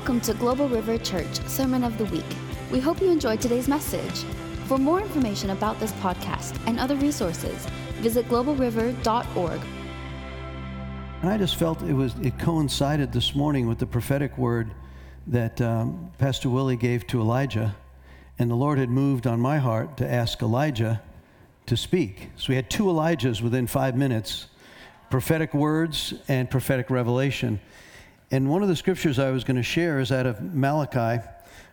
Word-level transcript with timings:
Welcome 0.00 0.22
to 0.22 0.32
Global 0.32 0.66
River 0.66 0.96
Church 0.96 1.42
Sermon 1.46 1.84
of 1.84 1.98
the 1.98 2.06
Week. 2.06 2.24
We 2.72 2.80
hope 2.80 3.02
you 3.02 3.10
enjoyed 3.10 3.38
today's 3.38 3.68
message. 3.68 4.22
For 4.64 4.78
more 4.78 4.98
information 5.02 5.50
about 5.50 5.78
this 5.78 5.92
podcast 5.92 6.58
and 6.66 6.80
other 6.80 6.96
resources, 6.96 7.66
visit 7.98 8.26
globalriver.org. 8.30 9.60
And 11.20 11.30
I 11.30 11.36
just 11.36 11.56
felt 11.56 11.82
it 11.82 11.92
was 11.92 12.14
it 12.22 12.38
coincided 12.38 13.12
this 13.12 13.34
morning 13.34 13.68
with 13.68 13.76
the 13.78 13.84
prophetic 13.84 14.38
word 14.38 14.70
that 15.26 15.60
um, 15.60 16.10
Pastor 16.16 16.48
Willie 16.48 16.76
gave 16.78 17.06
to 17.08 17.20
Elijah, 17.20 17.76
and 18.38 18.50
the 18.50 18.54
Lord 18.56 18.78
had 18.78 18.88
moved 18.88 19.26
on 19.26 19.38
my 19.38 19.58
heart 19.58 19.98
to 19.98 20.10
ask 20.10 20.40
Elijah 20.40 21.02
to 21.66 21.76
speak. 21.76 22.30
So 22.36 22.46
we 22.48 22.54
had 22.56 22.70
two 22.70 22.84
Elijahs 22.84 23.42
within 23.42 23.66
five 23.66 23.94
minutes, 23.94 24.46
prophetic 25.10 25.52
words 25.52 26.14
and 26.26 26.50
prophetic 26.50 26.88
revelation. 26.88 27.60
And 28.32 28.48
one 28.48 28.62
of 28.62 28.68
the 28.68 28.76
scriptures 28.76 29.18
I 29.18 29.30
was 29.32 29.42
going 29.42 29.56
to 29.56 29.62
share 29.62 29.98
is 29.98 30.12
out 30.12 30.24
of 30.24 30.40
Malachi 30.40 31.20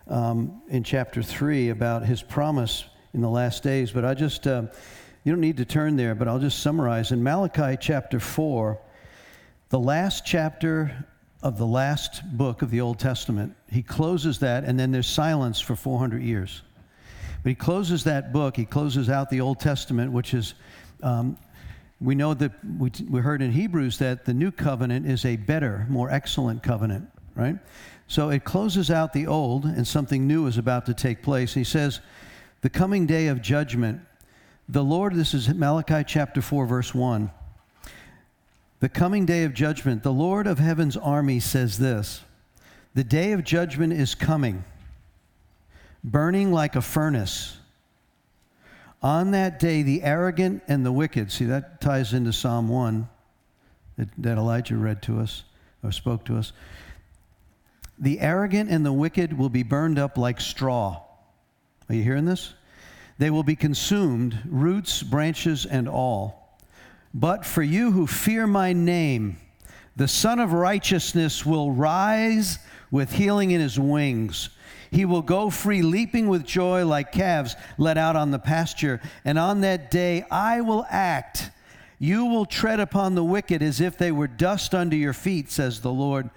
um, 0.08 0.60
in 0.68 0.82
chapter 0.82 1.22
3 1.22 1.68
about 1.68 2.04
his 2.04 2.20
promise 2.20 2.84
in 3.14 3.20
the 3.20 3.30
last 3.30 3.62
days. 3.62 3.92
But 3.92 4.04
I 4.04 4.14
just, 4.14 4.44
uh, 4.48 4.62
you 5.22 5.32
don't 5.32 5.40
need 5.40 5.58
to 5.58 5.64
turn 5.64 5.94
there, 5.96 6.16
but 6.16 6.26
I'll 6.26 6.40
just 6.40 6.58
summarize. 6.60 7.12
In 7.12 7.22
Malachi 7.22 7.76
chapter 7.80 8.18
4, 8.18 8.76
the 9.68 9.78
last 9.78 10.26
chapter 10.26 11.06
of 11.44 11.58
the 11.58 11.66
last 11.66 12.22
book 12.36 12.62
of 12.62 12.72
the 12.72 12.80
Old 12.80 12.98
Testament, 12.98 13.54
he 13.70 13.80
closes 13.84 14.40
that, 14.40 14.64
and 14.64 14.78
then 14.80 14.90
there's 14.90 15.06
silence 15.06 15.60
for 15.60 15.76
400 15.76 16.20
years. 16.22 16.62
But 17.44 17.50
he 17.50 17.54
closes 17.54 18.02
that 18.02 18.32
book, 18.32 18.56
he 18.56 18.64
closes 18.64 19.08
out 19.08 19.30
the 19.30 19.40
Old 19.40 19.60
Testament, 19.60 20.10
which 20.10 20.34
is 20.34 20.54
um, 21.04 21.36
we 22.00 22.14
know 22.14 22.34
that 22.34 22.52
we, 22.78 22.90
we 23.08 23.20
heard 23.20 23.42
in 23.42 23.50
Hebrews 23.52 23.98
that 23.98 24.24
the 24.24 24.34
new 24.34 24.50
covenant 24.52 25.06
is 25.06 25.24
a 25.24 25.36
better, 25.36 25.84
more 25.88 26.08
excellent 26.10 26.62
covenant, 26.62 27.10
right? 27.34 27.56
So 28.06 28.30
it 28.30 28.44
closes 28.44 28.90
out 28.90 29.12
the 29.12 29.26
old 29.26 29.64
and 29.64 29.86
something 29.86 30.26
new 30.26 30.46
is 30.46 30.58
about 30.58 30.86
to 30.86 30.94
take 30.94 31.22
place. 31.22 31.54
He 31.54 31.64
says, 31.64 32.00
The 32.60 32.70
coming 32.70 33.06
day 33.06 33.26
of 33.26 33.42
judgment, 33.42 34.00
the 34.68 34.84
Lord, 34.84 35.14
this 35.14 35.34
is 35.34 35.48
Malachi 35.48 36.04
chapter 36.06 36.40
4, 36.40 36.66
verse 36.66 36.94
1. 36.94 37.30
The 38.80 38.88
coming 38.88 39.26
day 39.26 39.42
of 39.42 39.52
judgment, 39.52 40.04
the 40.04 40.12
Lord 40.12 40.46
of 40.46 40.60
heaven's 40.60 40.96
army 40.96 41.40
says 41.40 41.78
this 41.80 42.22
The 42.94 43.04
day 43.04 43.32
of 43.32 43.42
judgment 43.42 43.92
is 43.92 44.14
coming, 44.14 44.64
burning 46.04 46.52
like 46.52 46.76
a 46.76 46.82
furnace 46.82 47.57
on 49.02 49.30
that 49.30 49.58
day, 49.60 49.82
the 49.82 50.02
arrogant 50.02 50.62
and 50.66 50.84
the 50.84 50.90
wicked, 50.92 51.30
see, 51.30 51.44
that 51.44 51.80
ties 51.80 52.12
into 52.12 52.32
Psalm 52.32 52.68
1 52.68 53.08
that, 53.96 54.08
that 54.18 54.38
Elijah 54.38 54.76
read 54.76 55.02
to 55.02 55.20
us 55.20 55.44
or 55.84 55.92
spoke 55.92 56.24
to 56.24 56.36
us. 56.36 56.52
The 58.00 58.20
arrogant 58.20 58.70
and 58.70 58.84
the 58.84 58.92
wicked 58.92 59.36
will 59.38 59.48
be 59.48 59.62
burned 59.62 59.98
up 59.98 60.18
like 60.18 60.40
straw. 60.40 61.00
Are 61.88 61.94
you 61.94 62.02
hearing 62.02 62.24
this? 62.24 62.54
They 63.18 63.30
will 63.30 63.42
be 63.42 63.56
consumed, 63.56 64.38
roots, 64.48 65.02
branches, 65.02 65.64
and 65.66 65.88
all. 65.88 66.58
But 67.14 67.44
for 67.46 67.62
you 67.62 67.90
who 67.92 68.06
fear 68.06 68.46
my 68.46 68.72
name, 68.72 69.36
the 69.96 70.06
Sun 70.08 70.38
of 70.38 70.52
Righteousness 70.52 71.44
will 71.44 71.72
rise 71.72 72.58
with 72.90 73.12
healing 73.12 73.50
in 73.50 73.60
his 73.60 73.78
wings. 73.80 74.50
He 74.90 75.04
will 75.04 75.22
go 75.22 75.50
free, 75.50 75.82
leaping 75.82 76.28
with 76.28 76.44
joy 76.44 76.84
like 76.84 77.12
calves 77.12 77.56
let 77.76 77.98
out 77.98 78.16
on 78.16 78.30
the 78.30 78.38
pasture. 78.38 79.00
And 79.24 79.38
on 79.38 79.60
that 79.62 79.90
day 79.90 80.24
I 80.30 80.60
will 80.60 80.86
act. 80.88 81.50
You 81.98 82.26
will 82.26 82.46
tread 82.46 82.80
upon 82.80 83.14
the 83.14 83.24
wicked 83.24 83.62
as 83.62 83.80
if 83.80 83.98
they 83.98 84.12
were 84.12 84.28
dust 84.28 84.74
under 84.74 84.96
your 84.96 85.12
feet, 85.12 85.50
says 85.50 85.80
the 85.80 85.92
Lord 85.92 86.30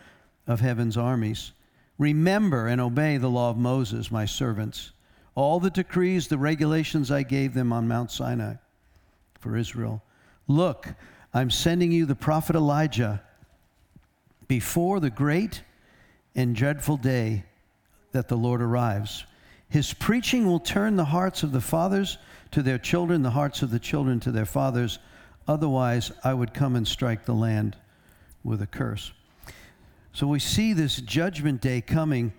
of 0.48 0.60
heaven's 0.60 0.98
armies. 0.98 1.52
Remember 1.98 2.68
and 2.68 2.82
obey 2.82 3.18
the 3.18 3.30
law 3.30 3.52
of 3.52 3.58
Moses, 3.58 4.10
my 4.12 4.26
servants, 4.26 4.92
all 5.36 5.60
the 5.60 5.70
decrees, 5.70 6.28
the 6.28 6.38
regulations 6.38 7.12
I 7.12 7.24
gave 7.24 7.54
them 7.54 7.72
on 7.72 7.88
Mount 7.88 8.12
Sinai 8.12 8.56
for 9.40 9.56
Israel. 9.56 10.02
Look, 10.48 10.88
I'm 11.34 11.52
sending 11.52 11.92
you 11.92 12.06
the 12.08 12.16
prophet 12.16 12.56
Elijah 12.56 13.22
before 14.48 15.00
the 15.00 15.12
great 15.12 15.62
and 16.36 16.56
dreadful 16.56 16.98
day 16.98 17.46
that 18.12 18.28
the 18.28 18.36
Lord 18.38 18.62
arrives. 18.62 19.26
His 19.70 19.94
preaching 19.94 20.46
will 20.46 20.60
turn 20.60 20.96
the 20.96 21.06
hearts 21.06 21.44
of 21.44 21.52
the 21.52 21.62
fathers 21.62 22.18
to 22.52 22.62
their 22.62 22.78
children, 22.78 23.24
the 23.24 23.30
hearts 23.30 23.62
of 23.62 23.72
the 23.72 23.80
children 23.80 24.20
to 24.22 24.32
their 24.32 24.46
fathers. 24.46 25.00
Otherwise, 25.48 26.12
I 26.24 26.34
would 26.34 26.54
come 26.54 26.76
and 26.76 26.88
strike 26.88 27.26
the 27.26 27.34
land 27.34 27.78
with 28.44 28.62
a 28.62 28.68
curse. 28.68 29.14
So 30.14 30.28
we 30.28 30.40
see 30.40 30.74
this 30.74 31.00
judgment 31.00 31.62
day 31.62 31.80
coming, 31.80 32.34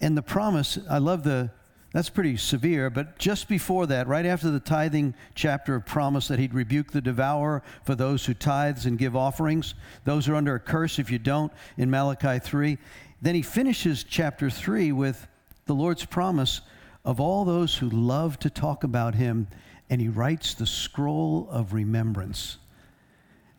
and 0.00 0.16
the 0.16 0.22
promise, 0.22 0.78
I 0.88 0.98
love 0.98 1.24
the, 1.24 1.50
that's 1.92 2.08
pretty 2.08 2.36
severe, 2.36 2.88
but 2.88 3.18
just 3.18 3.48
before 3.48 3.86
that, 3.86 4.06
right 4.06 4.26
after 4.26 4.50
the 4.52 4.60
tithing 4.60 5.14
chapter 5.34 5.74
of 5.74 5.86
promise 5.86 6.28
that 6.28 6.38
he'd 6.38 6.54
rebuke 6.54 6.92
the 6.92 7.00
devourer 7.00 7.62
for 7.84 7.96
those 7.96 8.24
who 8.26 8.34
tithes 8.34 8.86
and 8.86 8.96
give 8.96 9.16
offerings, 9.16 9.74
those 10.04 10.28
are 10.28 10.36
under 10.36 10.54
a 10.54 10.60
curse 10.60 11.00
if 11.00 11.10
you 11.10 11.18
don't, 11.18 11.52
in 11.76 11.90
Malachi 11.90 12.38
3, 12.38 12.78
then 13.22 13.34
he 13.34 13.42
finishes 13.42 14.04
chapter 14.04 14.50
3 14.50 14.92
with 14.92 15.26
the 15.66 15.74
Lord's 15.74 16.04
promise 16.04 16.60
of 17.04 17.20
all 17.20 17.44
those 17.44 17.76
who 17.76 17.88
love 17.88 18.38
to 18.40 18.50
talk 18.50 18.84
about 18.84 19.14
him, 19.14 19.48
and 19.88 20.00
he 20.00 20.08
writes 20.08 20.54
the 20.54 20.66
scroll 20.66 21.48
of 21.50 21.72
remembrance. 21.72 22.58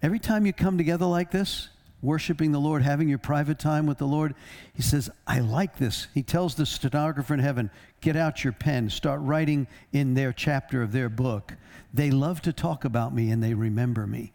Every 0.01 0.19
time 0.19 0.45
you 0.45 0.53
come 0.53 0.77
together 0.77 1.05
like 1.05 1.31
this, 1.31 1.69
worshiping 2.03 2.51
the 2.51 2.59
Lord, 2.59 2.83
having 2.83 3.09
your 3.09 3.17
private 3.17 3.57
time 3.57 3.87
with 3.87 3.97
the 3.97 4.05
Lord, 4.05 4.35
he 4.73 4.83
says, 4.83 5.09
I 5.25 5.39
like 5.39 5.77
this. 5.77 6.07
He 6.13 6.21
tells 6.21 6.53
the 6.55 6.65
stenographer 6.65 7.33
in 7.33 7.39
heaven, 7.39 7.71
Get 7.99 8.15
out 8.15 8.43
your 8.43 8.53
pen, 8.53 8.89
start 8.91 9.19
writing 9.21 9.65
in 9.91 10.13
their 10.13 10.31
chapter 10.31 10.83
of 10.83 10.91
their 10.91 11.09
book. 11.09 11.55
They 11.91 12.11
love 12.11 12.41
to 12.43 12.53
talk 12.53 12.85
about 12.85 13.15
me 13.15 13.31
and 13.31 13.41
they 13.41 13.55
remember 13.55 14.05
me. 14.05 14.33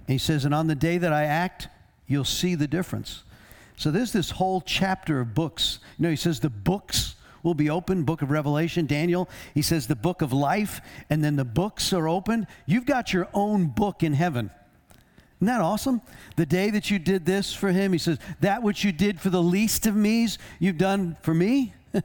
And 0.00 0.08
he 0.10 0.18
says, 0.18 0.44
And 0.44 0.54
on 0.54 0.68
the 0.68 0.76
day 0.76 0.96
that 0.98 1.12
I 1.12 1.24
act, 1.24 1.66
you'll 2.06 2.24
see 2.24 2.54
the 2.54 2.68
difference. 2.68 3.24
So 3.80 3.90
there's 3.90 4.12
this 4.12 4.30
whole 4.32 4.60
chapter 4.60 5.20
of 5.20 5.32
books. 5.34 5.78
You 5.98 6.02
know, 6.02 6.10
he 6.10 6.16
says 6.16 6.38
the 6.40 6.50
books 6.50 7.14
will 7.42 7.54
be 7.54 7.70
open 7.70 8.02
book 8.04 8.20
of 8.20 8.30
revelation 8.30 8.84
daniel 8.84 9.26
he 9.54 9.62
says 9.62 9.86
the 9.86 9.96
book 9.96 10.20
of 10.20 10.30
life 10.30 10.82
and 11.08 11.24
then 11.24 11.36
the 11.36 11.44
books 11.46 11.90
are 11.90 12.06
opened 12.06 12.46
you've 12.66 12.84
got 12.84 13.14
your 13.14 13.26
own 13.32 13.64
book 13.66 14.02
in 14.02 14.12
heaven 14.12 14.50
isn't 15.38 15.46
that 15.46 15.62
awesome? 15.62 16.02
The 16.36 16.44
day 16.44 16.68
that 16.68 16.90
you 16.90 16.98
did 16.98 17.24
this 17.24 17.50
for 17.54 17.72
him, 17.72 17.92
he 17.94 17.98
says, 17.98 18.18
That 18.42 18.62
which 18.62 18.84
you 18.84 18.92
did 18.92 19.18
for 19.22 19.30
the 19.30 19.42
least 19.42 19.86
of 19.86 19.96
me's, 19.96 20.36
you've 20.58 20.76
done 20.76 21.16
for 21.22 21.32
me. 21.32 21.72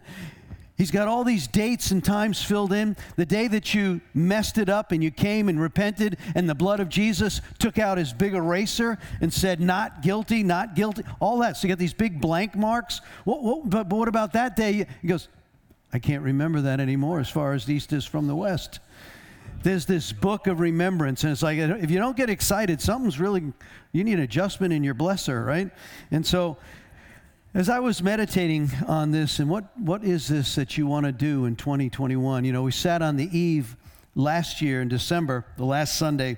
He's 0.78 0.92
got 0.92 1.08
all 1.08 1.24
these 1.24 1.48
dates 1.48 1.92
and 1.92 2.04
times 2.04 2.44
filled 2.44 2.74
in. 2.74 2.98
The 3.16 3.26
day 3.26 3.48
that 3.48 3.74
you 3.74 4.02
messed 4.14 4.58
it 4.58 4.68
up 4.68 4.92
and 4.92 5.02
you 5.02 5.10
came 5.10 5.48
and 5.48 5.60
repented, 5.60 6.18
and 6.36 6.50
the 6.50 6.56
blood 6.56 6.82
of 6.82 6.90
Jesus 6.90 7.40
took 7.60 7.80
out 7.80 7.98
his 7.98 8.12
big 8.12 8.34
eraser 8.34 8.98
and 9.22 9.32
said, 9.32 9.62
Not 9.62 10.02
guilty, 10.02 10.44
not 10.44 10.76
guilty, 10.76 11.04
all 11.22 11.40
that. 11.40 11.56
So 11.56 11.68
you 11.68 11.72
got 11.74 11.80
these 11.80 11.94
big 11.94 12.20
blank 12.20 12.56
marks. 12.56 13.00
What, 13.24 13.42
what, 13.42 13.70
but, 13.70 13.88
what 13.88 14.10
about 14.10 14.34
that 14.34 14.58
day? 14.58 14.86
He 15.02 15.08
goes, 15.08 15.30
I 15.94 16.00
can't 16.00 16.24
remember 16.24 16.60
that 16.62 16.82
anymore 16.82 17.22
as 17.22 17.30
far 17.30 17.54
as 17.54 17.66
the 17.66 17.74
East 17.76 17.94
is 17.94 18.04
from 18.04 18.28
the 18.28 18.36
West. 18.36 18.80
There's 19.64 19.86
this 19.86 20.12
book 20.12 20.46
of 20.48 20.60
remembrance, 20.60 21.24
and 21.24 21.32
it's 21.32 21.42
like 21.42 21.58
if 21.58 21.90
you 21.90 21.98
don't 21.98 22.18
get 22.18 22.30
excited, 22.30 22.82
something's 22.82 23.18
really, 23.20 23.54
you 23.94 24.04
need 24.04 24.20
adjustment 24.20 24.74
in 24.74 24.84
your 24.84 24.94
blesser, 24.94 25.44
right? 25.44 25.72
And 26.12 26.24
so, 26.28 26.58
as 27.56 27.70
I 27.70 27.80
was 27.80 28.04
meditating 28.04 28.70
on 28.86 29.12
this 29.12 29.40
and 29.40 29.50
what, 29.50 29.64
what 29.80 30.04
is 30.04 30.28
this 30.28 30.56
that 30.56 30.78
you 30.78 30.88
want 30.88 31.06
to 31.06 31.14
do 31.14 31.46
in 31.46 31.56
2021, 31.56 32.44
you 32.44 32.52
know, 32.52 32.64
we 32.64 32.72
sat 32.74 33.02
on 33.02 33.16
the 33.16 33.30
eve 33.32 33.78
last 34.14 34.62
year 34.62 34.82
in 34.82 34.90
December, 34.90 35.46
the 35.56 35.64
last 35.64 35.96
Sunday, 35.98 36.38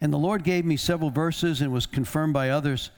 and 0.00 0.10
the 0.10 0.16
Lord 0.16 0.42
gave 0.42 0.64
me 0.64 0.78
several 0.78 1.10
verses 1.10 1.60
and 1.60 1.70
was 1.70 1.84
confirmed 1.84 2.32
by 2.32 2.48
others 2.48 2.92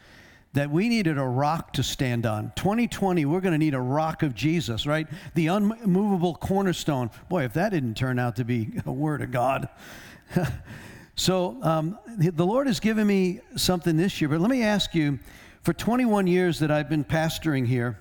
that 0.53 0.71
we 0.71 0.89
needed 0.89 1.19
a 1.19 1.25
rock 1.25 1.73
to 1.73 1.83
stand 1.83 2.25
on. 2.25 2.53
2020, 2.55 3.25
we're 3.25 3.41
going 3.41 3.51
to 3.51 3.59
need 3.59 3.75
a 3.75 3.81
rock 3.81 4.23
of 4.23 4.33
Jesus, 4.33 4.87
right? 4.87 5.09
The 5.35 5.49
unmovable 5.49 6.37
cornerstone. 6.37 7.11
Boy, 7.29 7.43
if 7.43 7.55
that 7.55 7.71
didn't 7.71 7.95
turn 7.95 8.21
out 8.21 8.37
to 8.37 8.45
be 8.45 8.71
a 8.87 8.93
word 8.93 9.23
of 9.23 9.33
God. 9.33 9.69
so 11.17 11.57
um, 11.65 11.99
the 12.17 12.47
Lord 12.47 12.69
has 12.69 12.79
given 12.79 13.09
me 13.09 13.41
something 13.57 13.97
this 13.97 14.21
year, 14.21 14.29
but 14.29 14.41
let 14.41 14.53
me 14.53 14.63
ask 14.63 14.95
you 14.95 15.19
for 15.67 15.73
21 15.73 16.29
years 16.29 16.61
that 16.61 16.71
I've 16.71 16.89
been 16.89 17.03
pastoring 17.05 17.67
here, 17.67 17.99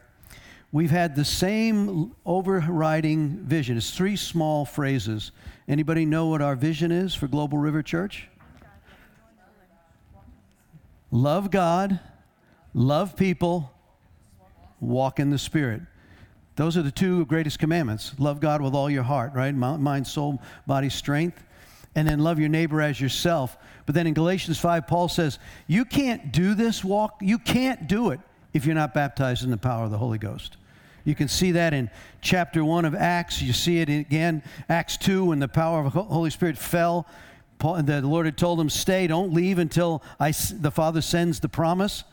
we've 0.72 0.92
had 0.92 1.16
the 1.16 1.26
same 1.26 2.16
overriding 2.24 3.40
vision. 3.40 3.76
It's 3.76 3.90
three 3.90 4.16
small 4.18 4.66
phrases. 4.66 5.32
Anybody 5.68 6.06
know 6.06 6.28
what 6.28 6.44
our 6.44 6.56
vision 6.56 6.92
is 6.92 7.16
for 7.16 7.28
Global 7.28 7.58
River 7.58 7.82
Church? 7.82 8.28
Love 11.10 11.50
God, 11.50 12.00
love 12.76 13.16
people, 13.16 13.72
walk 14.80 15.20
in 15.20 15.32
the 15.32 15.40
Spirit. 15.40 15.82
Those 16.58 16.78
are 16.78 16.84
the 16.84 16.92
two 16.92 17.26
greatest 17.26 17.58
commandments. 17.58 18.14
Love 18.20 18.40
God 18.40 18.62
with 18.62 18.76
all 18.76 18.92
your 18.92 19.02
heart, 19.02 19.34
right? 19.34 19.56
Mind, 19.56 20.06
soul, 20.06 20.40
body, 20.68 20.90
strength 20.90 21.44
and 21.96 22.08
then 22.08 22.20
love 22.20 22.40
your 22.40 22.50
neighbor 22.50 22.82
as 22.82 23.00
yourself. 23.00 23.58
But 23.86 23.96
then 23.96 24.06
in 24.06 24.14
Galatians 24.14 24.60
5, 24.60 24.86
Paul 24.86 25.08
says, 25.08 25.40
You 25.68 25.86
can't 25.86 26.32
do 26.32 26.54
this 26.54 26.84
walk. 26.84 27.18
You 27.22 27.40
can't 27.40 27.88
do 27.88 28.10
it 28.12 28.20
if 28.54 28.66
you're 28.66 28.76
not 28.76 28.94
baptized 28.94 29.44
in 29.44 29.50
the 29.50 29.58
power 29.58 29.86
of 29.86 29.92
the 29.92 29.98
Holy 29.98 30.18
Ghost. 30.18 30.58
You 31.06 31.16
can 31.16 31.28
see 31.28 31.52
that 31.54 31.74
in 31.74 31.90
chapter 32.22 32.66
1 32.66 32.84
of 32.86 32.96
Acts. 32.96 33.42
You 33.42 33.54
see 33.54 33.80
it 33.80 33.90
again, 33.90 34.44
Acts 34.68 34.98
2, 34.98 35.26
when 35.26 35.40
the 35.40 35.48
power 35.48 35.80
of 35.86 35.94
the 35.94 36.04
Holy 36.04 36.30
Spirit 36.32 36.58
fell. 36.58 37.06
Paul, 37.60 37.82
the 37.84 38.02
Lord 38.02 38.26
had 38.26 38.38
told 38.38 38.60
him, 38.60 38.70
Stay, 38.70 39.08
don't 39.08 39.32
leave 39.34 39.58
until 39.58 40.04
I, 40.20 40.32
the 40.32 40.72
Father 40.72 41.02
sends 41.02 41.40
the 41.40 41.50
promise. 41.50 42.04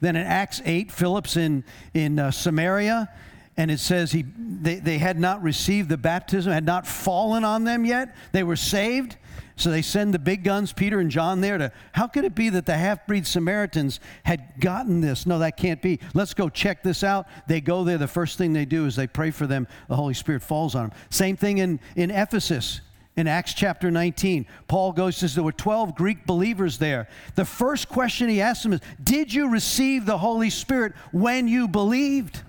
Then 0.00 0.16
in 0.16 0.26
Acts 0.26 0.60
8, 0.64 0.90
Philip's 0.90 1.36
in, 1.36 1.62
in 1.94 2.18
uh, 2.18 2.30
Samaria 2.30 3.08
and 3.60 3.70
it 3.70 3.78
says 3.78 4.10
he, 4.12 4.24
they, 4.38 4.76
they 4.76 4.96
had 4.96 5.20
not 5.20 5.42
received 5.42 5.90
the 5.90 5.96
baptism, 5.98 6.50
had 6.50 6.64
not 6.64 6.86
fallen 6.86 7.44
on 7.44 7.64
them 7.64 7.84
yet. 7.84 8.16
They 8.32 8.42
were 8.42 8.56
saved. 8.56 9.16
So 9.56 9.70
they 9.70 9.82
send 9.82 10.14
the 10.14 10.18
big 10.18 10.42
guns, 10.44 10.72
Peter 10.72 10.98
and 10.98 11.10
John, 11.10 11.42
there 11.42 11.58
to. 11.58 11.70
How 11.92 12.06
could 12.06 12.24
it 12.24 12.34
be 12.34 12.48
that 12.48 12.64
the 12.64 12.78
half 12.78 13.06
breed 13.06 13.26
Samaritans 13.26 14.00
had 14.24 14.54
gotten 14.60 15.02
this? 15.02 15.26
No, 15.26 15.40
that 15.40 15.58
can't 15.58 15.82
be. 15.82 16.00
Let's 16.14 16.32
go 16.32 16.48
check 16.48 16.82
this 16.82 17.04
out. 17.04 17.26
They 17.48 17.60
go 17.60 17.84
there. 17.84 17.98
The 17.98 18.08
first 18.08 18.38
thing 18.38 18.54
they 18.54 18.64
do 18.64 18.86
is 18.86 18.96
they 18.96 19.06
pray 19.06 19.30
for 19.30 19.46
them. 19.46 19.68
The 19.90 19.96
Holy 19.96 20.14
Spirit 20.14 20.42
falls 20.42 20.74
on 20.74 20.88
them. 20.88 20.98
Same 21.10 21.36
thing 21.36 21.58
in, 21.58 21.78
in 21.96 22.10
Ephesus 22.10 22.80
in 23.16 23.26
Acts 23.28 23.52
chapter 23.52 23.90
19. 23.90 24.46
Paul 24.68 24.92
goes, 24.94 25.18
says 25.18 25.34
there 25.34 25.44
were 25.44 25.52
12 25.52 25.94
Greek 25.94 26.24
believers 26.24 26.78
there. 26.78 27.08
The 27.34 27.44
first 27.44 27.90
question 27.90 28.30
he 28.30 28.40
asks 28.40 28.62
them 28.62 28.72
is, 28.72 28.80
Did 29.04 29.34
you 29.34 29.50
receive 29.50 30.06
the 30.06 30.16
Holy 30.16 30.48
Spirit 30.48 30.94
when 31.12 31.46
you 31.46 31.68
believed? 31.68 32.40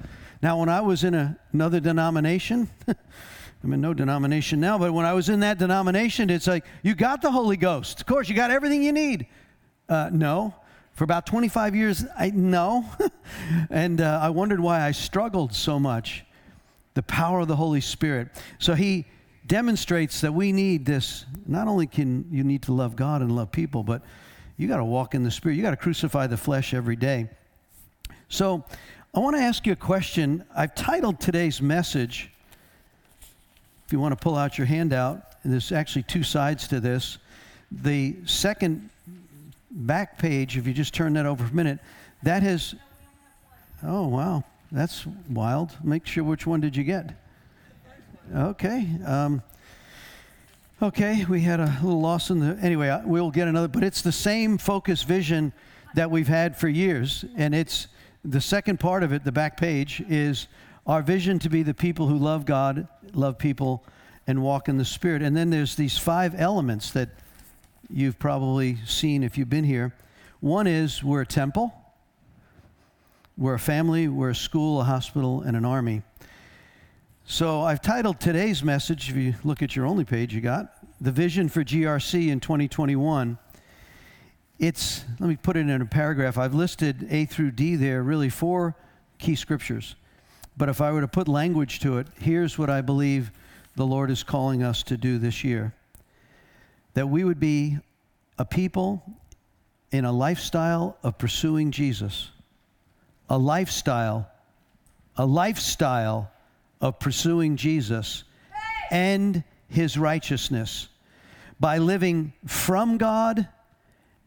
Now, 0.42 0.60
when 0.60 0.70
I 0.70 0.82
was 0.82 1.04
in 1.04 1.14
a, 1.14 1.38
another 1.54 1.80
denomination, 1.80 2.68
I'm 3.64 3.74
in 3.74 3.80
no 3.82 3.94
denomination 3.94 4.60
now, 4.60 4.78
but 4.80 4.92
when 4.92 5.06
I 5.06 5.14
was 5.14 5.30
in 5.30 5.42
that 5.42 5.60
denomination, 5.60 6.32
it's 6.32 6.48
like, 6.48 6.66
you 6.82 6.96
got 6.96 7.22
the 7.22 7.32
Holy 7.32 7.58
Ghost. 7.58 8.00
Of 8.02 8.08
course, 8.08 8.28
you 8.28 8.34
got 8.36 8.50
everything 8.50 8.82
you 8.82 8.92
need. 8.92 9.28
Uh, 9.88 10.10
no. 10.12 10.56
For 10.94 11.04
about 11.04 11.26
25 11.28 11.76
years, 11.76 12.06
I 12.18 12.32
no. 12.32 12.86
and 13.70 14.02
uh, 14.02 14.20
I 14.22 14.30
wondered 14.30 14.60
why 14.60 14.82
I 14.82 14.92
struggled 14.92 15.54
so 15.54 15.80
much. 15.80 16.26
The 16.96 17.04
power 17.04 17.40
of 17.42 17.48
the 17.48 17.56
Holy 17.56 17.80
Spirit. 17.82 18.30
So 18.60 18.74
he 18.74 19.06
demonstrates 19.48 20.22
that 20.22 20.34
we 20.34 20.52
need 20.52 20.86
this. 20.86 21.24
Not 21.48 21.68
only 21.68 21.86
can 21.88 22.26
you 22.32 22.44
need 22.44 22.64
to 22.64 22.74
love 22.74 22.96
God 22.96 23.22
and 23.22 23.34
love 23.36 23.52
people, 23.52 23.84
but 23.84 24.02
you 24.58 24.68
got 24.68 24.78
to 24.78 24.84
walk 24.86 25.14
in 25.14 25.24
the 25.24 25.32
Spirit. 25.32 25.56
You 25.56 25.62
got 25.62 25.70
to 25.72 25.78
crucify 25.78 26.26
the 26.28 26.36
flesh 26.38 26.74
every 26.74 26.96
day. 26.98 27.30
So 28.28 28.66
I 29.14 29.20
want 29.20 29.36
to 29.36 29.42
ask 29.42 29.66
you 29.68 29.74
a 29.74 29.76
question. 29.76 30.42
I've 30.56 30.74
titled 30.74 31.20
today's 31.20 31.62
message, 31.62 32.30
if 33.86 33.92
you 33.92 34.00
want 34.00 34.14
to 34.14 34.16
pull 34.16 34.38
out 34.38 34.58
your 34.58 34.68
handout, 34.68 35.22
there's 35.44 35.74
actually 35.74 36.04
two 36.04 36.24
sides 36.24 36.66
to 36.70 36.80
this. 36.80 37.18
The 37.74 38.16
second 38.24 38.90
back 39.70 40.18
page, 40.18 40.56
if 40.56 40.66
you 40.66 40.72
just 40.72 40.94
turn 40.94 41.12
that 41.16 41.26
over 41.26 41.44
for 41.44 41.52
a 41.52 41.54
minute, 41.56 41.80
that 42.24 42.42
has, 42.42 42.74
oh, 43.84 44.08
wow, 44.08 44.46
that's 44.72 45.06
wild. 45.30 45.76
Make 45.84 46.08
sure 46.08 46.24
which 46.24 46.48
one 46.48 46.62
did 46.62 46.74
you 46.74 46.86
get? 46.86 47.14
Okay. 48.34 48.88
Um, 49.06 49.42
okay, 50.82 51.26
we 51.26 51.42
had 51.42 51.60
a 51.60 51.66
little 51.84 52.00
loss 52.00 52.30
in 52.30 52.40
the, 52.40 52.58
anyway, 52.64 52.88
uh, 52.88 53.02
we'll 53.06 53.30
get 53.32 53.50
another, 53.50 53.68
but 53.68 53.84
it's 53.84 54.02
the 54.04 54.12
same 54.14 54.58
focus 54.58 55.04
vision 55.04 55.52
that 55.96 56.10
we've 56.10 56.30
had 56.30 56.56
for 56.56 56.70
years, 56.70 57.26
and 57.36 57.54
it's, 57.54 57.88
the 58.24 58.42
second 58.42 58.80
part 58.80 59.02
of 59.02 59.12
it, 59.14 59.24
the 59.24 59.32
back 59.32 59.58
page, 59.58 60.04
is 60.08 60.48
our 60.86 61.02
vision 61.02 61.40
to 61.40 61.50
be 61.50 61.64
the 61.64 61.74
people 61.74 62.06
who 62.08 62.18
love 62.18 62.46
God, 62.46 62.88
love 63.14 63.38
people, 63.40 63.84
and 64.28 64.44
walk 64.44 64.68
in 64.70 64.78
the 64.78 64.86
Spirit. 64.86 65.24
And 65.24 65.36
then 65.36 65.50
there's 65.50 65.76
these 65.76 65.98
five 65.98 66.40
elements 66.40 66.92
that 66.92 67.10
you've 67.90 68.20
probably 68.20 68.78
seen 68.86 69.24
if 69.24 69.38
you've 69.40 69.50
been 69.50 69.64
here. 69.64 69.96
One 70.40 70.68
is 70.68 71.04
we're 71.04 71.22
a 71.22 71.26
temple, 71.26 71.74
we're 73.38 73.56
a 73.56 73.60
family, 73.60 74.08
we're 74.08 74.32
a 74.32 74.36
school, 74.36 74.82
a 74.82 74.84
hospital, 74.84 75.42
and 75.42 75.58
an 75.58 75.66
army. 75.66 76.04
So 77.26 77.62
I've 77.62 77.82
titled 77.82 78.20
today's 78.20 78.64
message, 78.64 79.10
if 79.10 79.16
you 79.16 79.34
look 79.44 79.64
at 79.64 79.76
your 79.76 79.88
only 79.88 80.06
page 80.06 80.32
you 80.34 80.42
got, 80.42 80.74
The 81.02 81.12
Vision 81.12 81.50
for 81.50 81.64
GRC 81.64 82.28
in 82.28 82.40
2021 82.40 83.38
it's, 84.62 85.04
let 85.20 85.28
me 85.28 85.36
put 85.36 85.58
it 85.58 85.68
in 85.68 85.82
a 85.82 85.86
paragraph. 85.88 86.38
I've 86.38 86.54
listed 86.54 87.08
A 87.10 87.26
through 87.26 87.52
D 87.52 87.76
there, 87.76 88.04
really 88.04 88.30
four 88.30 88.76
key 89.18 89.36
scriptures. 89.36 89.96
But 90.56 90.70
if 90.70 90.80
I 90.82 90.92
were 90.92 91.02
to 91.02 91.08
put 91.08 91.28
language 91.28 91.80
to 91.80 91.98
it, 91.98 92.06
here's 92.20 92.60
what 92.60 92.70
I 92.70 92.82
believe 92.82 93.32
the 93.76 93.88
Lord 93.88 94.12
is 94.12 94.22
calling 94.22 94.62
us 94.62 94.84
to 94.84 94.98
do 94.98 95.18
this 95.18 95.44
year 95.44 95.74
that 96.94 97.08
we 97.08 97.24
would 97.24 97.40
be 97.40 97.78
a 98.38 98.44
people 98.44 99.02
in 99.94 100.04
a 100.04 100.12
lifestyle 100.12 100.98
of 101.04 101.18
pursuing 101.18 101.72
Jesus, 101.72 102.30
a 103.30 103.38
lifestyle, 103.38 104.30
a 105.16 105.26
lifestyle 105.26 106.30
of 106.82 107.00
pursuing 107.00 107.56
Jesus 107.56 108.26
and 108.92 109.42
his 109.70 109.98
righteousness 109.98 110.90
by 111.62 111.78
living 111.78 112.34
from 112.46 112.98
God 112.98 113.48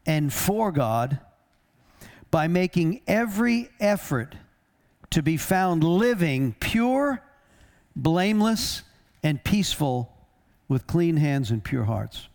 and 0.05 0.31
for 0.31 0.71
God 0.71 1.19
by 2.31 2.47
making 2.47 3.01
every 3.07 3.69
effort 3.79 4.35
to 5.11 5.21
be 5.21 5.37
found 5.37 5.83
living 5.83 6.55
pure, 6.59 7.21
blameless, 7.95 8.81
and 9.23 9.43
peaceful 9.43 10.11
with 10.67 10.87
clean 10.87 11.17
hands 11.17 11.51
and 11.51 11.63
pure 11.63 11.83
hearts. 11.85 12.27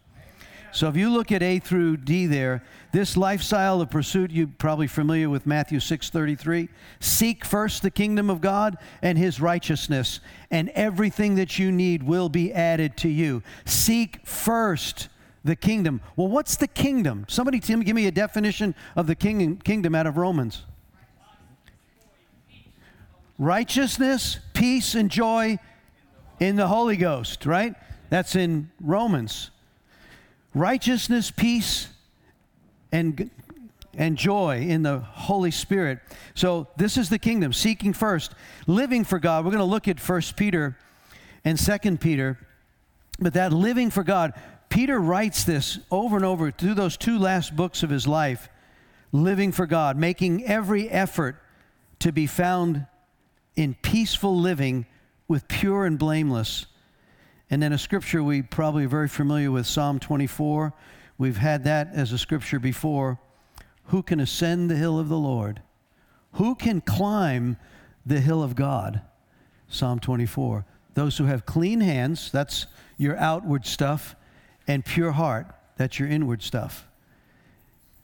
So 0.72 0.87
if 0.88 0.96
you 0.96 1.11
look 1.11 1.32
at 1.32 1.43
A 1.43 1.58
through 1.58 1.96
D 1.99 2.26
there, 2.26 2.62
this 2.93 3.17
lifestyle 3.17 3.81
of 3.81 3.90
pursuit, 3.90 4.31
you're 4.31 4.46
probably 4.58 4.87
familiar 4.87 5.28
with 5.28 5.44
Matthew 5.44 5.81
6:33. 5.81 6.69
Seek 7.00 7.44
first 7.44 7.82
the 7.82 7.90
kingdom 7.90 8.31
of 8.31 8.40
God 8.40 8.78
and 9.02 9.19
his 9.19 9.40
righteousness, 9.40 10.20
and 10.49 10.69
everything 10.70 11.34
that 11.34 11.58
you 11.58 11.72
need 11.72 12.05
will 12.05 12.28
be 12.28 12.52
added 12.52 12.96
to 12.99 13.08
you. 13.08 13.43
Seek 13.64 14.25
first 14.25 15.08
the 15.45 15.57
kingdom. 15.57 16.01
Well, 16.17 16.29
what's 16.29 16.57
the 16.57 16.67
kingdom? 16.67 17.25
Somebody 17.29 17.61
Tim, 17.61 17.81
give 17.83 17.97
me 17.97 18.07
a 18.07 18.11
definition 18.13 18.75
of 18.97 19.07
the 19.07 19.15
king, 19.15 19.57
kingdom 19.59 19.95
out 19.95 20.07
of 20.07 20.17
Romans. 20.17 20.65
Righteousness, 23.39 24.39
peace, 24.53 24.95
and 24.95 25.11
joy 25.11 25.59
in 26.41 26.57
the 26.57 26.67
Holy 26.67 26.97
Ghost, 26.97 27.47
right? 27.47 27.75
That's 28.11 28.37
in 28.37 28.71
Romans. 28.81 29.51
Righteousness, 30.55 31.31
peace, 31.31 31.89
and 32.93 33.31
and 33.94 34.17
joy 34.17 34.61
in 34.61 34.82
the 34.82 35.01
Holy 35.01 35.51
Spirit. 35.51 35.99
So 36.35 36.69
this 36.77 36.97
is 36.97 37.09
the 37.11 37.19
kingdom, 37.19 37.53
seeking 37.53 37.93
first, 37.93 38.32
living 38.69 39.03
for 39.05 39.19
God. 39.19 39.44
We're 39.44 39.51
going 39.51 39.59
to 39.59 39.65
look 39.65 39.89
at 39.89 39.99
First 39.99 40.37
Peter 40.37 40.79
and 41.44 41.59
Second 41.59 42.01
Peter, 42.01 42.39
but 43.19 43.35
that 43.35 43.53
living 43.53 43.91
for 43.91 44.05
God 44.05 44.35
Peter 44.70 45.00
writes 45.00 45.43
this 45.43 45.81
over 45.91 46.15
and 46.17 46.24
over 46.24 46.50
through 46.53 46.74
those 46.74 46.96
two 46.96 47.19
last 47.19 47.55
books 47.56 47.82
of 47.82 47.91
his 47.91 48.06
life, 48.06 48.48
living 49.12 49.50
for 49.50 49.67
God, 49.67 49.96
making 49.98 50.44
every 50.46 50.89
effort 50.89 51.43
to 51.98 52.12
be 52.12 52.27
found 52.27 52.86
in 53.56 53.74
peaceful 53.82 54.34
living 54.41 54.86
with 55.27 55.48
pure 55.48 55.84
and 55.84 55.98
blameless. 55.98 56.67
And 57.50 57.60
then 57.60 57.72
a 57.72 57.79
scripture 57.79 58.22
we 58.22 58.43
probably 58.43 58.86
very 58.86 59.08
familiar 59.08 59.50
with, 59.50 59.67
Psalm 59.67 59.98
24. 59.98 60.72
We've 61.19 61.36
had 61.36 61.65
that 61.65 61.89
as 61.93 62.12
a 62.12 62.19
scripture 62.19 62.60
before. 62.60 63.19
Who 63.86 64.05
can 64.05 64.20
ascend 64.20 64.70
the 64.70 64.77
hill 64.77 65.00
of 65.00 65.08
the 65.08 65.19
Lord? 65.19 65.62
Who 66.34 66.55
can 66.55 66.81
climb 66.81 67.56
the 68.06 68.20
hill 68.20 68.41
of 68.41 68.55
God? 68.55 69.03
Psalm 69.69 69.98
24. 69.98 70.65
Those 70.94 71.19
who 71.19 71.24
have 71.24 71.44
clean 71.44 71.81
hands, 71.81 72.31
that's 72.31 72.67
your 72.98 73.17
outward 73.19 73.67
stuff, 73.67 74.15
and 74.70 74.84
pure 74.84 75.10
heart. 75.12 75.46
That's 75.77 75.98
your 75.98 76.08
inward 76.08 76.43
stuff. 76.43 76.86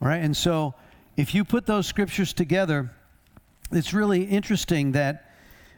All 0.02 0.08
right? 0.08 0.22
And 0.22 0.36
so 0.36 0.74
if 1.16 1.34
you 1.34 1.44
put 1.44 1.64
those 1.66 1.86
scriptures 1.86 2.32
together, 2.32 2.90
it's 3.70 3.94
really 3.94 4.24
interesting 4.24 4.92
that 4.92 5.30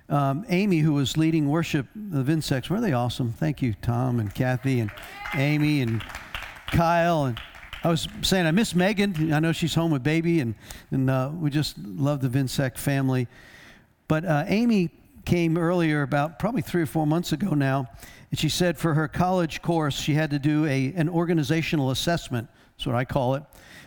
um, 0.09 0.47
Amy, 0.49 0.79
who 0.79 0.95
was 0.95 1.19
leading 1.19 1.49
worship 1.51 1.87
of 2.15 2.31
insects, 2.31 2.71
were 2.71 2.81
they 2.81 2.95
awesome? 2.95 3.33
Thank 3.35 3.61
you, 3.61 3.75
Tom 3.83 4.19
and 4.21 4.35
Kathy 4.35 4.81
and 4.81 4.91
Amy 5.35 5.83
and 5.83 6.03
Kyle 6.71 7.27
and 7.27 7.39
I 7.85 7.91
was 7.91 8.09
saying 8.23 8.45
I 8.45 8.51
miss 8.51 8.75
Megan. 8.75 9.33
I 9.33 9.39
know 9.39 9.53
she's 9.53 9.73
home 9.73 9.93
with 9.93 10.03
baby, 10.03 10.41
and 10.41 10.57
and 10.91 11.09
uh, 11.09 11.31
we 11.33 11.49
just 11.49 11.79
love 11.79 12.21
the 12.21 12.27
Vinsec 12.29 12.77
family. 12.77 13.29
But 14.09 14.25
uh, 14.25 14.45
Amy 14.49 14.91
came 15.25 15.57
earlier, 15.57 16.03
about 16.03 16.41
probably 16.41 16.61
three 16.63 16.83
or 16.83 16.87
four 16.87 17.07
months 17.07 17.31
ago 17.33 17.51
now, 17.51 17.87
and 18.31 18.39
she 18.39 18.49
said 18.49 18.77
for 18.77 18.95
her 18.95 19.09
college 19.09 19.63
course, 19.63 19.99
she 19.99 20.15
had 20.15 20.31
to 20.31 20.39
do 20.39 20.67
a, 20.67 20.93
an 20.95 21.09
organizational 21.09 21.91
assessment. 21.91 22.49
That's 22.77 22.87
what 22.87 22.95
I 22.95 23.05
call 23.05 23.35
it. 23.37 23.43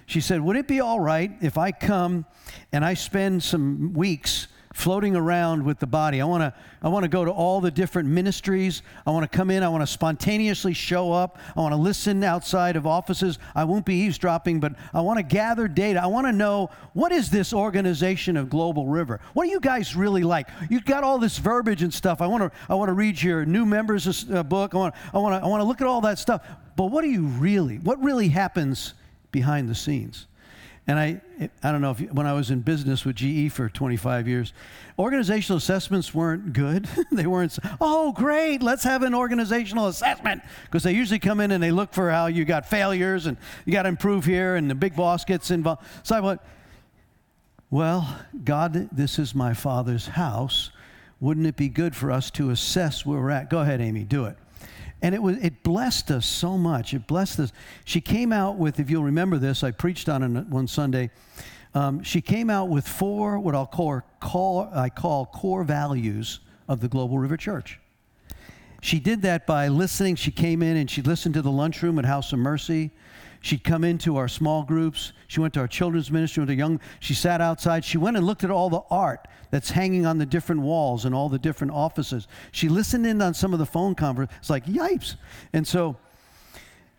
She 0.06 0.20
said, 0.22 0.42
Would 0.42 0.56
it 0.56 0.68
be 0.68 0.80
all 0.80 1.00
right 1.00 1.32
if 1.42 1.58
I 1.58 1.72
come 1.72 2.26
and 2.72 2.84
I 2.84 2.96
spend 2.96 3.44
some 3.44 3.94
weeks 3.94 4.48
floating 4.74 5.16
around 5.16 5.64
with 5.64 5.80
the 5.80 5.88
body. 5.88 6.22
I 6.22 6.26
want 6.26 6.42
to 6.42 6.54
I 6.84 6.88
want 6.90 7.04
to 7.04 7.10
go 7.10 7.26
to 7.26 7.32
all 7.32 7.62
the 7.62 7.70
different 7.70 8.10
ministries. 8.10 8.82
I 9.06 9.12
want 9.12 9.30
to 9.30 9.36
come 9.38 9.52
in. 9.52 9.62
I 9.64 9.70
want 9.70 9.82
to 9.84 9.88
spontaneously 9.88 10.74
show 10.74 11.12
up. 11.14 11.38
I 11.56 11.60
want 11.60 11.74
to 11.74 11.78
listen 11.78 12.24
outside 12.24 12.76
of 12.76 12.88
offices. 12.88 13.38
I 13.54 13.66
won't 13.66 13.86
be 13.86 13.96
eavesdropping, 13.96 14.60
but 14.60 14.74
I 14.94 15.02
want 15.02 15.18
to 15.18 15.24
gather 15.24 15.68
data. 15.68 16.02
I 16.02 16.08
want 16.08 16.26
to 16.28 16.32
know 16.32 16.70
what 16.94 17.12
is 17.12 17.30
this 17.30 17.54
organization 17.54 18.36
of 18.38 18.50
Global 18.50 18.88
River? 18.88 19.20
What 19.34 19.46
do 19.46 19.52
you 19.52 19.60
guys 19.60 19.96
really 19.96 20.24
like? 20.24 20.48
You've 20.70 20.86
got 20.86 21.04
all 21.04 21.20
this 21.20 21.38
verbiage 21.38 21.84
and 21.84 21.94
stuff. 21.94 22.22
I 22.22 22.28
want 22.28 22.44
to 22.52 22.58
I 22.70 22.76
want 22.76 22.90
to 22.90 22.94
read 22.94 23.22
your 23.22 23.46
new 23.46 23.66
members 23.66 24.30
uh, 24.32 24.44
book. 24.44 24.74
I 24.74 24.78
want 24.78 24.96
I 25.14 25.18
want 25.18 25.34
to 25.42 25.46
I 25.46 25.50
want 25.50 25.62
to 25.62 25.66
look 25.66 25.82
at 25.82 25.88
all 25.88 26.02
that 26.02 26.18
stuff. 26.18 26.46
But 26.76 26.86
what 26.86 27.04
are 27.04 27.08
you 27.10 27.24
really? 27.26 27.78
What 27.78 28.02
really 28.02 28.30
happens 28.30 28.94
behind 29.32 29.70
the 29.70 29.76
scenes? 29.76 30.28
And 30.88 30.98
I, 30.98 31.22
I 31.62 31.72
don't 31.72 31.82
know 31.82 31.92
if 31.92 32.00
you, 32.00 32.08
when 32.08 32.26
I 32.26 32.34
was 32.34 32.50
in 32.50 32.62
business 32.62 33.06
with 33.06 33.18
GE 33.18 33.52
for 33.52 33.70
25 33.70 34.28
years, 34.28 34.52
organizational 34.98 35.58
assessments 35.58 36.14
weren't 36.14 36.54
good. 36.54 36.88
they 37.12 37.28
weren't, 37.28 37.58
oh, 37.80 38.12
great, 38.14 38.64
let's 38.64 38.84
have 38.84 39.04
an 39.04 39.14
organizational 39.14 39.88
assessment. 39.88 40.42
Because 40.66 40.82
they 40.84 40.94
usually 40.94 41.20
come 41.20 41.40
in 41.40 41.52
and 41.52 41.62
they 41.62 41.72
look 41.72 41.94
for 41.94 42.10
how 42.10 42.26
you 42.26 42.46
got 42.46 42.66
failures 42.66 43.28
and 43.28 43.38
you 43.66 43.74
got 43.74 43.84
to 43.84 43.90
improve 43.90 44.26
here 44.26 44.56
and 44.56 44.70
the 44.70 44.76
big 44.76 44.96
boss 44.96 45.24
gets 45.24 45.52
involved. 45.52 45.84
So 46.02 46.16
I 46.16 46.20
went, 46.20 46.42
well, 47.70 48.18
God, 48.44 48.90
this 48.92 49.20
is 49.20 49.36
my 49.36 49.54
father's 49.54 50.08
house. 50.08 50.72
Wouldn't 51.20 51.46
it 51.46 51.56
be 51.56 51.70
good 51.70 51.96
for 51.96 52.12
us 52.12 52.32
to 52.32 52.50
assess 52.50 53.06
where 53.06 53.20
we're 53.22 53.30
at? 53.30 53.52
Go 53.52 53.60
ahead, 53.60 53.82
Amy, 53.82 54.04
do 54.04 54.26
it. 54.26 54.36
And 55.02 55.16
it, 55.16 55.22
was, 55.22 55.38
it 55.38 55.64
blessed 55.64 56.12
us 56.12 56.26
so 56.26 56.58
much. 56.58 56.94
It 56.94 57.08
blessed 57.08 57.40
us. 57.40 57.52
She 57.86 58.02
came 58.02 58.32
out 58.32 58.58
with, 58.58 58.80
if 58.80 58.90
you'll 58.90 59.04
remember 59.04 59.38
this, 59.38 59.64
I 59.64 59.72
preached 59.72 60.08
on 60.08 60.38
it 60.38 60.48
one 60.48 60.68
Sunday. 60.68 61.10
Um, 61.74 62.04
she 62.04 62.22
came 62.22 62.50
out 62.50 62.70
with 62.70 62.88
four, 62.88 63.40
what 63.40 63.56
I'll 63.56 63.66
call, 63.66 64.02
call, 64.20 64.70
I 64.74 64.90
call 64.90 65.26
core 65.26 65.64
values 65.64 66.40
of 66.68 66.82
the 66.82 66.88
Global 66.88 67.18
River 67.18 67.38
Church. 67.38 67.80
She 68.84 69.00
did 69.00 69.22
that 69.24 69.48
by 69.48 69.70
listening. 69.70 70.16
She 70.16 70.32
came 70.32 70.62
in 70.62 70.78
and 70.78 70.90
she 70.90 71.02
listened 71.02 71.34
to 71.36 71.42
the 71.42 71.52
lunchroom 71.52 71.98
at 71.98 72.06
House 72.06 72.34
of 72.34 72.40
Mercy. 72.40 72.92
She'd 73.44 73.64
come 73.64 73.84
into 73.84 74.18
our 74.18 74.28
small 74.28 74.62
groups. 74.62 75.14
She 75.28 75.40
went 75.40 75.56
to 75.56 75.62
our 75.62 75.68
children's 75.68 76.12
ministry, 76.12 76.42
went 76.42 76.50
to 76.50 76.56
young. 76.56 76.80
She 77.00 77.16
sat 77.16 77.42
outside. 77.42 77.84
She 77.84 77.98
went 77.98 78.16
and 78.16 78.26
looked 78.26 78.44
at 78.44 78.52
all 78.52 78.70
the 78.70 78.84
art 78.92 79.28
that's 79.50 79.72
hanging 79.72 80.06
on 80.06 80.20
the 80.20 80.28
different 80.28 80.62
walls 80.62 81.06
and 81.06 81.16
all 81.16 81.28
the 81.28 81.40
different 81.40 81.74
offices. 81.74 82.28
She 82.52 82.70
listened 82.70 83.08
in 83.08 83.20
on 83.20 83.34
some 83.34 83.52
of 83.52 83.58
the 83.58 83.66
phone 83.66 83.96
conversations. 83.96 84.40
It's 84.42 84.52
like 84.52 84.68
yipes. 84.68 85.16
And 85.54 85.66
so, 85.66 85.98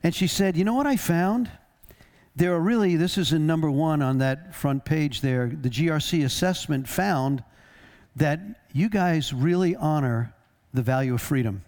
and 0.03 0.13
she 0.13 0.27
said, 0.27 0.57
"You 0.57 0.65
know 0.65 0.75
what 0.75 0.87
I 0.87 0.97
found? 0.97 1.49
There 2.35 2.53
are 2.55 2.61
really 2.61 2.97
this 2.97 3.17
is 3.19 3.33
in 3.33 3.47
number 3.47 3.71
one 3.71 4.03
on 4.03 4.19
that 4.19 4.53
front 4.53 4.85
page. 4.85 5.21
There, 5.21 5.47
the 5.49 5.71
GRC 5.71 6.25
assessment 6.25 6.89
found 6.89 7.45
that 8.17 8.41
you 8.73 8.89
guys 8.89 9.33
really 9.33 9.77
honor 9.77 10.35
the 10.75 10.83
value 10.83 11.15
of 11.15 11.21
freedom." 11.23 11.63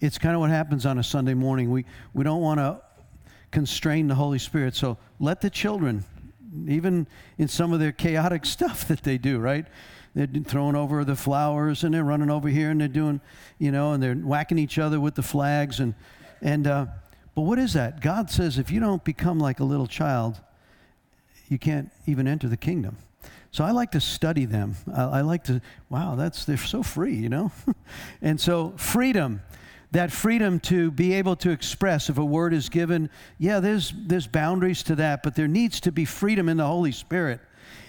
It's 0.00 0.18
kind 0.18 0.34
of 0.34 0.40
what 0.40 0.50
happens 0.50 0.84
on 0.84 0.98
a 0.98 1.04
Sunday 1.04 1.34
morning. 1.34 1.70
We, 1.70 1.84
we 2.12 2.24
don't 2.24 2.40
want 2.40 2.58
to 2.58 2.82
constrain 3.52 4.08
the 4.08 4.16
Holy 4.16 4.38
Spirit. 4.40 4.74
So 4.74 4.98
let 5.20 5.40
the 5.40 5.50
children, 5.50 6.04
even 6.66 7.06
in 7.38 7.46
some 7.46 7.72
of 7.72 7.78
their 7.78 7.92
chaotic 7.92 8.44
stuff 8.46 8.88
that 8.88 9.04
they 9.04 9.18
do, 9.18 9.38
right? 9.38 9.66
They're 10.14 10.26
throwing 10.26 10.74
over 10.76 11.04
the 11.04 11.16
flowers 11.16 11.84
and 11.84 11.94
they're 11.94 12.02
running 12.04 12.28
over 12.30 12.48
here 12.48 12.70
and 12.70 12.80
they're 12.80 12.88
doing, 12.88 13.20
you 13.58 13.70
know, 13.70 13.92
and 13.92 14.02
they're 14.02 14.14
whacking 14.14 14.58
each 14.58 14.78
other 14.78 14.98
with 15.00 15.14
the 15.14 15.22
flags. 15.22 15.78
And, 15.78 15.94
and 16.42 16.66
uh, 16.66 16.86
but 17.34 17.42
what 17.42 17.58
is 17.58 17.74
that? 17.74 18.00
God 18.00 18.30
says 18.30 18.58
if 18.58 18.70
you 18.70 18.80
don't 18.80 19.04
become 19.04 19.38
like 19.38 19.60
a 19.60 19.64
little 19.64 19.86
child, 19.86 20.40
you 21.48 21.58
can't 21.58 21.90
even 22.06 22.26
enter 22.26 22.48
the 22.48 22.58
kingdom. 22.58 22.96
So 23.52 23.64
I 23.64 23.70
like 23.70 23.92
to 23.92 24.00
study 24.00 24.44
them. 24.46 24.76
I, 24.94 25.02
I 25.02 25.20
like 25.20 25.44
to, 25.44 25.60
wow, 25.88 26.14
that's, 26.14 26.44
they're 26.46 26.56
so 26.56 26.82
free, 26.82 27.14
you 27.14 27.28
know? 27.28 27.52
and 28.22 28.38
so 28.40 28.72
freedom 28.76 29.40
that 29.92 30.10
freedom 30.10 30.58
to 30.58 30.90
be 30.90 31.12
able 31.12 31.36
to 31.36 31.50
express 31.50 32.08
if 32.08 32.18
a 32.18 32.24
word 32.24 32.52
is 32.54 32.68
given, 32.70 33.10
yeah, 33.38 33.60
there's, 33.60 33.92
there's 33.94 34.26
boundaries 34.26 34.82
to 34.84 34.96
that, 34.96 35.22
but 35.22 35.34
there 35.34 35.46
needs 35.48 35.80
to 35.80 35.92
be 35.92 36.04
freedom 36.06 36.48
in 36.48 36.56
the 36.56 36.66
Holy 36.66 36.92
Spirit. 36.92 37.40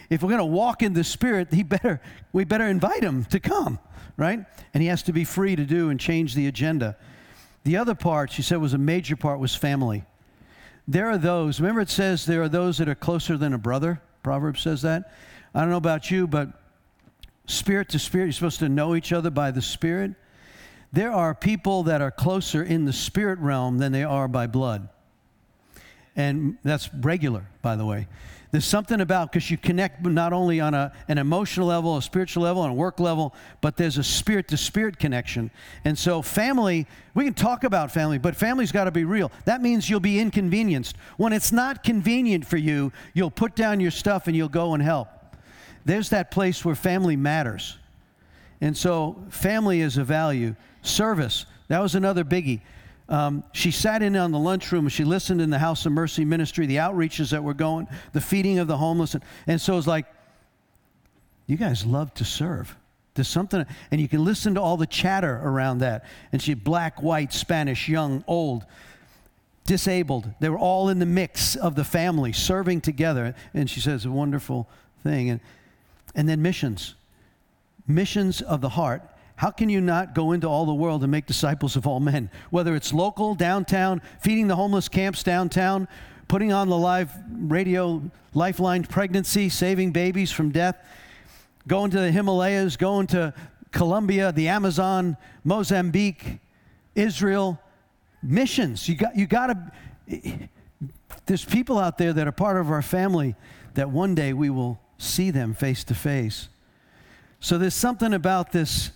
If 0.10 0.22
we're 0.22 0.29
going 0.29 0.39
to 0.41 0.45
walk 0.45 0.83
in 0.83 0.93
the 0.93 1.03
Spirit, 1.05 1.51
he 1.53 1.63
better, 1.63 2.01
we 2.33 2.43
better 2.43 2.67
invite 2.67 3.03
him 3.03 3.24
to 3.25 3.39
come, 3.39 3.79
right? 4.17 4.41
And 4.74 4.83
he 4.83 4.89
has 4.89 5.03
to 5.03 5.13
be 5.13 5.24
free 5.24 5.55
to 5.55 5.63
do 5.65 5.89
and 5.89 6.00
change 6.00 6.36
the 6.36 6.48
agenda. 6.48 6.98
The 7.63 7.77
other 7.77 7.95
part, 7.95 8.31
she 8.33 8.41
said, 8.41 8.57
was 8.57 8.74
a 8.74 8.77
major 8.77 9.15
part 9.15 9.39
was 9.39 9.55
family. 9.55 10.03
There 10.86 11.07
are 11.07 11.17
those, 11.17 11.62
remember 11.62 11.79
it 11.79 11.89
says 11.89 12.25
there 12.25 12.41
are 12.41 12.50
those 12.50 12.77
that 12.79 12.89
are 12.89 12.95
closer 12.95 13.38
than 13.38 13.53
a 13.53 13.57
brother? 13.57 14.01
Proverbs 14.24 14.62
says 14.62 14.81
that. 14.81 15.13
I 15.55 15.62
don't 15.62 15.69
know 15.69 15.77
about 15.77 16.12
you, 16.12 16.27
but 16.27 16.50
spirit 17.45 17.88
to 17.89 18.00
spirit, 18.00 18.25
you're 18.25 18.31
supposed 18.33 18.60
to 18.60 18.67
know 18.67 18.93
each 18.95 19.13
other 19.13 19.29
by 19.29 19.51
the 19.51 19.62
Spirit. 19.62 20.15
There 20.93 21.12
are 21.12 21.33
people 21.33 21.83
that 21.83 22.01
are 22.01 22.12
closer 22.12 22.63
in 22.63 22.85
the 22.85 22.93
spirit 22.93 23.39
realm 23.39 23.79
than 23.79 23.91
they 23.91 24.03
are 24.03 24.27
by 24.27 24.45
blood. 24.45 24.88
And 26.15 26.59
that's 26.63 26.93
regular, 26.93 27.47
by 27.63 27.75
the 27.75 27.85
way. 27.85 28.07
There's 28.51 28.65
something 28.65 29.01
about 29.01 29.31
because 29.31 29.50
you 29.50 29.57
connect 29.57 30.05
not 30.05 30.31
only 30.31 30.59
on 30.59 30.75
a, 30.75 30.91
an 31.07 31.17
emotional 31.17 31.65
level, 31.65 31.97
a 31.97 32.01
spiritual 32.03 32.43
level, 32.43 32.62
and 32.62 32.69
a 32.69 32.73
work 32.75 33.00
level, 33.00 33.33
but 33.62 33.75
there's 33.77 33.97
a 33.97 34.03
spirit 34.03 34.47
to 34.50 34.57
spirit 34.57 35.00
connection. 35.00 35.50
And 35.83 35.97
so, 35.97 36.21
family, 36.21 36.85
we 37.15 37.25
can 37.25 37.33
talk 37.33 37.63
about 37.63 37.89
family, 37.91 38.19
but 38.19 38.35
family's 38.35 38.71
got 38.71 38.83
to 38.83 38.91
be 38.91 39.05
real. 39.05 39.31
That 39.45 39.63
means 39.63 39.89
you'll 39.89 40.00
be 40.00 40.19
inconvenienced. 40.19 40.95
When 41.17 41.33
it's 41.33 41.51
not 41.51 41.83
convenient 41.83 42.45
for 42.45 42.57
you, 42.57 42.93
you'll 43.15 43.31
put 43.31 43.55
down 43.55 43.79
your 43.79 43.89
stuff 43.89 44.27
and 44.27 44.35
you'll 44.35 44.50
go 44.50 44.75
and 44.75 44.83
help. 44.83 45.07
There's 45.85 46.09
that 46.09 46.29
place 46.29 46.63
where 46.63 46.75
family 46.75 47.15
matters. 47.15 47.79
And 48.62 48.77
so, 48.77 49.19
family 49.29 49.81
is 49.81 49.97
a 49.97 50.03
value. 50.03 50.55
Service, 50.83 51.45
that 51.69 51.79
was 51.81 51.95
another 51.95 52.23
biggie. 52.25 52.61
Um, 53.09 53.43
she 53.53 53.71
sat 53.71 54.01
in 54.01 54.15
on 54.15 54.31
the 54.31 54.39
lunchroom 54.39 54.87
she 54.87 55.03
listened 55.03 55.41
in 55.41 55.49
the 55.49 55.59
House 55.59 55.85
of 55.85 55.91
Mercy 55.91 56.25
ministry, 56.25 56.65
the 56.67 56.77
outreaches 56.77 57.31
that 57.31 57.43
were 57.43 57.53
going, 57.53 57.87
the 58.11 58.21
feeding 58.21 58.59
of 58.59 58.67
the 58.67 58.77
homeless. 58.77 59.13
And, 59.15 59.23
and 59.47 59.59
so 59.61 59.77
it's 59.77 59.87
like, 59.87 60.05
you 61.47 61.57
guys 61.57 61.85
love 61.85 62.13
to 62.15 62.25
serve. 62.25 62.75
There's 63.13 63.27
something, 63.27 63.65
and 63.91 64.01
you 64.01 64.07
can 64.07 64.25
listen 64.25 64.55
to 64.55 64.61
all 64.61 64.75
the 64.77 64.87
chatter 64.87 65.39
around 65.43 65.79
that. 65.79 66.05
And 66.31 66.41
she, 66.41 66.53
black, 66.53 67.01
white, 67.01 67.31
Spanish, 67.31 67.87
young, 67.87 68.23
old, 68.27 68.65
disabled, 69.65 70.29
they 70.41 70.49
were 70.49 70.57
all 70.59 70.89
in 70.89 70.99
the 70.99 71.05
mix 71.05 71.55
of 71.55 71.75
the 71.75 71.83
family 71.83 72.33
serving 72.33 72.81
together. 72.81 73.35
And 73.53 73.69
she 73.69 73.79
says, 73.79 74.05
a 74.05 74.11
wonderful 74.11 74.67
thing. 75.03 75.29
And, 75.29 75.39
and 76.13 76.27
then 76.27 76.41
missions 76.41 76.95
missions 77.85 78.41
of 78.41 78.61
the 78.61 78.69
heart 78.69 79.01
how 79.43 79.51
can 79.51 79.67
you 79.67 79.81
not 79.81 80.15
go 80.15 80.31
into 80.31 80.47
all 80.47 80.65
the 80.65 80.73
world 80.73 81.01
and 81.03 81.12
make 81.12 81.25
disciples 81.25 81.75
of 81.75 81.85
all 81.85 82.00
men? 82.00 82.29
Whether 82.50 82.75
it's 82.77 82.93
local, 82.93 83.35
downtown, 83.35 84.01
feeding 84.21 84.47
the 84.47 84.55
homeless 84.55 84.88
camps 84.88 85.21
downtown, 85.21 85.89
putting 86.29 86.53
on 86.53 86.69
the 86.69 86.77
live 86.77 87.12
radio, 87.29 88.01
lifeline 88.33 88.83
pregnancy, 88.85 89.50
saving 89.50 89.91
babies 89.91 90.31
from 90.31 90.51
death, 90.51 90.77
going 91.67 91.91
to 91.91 92.00
the 92.00 92.09
Himalayas, 92.09 92.77
going 92.77 93.05
to 93.07 93.33
Colombia, 93.73 94.31
the 94.31 94.47
Amazon, 94.47 95.17
Mozambique, 95.43 96.39
Israel, 96.95 97.59
missions. 98.21 98.88
You 98.88 98.95
got, 98.95 99.13
you 99.17 99.27
got 99.27 99.47
to, 99.47 100.39
there's 101.25 101.43
people 101.43 101.79
out 101.79 101.97
there 101.97 102.13
that 102.13 102.25
are 102.25 102.31
part 102.31 102.55
of 102.55 102.71
our 102.71 102.81
family 102.81 103.35
that 103.73 103.89
one 103.89 104.15
day 104.15 104.31
we 104.31 104.50
will 104.50 104.79
see 104.97 105.31
them 105.31 105.53
face 105.53 105.83
to 105.83 105.93
face. 105.93 106.47
So 107.41 107.57
there's 107.57 107.75
something 107.75 108.13
about 108.13 108.53
this 108.53 108.93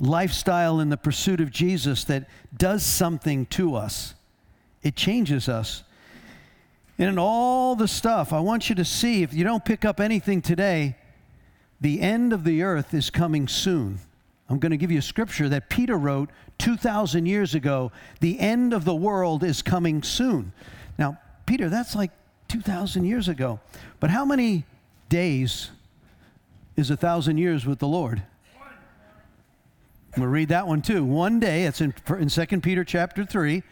lifestyle 0.00 0.80
in 0.80 0.88
the 0.88 0.96
pursuit 0.96 1.40
of 1.40 1.50
Jesus 1.50 2.04
that 2.04 2.28
does 2.56 2.82
something 2.84 3.46
to 3.46 3.76
us. 3.76 4.14
It 4.82 4.96
changes 4.96 5.48
us. 5.48 5.84
And 6.98 7.08
in 7.08 7.18
all 7.18 7.76
the 7.76 7.86
stuff, 7.86 8.32
I 8.32 8.40
want 8.40 8.68
you 8.68 8.74
to 8.76 8.84
see 8.84 9.22
if 9.22 9.32
you 9.32 9.44
don't 9.44 9.64
pick 9.64 9.84
up 9.84 10.00
anything 10.00 10.42
today, 10.42 10.96
the 11.80 12.00
end 12.00 12.32
of 12.32 12.44
the 12.44 12.62
earth 12.62 12.92
is 12.94 13.10
coming 13.10 13.46
soon. 13.46 14.00
I'm 14.48 14.58
going 14.58 14.70
to 14.70 14.76
give 14.76 14.90
you 14.90 14.98
a 14.98 15.02
scripture 15.02 15.48
that 15.50 15.70
Peter 15.70 15.96
wrote 15.96 16.30
2,000 16.58 17.26
years 17.26 17.54
ago. 17.54 17.92
The 18.20 18.40
end 18.40 18.72
of 18.72 18.84
the 18.84 18.94
world 18.94 19.44
is 19.44 19.62
coming 19.62 20.02
soon. 20.02 20.52
Now, 20.98 21.18
Peter, 21.46 21.68
that's 21.68 21.94
like 21.94 22.10
2,000 22.48 23.04
years 23.04 23.28
ago. 23.28 23.60
But 24.00 24.10
how 24.10 24.24
many 24.24 24.64
days 25.08 25.70
is 26.76 26.90
a 26.90 26.94
1,000 26.94 27.38
years 27.38 27.64
with 27.64 27.78
the 27.78 27.86
Lord? 27.88 28.22
We'll 30.16 30.26
read 30.28 30.48
that 30.48 30.66
one 30.66 30.82
too. 30.82 31.04
One 31.04 31.38
day, 31.38 31.64
it's 31.64 31.80
in, 31.80 31.94
in 32.18 32.28
2 32.28 32.46
Peter 32.60 32.82
chapter 32.84 33.24
3, 33.24 33.62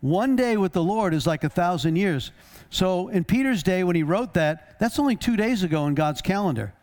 one 0.00 0.36
day 0.36 0.56
with 0.58 0.72
the 0.72 0.82
Lord 0.82 1.14
is 1.14 1.26
like 1.26 1.44
a 1.44 1.48
thousand 1.48 1.96
years. 1.96 2.30
So 2.70 3.08
in 3.08 3.24
Peter's 3.24 3.62
day, 3.62 3.84
when 3.84 3.96
he 3.96 4.02
wrote 4.02 4.34
that, 4.34 4.78
that's 4.78 4.98
only 4.98 5.16
two 5.16 5.36
days 5.36 5.62
ago 5.62 5.86
in 5.86 5.94
God's 5.94 6.20
calendar. 6.20 6.74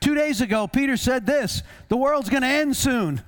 Two 0.00 0.14
days 0.14 0.40
ago, 0.40 0.68
Peter 0.68 0.96
said 0.96 1.26
this 1.26 1.62
the 1.88 1.96
world's 1.96 2.30
going 2.30 2.42
to 2.42 2.48
end 2.48 2.76
soon. 2.76 3.22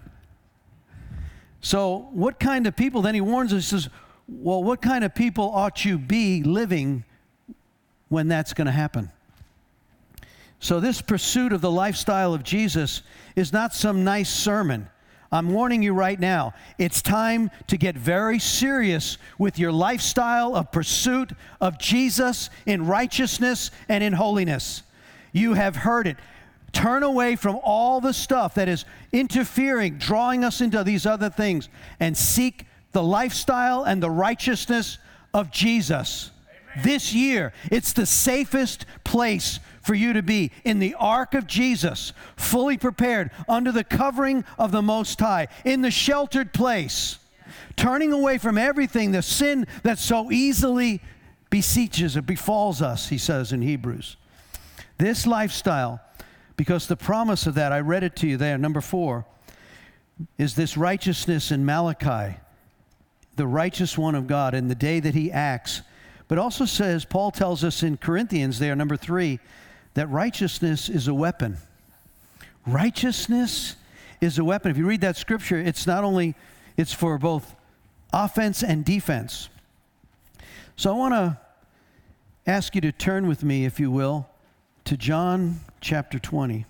So, 1.62 2.08
what 2.12 2.38
kind 2.38 2.66
of 2.68 2.74
people? 2.76 3.02
Then 3.02 3.14
he 3.14 3.20
warns 3.20 3.52
us, 3.52 3.66
says, 3.66 3.88
Well, 4.28 4.62
what 4.62 4.80
kind 4.80 5.02
of 5.04 5.12
people 5.14 5.50
ought 5.52 5.84
you 5.84 5.98
be 5.98 6.42
living 6.44 7.04
when 8.08 8.28
that's 8.28 8.54
going 8.54 8.66
to 8.66 8.72
happen? 8.72 9.10
So, 10.60 10.78
this 10.80 11.02
pursuit 11.02 11.52
of 11.52 11.60
the 11.60 11.70
lifestyle 11.70 12.32
of 12.32 12.44
Jesus 12.44 13.02
is 13.36 13.52
not 13.52 13.74
some 13.74 14.04
nice 14.04 14.30
sermon. 14.32 14.88
I'm 15.32 15.48
warning 15.50 15.80
you 15.82 15.92
right 15.94 16.18
now, 16.18 16.54
it's 16.76 17.00
time 17.00 17.52
to 17.68 17.76
get 17.76 17.96
very 17.96 18.40
serious 18.40 19.16
with 19.38 19.60
your 19.60 19.70
lifestyle 19.70 20.56
of 20.56 20.72
pursuit 20.72 21.32
of 21.60 21.78
Jesus 21.78 22.50
in 22.66 22.86
righteousness 22.86 23.70
and 23.88 24.02
in 24.02 24.12
holiness. 24.12 24.82
You 25.32 25.54
have 25.54 25.76
heard 25.76 26.08
it. 26.08 26.16
Turn 26.72 27.04
away 27.04 27.36
from 27.36 27.60
all 27.62 28.00
the 28.00 28.12
stuff 28.12 28.54
that 28.56 28.68
is 28.68 28.84
interfering, 29.12 29.98
drawing 29.98 30.42
us 30.42 30.60
into 30.60 30.82
these 30.82 31.06
other 31.06 31.30
things, 31.30 31.68
and 32.00 32.16
seek 32.16 32.66
the 32.90 33.02
lifestyle 33.02 33.84
and 33.84 34.02
the 34.02 34.10
righteousness 34.10 34.98
of 35.32 35.52
Jesus 35.52 36.32
this 36.82 37.12
year. 37.12 37.52
It's 37.70 37.92
the 37.92 38.06
safest 38.06 38.86
place 39.04 39.60
for 39.82 39.94
you 39.94 40.12
to 40.12 40.22
be 40.22 40.50
in 40.64 40.78
the 40.78 40.94
ark 40.94 41.34
of 41.34 41.46
Jesus, 41.46 42.12
fully 42.36 42.76
prepared, 42.78 43.30
under 43.48 43.72
the 43.72 43.84
covering 43.84 44.44
of 44.58 44.72
the 44.72 44.82
Most 44.82 45.18
High, 45.18 45.48
in 45.64 45.80
the 45.82 45.90
sheltered 45.90 46.52
place, 46.52 47.18
turning 47.76 48.12
away 48.12 48.38
from 48.38 48.58
everything, 48.58 49.12
the 49.12 49.22
sin 49.22 49.66
that 49.82 49.98
so 49.98 50.30
easily 50.30 51.00
beseeches 51.48 52.16
or 52.16 52.22
befalls 52.22 52.82
us, 52.82 53.08
he 53.08 53.18
says 53.18 53.52
in 53.52 53.62
Hebrews. 53.62 54.16
This 54.98 55.26
lifestyle, 55.26 56.00
because 56.56 56.86
the 56.86 56.96
promise 56.96 57.46
of 57.46 57.54
that, 57.54 57.72
I 57.72 57.80
read 57.80 58.02
it 58.04 58.16
to 58.16 58.26
you 58.26 58.36
there, 58.36 58.58
number 58.58 58.82
four, 58.82 59.24
is 60.36 60.54
this 60.54 60.76
righteousness 60.76 61.50
in 61.50 61.64
Malachi, 61.64 62.36
the 63.36 63.46
righteous 63.46 63.96
one 63.96 64.14
of 64.14 64.26
God, 64.26 64.52
in 64.54 64.68
the 64.68 64.74
day 64.74 65.00
that 65.00 65.14
he 65.14 65.32
acts 65.32 65.80
but 66.30 66.38
also 66.38 66.64
says, 66.64 67.04
Paul 67.04 67.32
tells 67.32 67.64
us 67.64 67.82
in 67.82 67.96
Corinthians 67.96 68.60
there, 68.60 68.76
number 68.76 68.96
three, 68.96 69.40
that 69.94 70.08
righteousness 70.10 70.88
is 70.88 71.08
a 71.08 71.12
weapon. 71.14 71.56
Righteousness 72.64 73.74
is 74.20 74.38
a 74.38 74.44
weapon. 74.44 74.70
If 74.70 74.76
you 74.78 74.86
read 74.86 75.00
that 75.00 75.16
scripture, 75.16 75.58
it's 75.58 75.88
not 75.88 76.04
only, 76.04 76.36
it's 76.76 76.92
for 76.92 77.18
both 77.18 77.52
offense 78.12 78.62
and 78.62 78.84
defense. 78.84 79.48
So 80.76 80.94
I 80.94 80.96
want 80.96 81.14
to 81.14 81.36
ask 82.46 82.76
you 82.76 82.80
to 82.82 82.92
turn 82.92 83.26
with 83.26 83.42
me, 83.42 83.64
if 83.64 83.80
you 83.80 83.90
will, 83.90 84.28
to 84.84 84.96
John 84.96 85.58
chapter 85.80 86.20
20. 86.20 86.54
I'm 86.54 86.64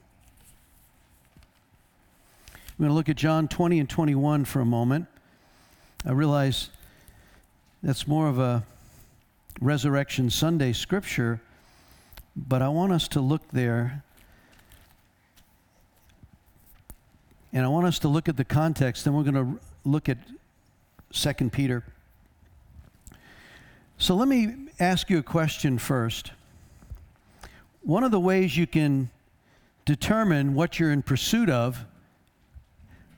going 2.78 2.88
to 2.88 2.94
look 2.94 3.10
at 3.10 3.16
John 3.16 3.46
20 3.46 3.78
and 3.78 3.90
21 3.90 4.46
for 4.46 4.62
a 4.62 4.64
moment. 4.64 5.06
I 6.06 6.12
realize 6.12 6.70
that's 7.82 8.06
more 8.08 8.26
of 8.26 8.38
a 8.38 8.64
Resurrection 9.60 10.30
Sunday 10.30 10.72
scripture, 10.72 11.38
but 12.34 12.62
I 12.62 12.68
want 12.70 12.92
us 12.94 13.08
to 13.08 13.20
look 13.20 13.42
there. 13.52 14.02
And 17.52 17.64
I 17.66 17.68
want 17.68 17.86
us 17.86 17.98
to 18.00 18.08
look 18.08 18.26
at 18.28 18.38
the 18.38 18.44
context, 18.44 19.04
then 19.04 19.12
we're 19.12 19.22
going 19.24 19.34
to 19.34 19.60
look 19.84 20.08
at 20.08 20.16
2 21.12 21.50
Peter. 21.50 21.84
So 23.98 24.14
let 24.16 24.28
me 24.28 24.54
ask 24.78 25.10
you 25.10 25.18
a 25.18 25.22
question 25.22 25.76
first. 25.76 26.30
One 27.82 28.02
of 28.02 28.12
the 28.12 28.20
ways 28.20 28.56
you 28.56 28.66
can 28.66 29.10
determine 29.84 30.54
what 30.54 30.78
you're 30.78 30.92
in 30.92 31.02
pursuit 31.02 31.50
of, 31.50 31.84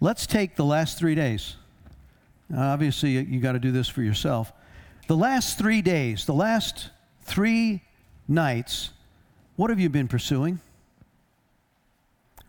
let's 0.00 0.26
take 0.26 0.56
the 0.56 0.64
last 0.64 0.98
three 0.98 1.14
days. 1.14 1.54
obviously, 2.56 3.10
you 3.10 3.38
got 3.38 3.52
to 3.52 3.58
do 3.60 3.70
this 3.70 3.86
for 3.88 4.02
yourself. 4.02 4.52
The 5.08 5.16
last 5.16 5.58
three 5.58 5.82
days, 5.82 6.26
the 6.26 6.34
last 6.34 6.90
three 7.22 7.82
nights, 8.28 8.90
what 9.56 9.70
have 9.70 9.80
you 9.80 9.88
been 9.88 10.06
pursuing? 10.08 10.60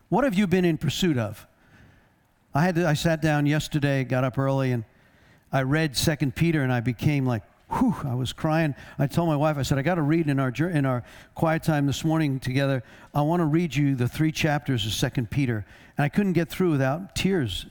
What 0.09 0.23
have 0.23 0.35
you 0.35 0.45
been 0.45 0.63
in 0.63 0.77
pursuit 0.77 1.17
of? 1.17 1.47
I, 2.53 2.63
had 2.63 2.75
to, 2.75 2.87
I 2.87 2.93
sat 2.93 3.21
down 3.21 3.47
yesterday, 3.47 4.03
got 4.03 4.23
up 4.23 4.37
early, 4.37 4.71
and 4.71 4.83
I 5.51 5.63
read 5.63 5.97
Second 5.97 6.35
Peter, 6.35 6.61
and 6.61 6.71
I 6.71 6.79
became 6.79 7.25
like, 7.25 7.41
whew, 7.71 7.95
I 8.03 8.13
was 8.13 8.33
crying. 8.33 8.75
I 8.99 9.07
told 9.07 9.27
my 9.27 9.35
wife, 9.35 9.57
I 9.57 9.63
said, 9.63 9.79
I 9.79 9.81
got 9.81 9.95
to 9.95 10.03
read 10.03 10.29
in 10.29 10.39
our, 10.39 10.49
in 10.59 10.85
our 10.85 11.03
quiet 11.33 11.63
time 11.63 11.87
this 11.87 12.05
morning 12.05 12.39
together. 12.39 12.83
I 13.15 13.21
want 13.23 13.39
to 13.39 13.45
read 13.45 13.75
you 13.75 13.95
the 13.95 14.07
three 14.07 14.31
chapters 14.31 14.85
of 14.85 14.91
Second 14.93 15.31
Peter. 15.31 15.65
And 15.97 16.05
I 16.05 16.09
couldn't 16.09 16.33
get 16.33 16.49
through 16.51 16.69
without 16.71 17.15
tears. 17.15 17.65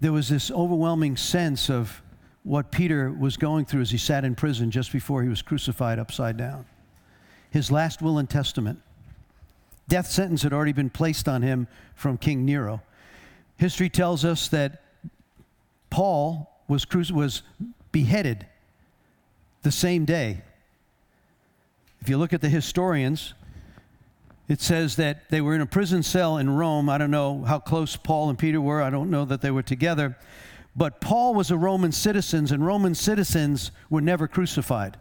There 0.00 0.12
was 0.12 0.30
this 0.30 0.50
overwhelming 0.50 1.18
sense 1.18 1.68
of 1.68 2.00
what 2.44 2.70
Peter 2.70 3.10
was 3.10 3.36
going 3.36 3.64
through 3.64 3.80
as 3.80 3.90
he 3.90 3.98
sat 3.98 4.24
in 4.24 4.34
prison 4.34 4.70
just 4.70 4.92
before 4.92 5.22
he 5.22 5.28
was 5.28 5.42
crucified 5.42 5.98
upside 5.98 6.36
down. 6.36 6.64
His 7.50 7.70
last 7.70 8.00
will 8.02 8.18
and 8.18 8.28
testament. 8.28 8.80
Death 9.88 10.06
sentence 10.06 10.42
had 10.42 10.52
already 10.52 10.72
been 10.72 10.90
placed 10.90 11.26
on 11.26 11.42
him 11.42 11.66
from 11.94 12.16
King 12.18 12.44
Nero. 12.44 12.82
History 13.56 13.88
tells 13.88 14.24
us 14.24 14.48
that 14.48 14.82
Paul 15.90 16.50
was, 16.68 16.84
cru- 16.84 17.04
was 17.14 17.42
beheaded 17.92 18.46
the 19.62 19.72
same 19.72 20.04
day. 20.04 20.42
If 22.00 22.08
you 22.08 22.18
look 22.18 22.34
at 22.34 22.42
the 22.42 22.48
historians, 22.50 23.32
it 24.48 24.60
says 24.60 24.96
that 24.96 25.30
they 25.30 25.40
were 25.40 25.54
in 25.54 25.62
a 25.62 25.66
prison 25.66 26.02
cell 26.02 26.36
in 26.36 26.50
Rome. 26.50 26.90
I 26.90 26.98
don't 26.98 27.10
know 27.10 27.42
how 27.44 27.58
close 27.58 27.96
Paul 27.96 28.28
and 28.28 28.38
Peter 28.38 28.60
were. 28.60 28.82
I 28.82 28.90
don't 28.90 29.08
know 29.08 29.24
that 29.24 29.40
they 29.40 29.50
were 29.50 29.62
together. 29.62 30.16
But 30.76 31.00
Paul 31.00 31.34
was 31.34 31.50
a 31.50 31.56
Roman 31.56 31.92
citizen, 31.92 32.52
and 32.52 32.64
Roman 32.64 32.94
citizens 32.94 33.70
were 33.90 34.00
never 34.00 34.26
crucified. 34.26 34.96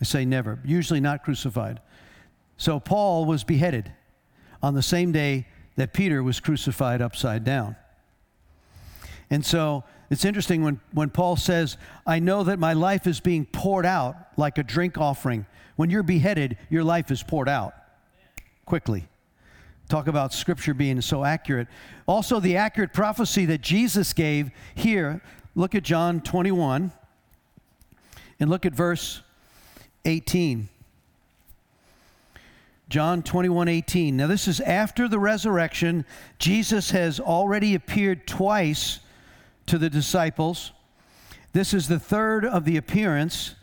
I 0.00 0.04
say 0.04 0.24
never, 0.24 0.60
usually 0.64 1.00
not 1.00 1.24
crucified. 1.24 1.80
So 2.56 2.78
Paul 2.78 3.24
was 3.24 3.42
beheaded 3.42 3.92
on 4.62 4.74
the 4.74 4.82
same 4.82 5.10
day 5.10 5.46
that 5.76 5.92
Peter 5.92 6.22
was 6.22 6.38
crucified 6.38 7.02
upside 7.02 7.42
down. 7.44 7.74
And 9.30 9.44
so 9.44 9.82
it's 10.10 10.24
interesting 10.24 10.62
when, 10.62 10.80
when 10.92 11.10
Paul 11.10 11.34
says, 11.36 11.76
I 12.06 12.20
know 12.20 12.44
that 12.44 12.60
my 12.60 12.72
life 12.74 13.06
is 13.08 13.18
being 13.18 13.46
poured 13.46 13.86
out 13.86 14.14
like 14.36 14.58
a 14.58 14.62
drink 14.62 14.96
offering. 14.98 15.46
When 15.74 15.90
you're 15.90 16.04
beheaded, 16.04 16.56
your 16.70 16.84
life 16.84 17.10
is 17.10 17.22
poured 17.24 17.48
out 17.48 17.74
quickly. 18.64 19.08
Talk 19.88 20.06
about 20.06 20.32
scripture 20.32 20.72
being 20.74 21.00
so 21.00 21.24
accurate. 21.24 21.68
Also, 22.06 22.40
the 22.40 22.56
accurate 22.56 22.92
prophecy 22.92 23.44
that 23.46 23.60
Jesus 23.60 24.12
gave 24.12 24.50
here. 24.74 25.20
Look 25.54 25.74
at 25.74 25.82
John 25.82 26.20
21 26.20 26.90
and 28.40 28.50
look 28.50 28.64
at 28.66 28.72
verse 28.72 29.20
18. 30.04 30.68
John 32.88 33.22
21 33.22 33.68
18. 33.68 34.16
Now, 34.16 34.26
this 34.26 34.48
is 34.48 34.60
after 34.60 35.06
the 35.06 35.18
resurrection. 35.18 36.06
Jesus 36.38 36.90
has 36.92 37.20
already 37.20 37.74
appeared 37.74 38.26
twice 38.26 39.00
to 39.66 39.76
the 39.78 39.90
disciples. 39.90 40.72
This 41.52 41.74
is 41.74 41.88
the 41.88 41.98
third 42.00 42.44
of 42.44 42.64
the 42.64 42.76
appearance. 42.78 43.54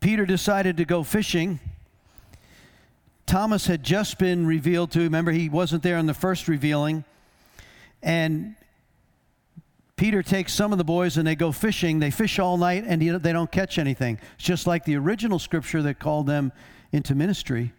Peter 0.00 0.24
decided 0.24 0.76
to 0.78 0.84
go 0.84 1.02
fishing. 1.02 1.60
Thomas 3.28 3.66
had 3.66 3.82
just 3.84 4.16
been 4.18 4.46
revealed 4.46 4.90
to. 4.92 5.00
Remember, 5.00 5.30
he 5.32 5.50
wasn't 5.50 5.82
there 5.82 5.98
in 5.98 6.06
the 6.06 6.14
first 6.14 6.48
revealing. 6.48 7.04
And 8.02 8.54
Peter 9.96 10.22
takes 10.22 10.54
some 10.54 10.72
of 10.72 10.78
the 10.78 10.84
boys 10.84 11.18
and 11.18 11.26
they 11.26 11.34
go 11.36 11.52
fishing. 11.52 11.98
They 11.98 12.10
fish 12.10 12.38
all 12.38 12.56
night 12.56 12.84
and 12.86 13.02
they 13.22 13.32
don't 13.34 13.52
catch 13.52 13.78
anything. 13.78 14.18
It's 14.36 14.44
just 14.44 14.66
like 14.66 14.86
the 14.86 14.96
original 14.96 15.38
scripture 15.38 15.82
that 15.82 15.98
called 15.98 16.26
them 16.26 16.52
into 16.90 17.14
ministry. 17.14 17.74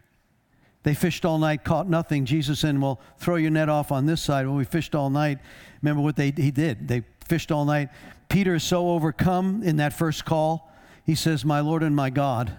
They 0.84 0.94
fished 0.94 1.26
all 1.26 1.40
night, 1.40 1.64
caught 1.64 1.90
nothing. 1.90 2.26
Jesus 2.26 2.60
said, 2.60 2.80
Well, 2.80 3.02
throw 3.18 3.36
your 3.38 3.50
net 3.52 3.70
off 3.70 3.92
on 3.92 4.06
this 4.06 4.22
side. 4.22 4.46
Well, 4.46 4.56
we 4.56 4.66
fished 4.66 4.94
all 4.94 5.10
night. 5.10 5.40
Remember 5.82 6.04
what 6.04 6.16
they, 6.16 6.30
he 6.30 6.52
did. 6.52 6.88
They 6.88 7.02
fished 7.28 7.52
all 7.52 7.66
night. 7.66 7.90
Peter 8.30 8.54
is 8.54 8.64
so 8.64 8.92
overcome 8.92 9.64
in 9.64 9.78
that 9.78 9.94
first 9.94 10.26
call, 10.26 10.72
he 11.08 11.16
says, 11.16 11.44
My 11.44 11.60
Lord 11.60 11.82
and 11.82 11.96
my 11.96 12.12
God. 12.12 12.56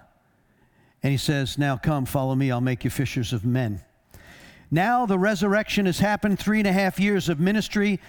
And 1.02 1.10
he 1.10 1.16
says, 1.16 1.56
Now 1.58 1.76
come, 1.76 2.04
follow 2.04 2.34
me, 2.34 2.50
I'll 2.50 2.60
make 2.60 2.84
you 2.84 2.90
fishers 2.90 3.32
of 3.32 3.44
men. 3.44 3.80
Now 4.70 5.06
the 5.06 5.18
resurrection 5.18 5.86
has 5.86 5.98
happened, 5.98 6.38
three 6.38 6.58
and 6.58 6.66
a 6.68 6.72
half 6.72 7.00
years 7.00 7.28
of 7.28 7.40
ministry. 7.40 8.00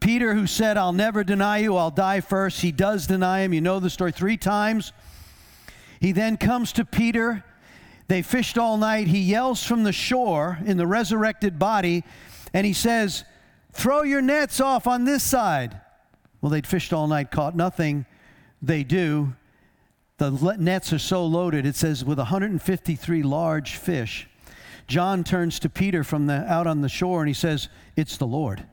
Peter, 0.00 0.34
who 0.34 0.46
said, 0.46 0.76
I'll 0.76 0.92
never 0.92 1.24
deny 1.24 1.58
you, 1.58 1.76
I'll 1.76 1.90
die 1.90 2.20
first, 2.20 2.60
he 2.60 2.72
does 2.72 3.06
deny 3.06 3.40
him. 3.40 3.54
You 3.54 3.60
know 3.60 3.80
the 3.80 3.88
story 3.88 4.12
three 4.12 4.36
times. 4.36 4.92
He 6.00 6.12
then 6.12 6.36
comes 6.36 6.72
to 6.74 6.84
Peter. 6.84 7.42
They 8.08 8.20
fished 8.20 8.58
all 8.58 8.76
night. 8.76 9.06
He 9.06 9.20
yells 9.20 9.64
from 9.64 9.84
the 9.84 9.92
shore 9.92 10.58
in 10.66 10.76
the 10.76 10.86
resurrected 10.86 11.58
body, 11.58 12.04
and 12.52 12.66
he 12.66 12.72
says, 12.74 13.24
Throw 13.72 14.02
your 14.02 14.20
nets 14.20 14.60
off 14.60 14.86
on 14.86 15.04
this 15.04 15.22
side. 15.22 15.80
Well, 16.42 16.50
they'd 16.50 16.66
fished 16.66 16.92
all 16.92 17.06
night, 17.06 17.30
caught 17.30 17.56
nothing. 17.56 18.04
They 18.60 18.84
do 18.84 19.32
the 20.18 20.56
nets 20.58 20.92
are 20.92 20.98
so 20.98 21.26
loaded, 21.26 21.66
it 21.66 21.74
says, 21.74 22.04
with 22.04 22.18
153 22.18 23.22
large 23.22 23.76
fish. 23.76 24.28
John 24.86 25.24
turns 25.24 25.58
to 25.60 25.68
Peter 25.68 26.04
from 26.04 26.26
the, 26.26 26.44
out 26.50 26.66
on 26.66 26.82
the 26.82 26.88
shore 26.88 27.20
and 27.22 27.28
he 27.28 27.34
says, 27.34 27.68
It's 27.96 28.16
the 28.16 28.26
Lord. 28.26 28.64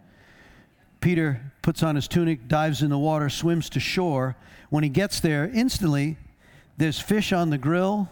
Peter 1.00 1.42
puts 1.64 1.82
on 1.82 1.96
his 1.96 2.08
tunic, 2.08 2.48
dives 2.48 2.84
in 2.84 2.90
the 2.90 2.98
water, 2.98 3.28
swims 3.30 3.70
to 3.72 3.80
shore. 3.80 4.36
When 4.70 4.84
he 4.84 4.90
gets 4.90 5.20
there, 5.20 5.50
instantly, 5.54 6.18
there's 6.78 7.00
fish 7.00 7.34
on 7.34 7.50
the 7.50 7.58
grill, 7.58 8.10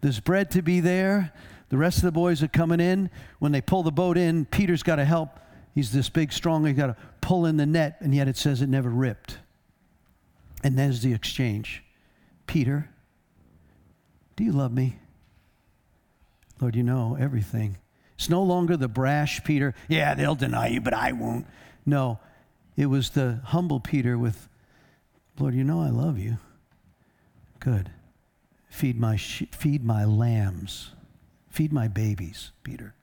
there's 0.00 0.20
bread 0.20 0.50
to 0.52 0.62
be 0.62 0.80
there, 0.80 1.32
the 1.70 1.76
rest 1.76 1.98
of 1.98 2.04
the 2.04 2.12
boys 2.12 2.42
are 2.42 2.48
coming 2.48 2.80
in. 2.80 3.10
When 3.38 3.52
they 3.52 3.60
pull 3.60 3.82
the 3.82 3.92
boat 3.92 4.16
in, 4.18 4.44
Peter's 4.44 4.82
got 4.82 4.96
to 4.96 5.04
help. 5.04 5.38
He's 5.74 5.92
this 5.92 6.08
big, 6.08 6.32
strong, 6.32 6.64
he's 6.66 6.76
got 6.76 6.88
to 6.88 6.96
pull 7.20 7.46
in 7.46 7.56
the 7.56 7.66
net, 7.66 7.96
and 8.00 8.14
yet 8.14 8.26
it 8.28 8.36
says 8.36 8.60
it 8.62 8.68
never 8.68 8.90
ripped. 8.90 9.38
And 10.64 10.76
there's 10.78 11.00
the 11.02 11.12
exchange. 11.12 11.82
Peter, 12.50 12.90
do 14.34 14.42
you 14.42 14.50
love 14.50 14.72
me? 14.72 14.98
Lord, 16.60 16.74
you 16.74 16.82
know 16.82 17.16
everything. 17.16 17.78
It's 18.16 18.28
no 18.28 18.42
longer 18.42 18.76
the 18.76 18.88
brash 18.88 19.44
Peter, 19.44 19.72
yeah, 19.86 20.14
they'll 20.16 20.34
deny 20.34 20.66
you, 20.66 20.80
but 20.80 20.92
I 20.92 21.12
won't. 21.12 21.46
No, 21.86 22.18
it 22.76 22.86
was 22.86 23.10
the 23.10 23.38
humble 23.44 23.78
Peter 23.78 24.18
with, 24.18 24.48
Lord, 25.38 25.54
you 25.54 25.62
know 25.62 25.80
I 25.80 25.90
love 25.90 26.18
you. 26.18 26.38
Good. 27.60 27.92
Feed 28.68 28.98
my, 28.98 29.14
she- 29.14 29.46
feed 29.52 29.84
my 29.84 30.04
lambs. 30.04 30.90
Feed 31.50 31.72
my 31.72 31.86
babies, 31.86 32.50
Peter. 32.64 32.94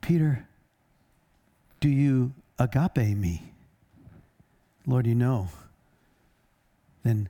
Peter, 0.00 0.48
do 1.78 1.88
you 1.88 2.32
agape 2.58 3.16
me? 3.16 3.52
Lord, 4.84 5.06
you 5.06 5.14
know. 5.14 5.46
Then 7.04 7.28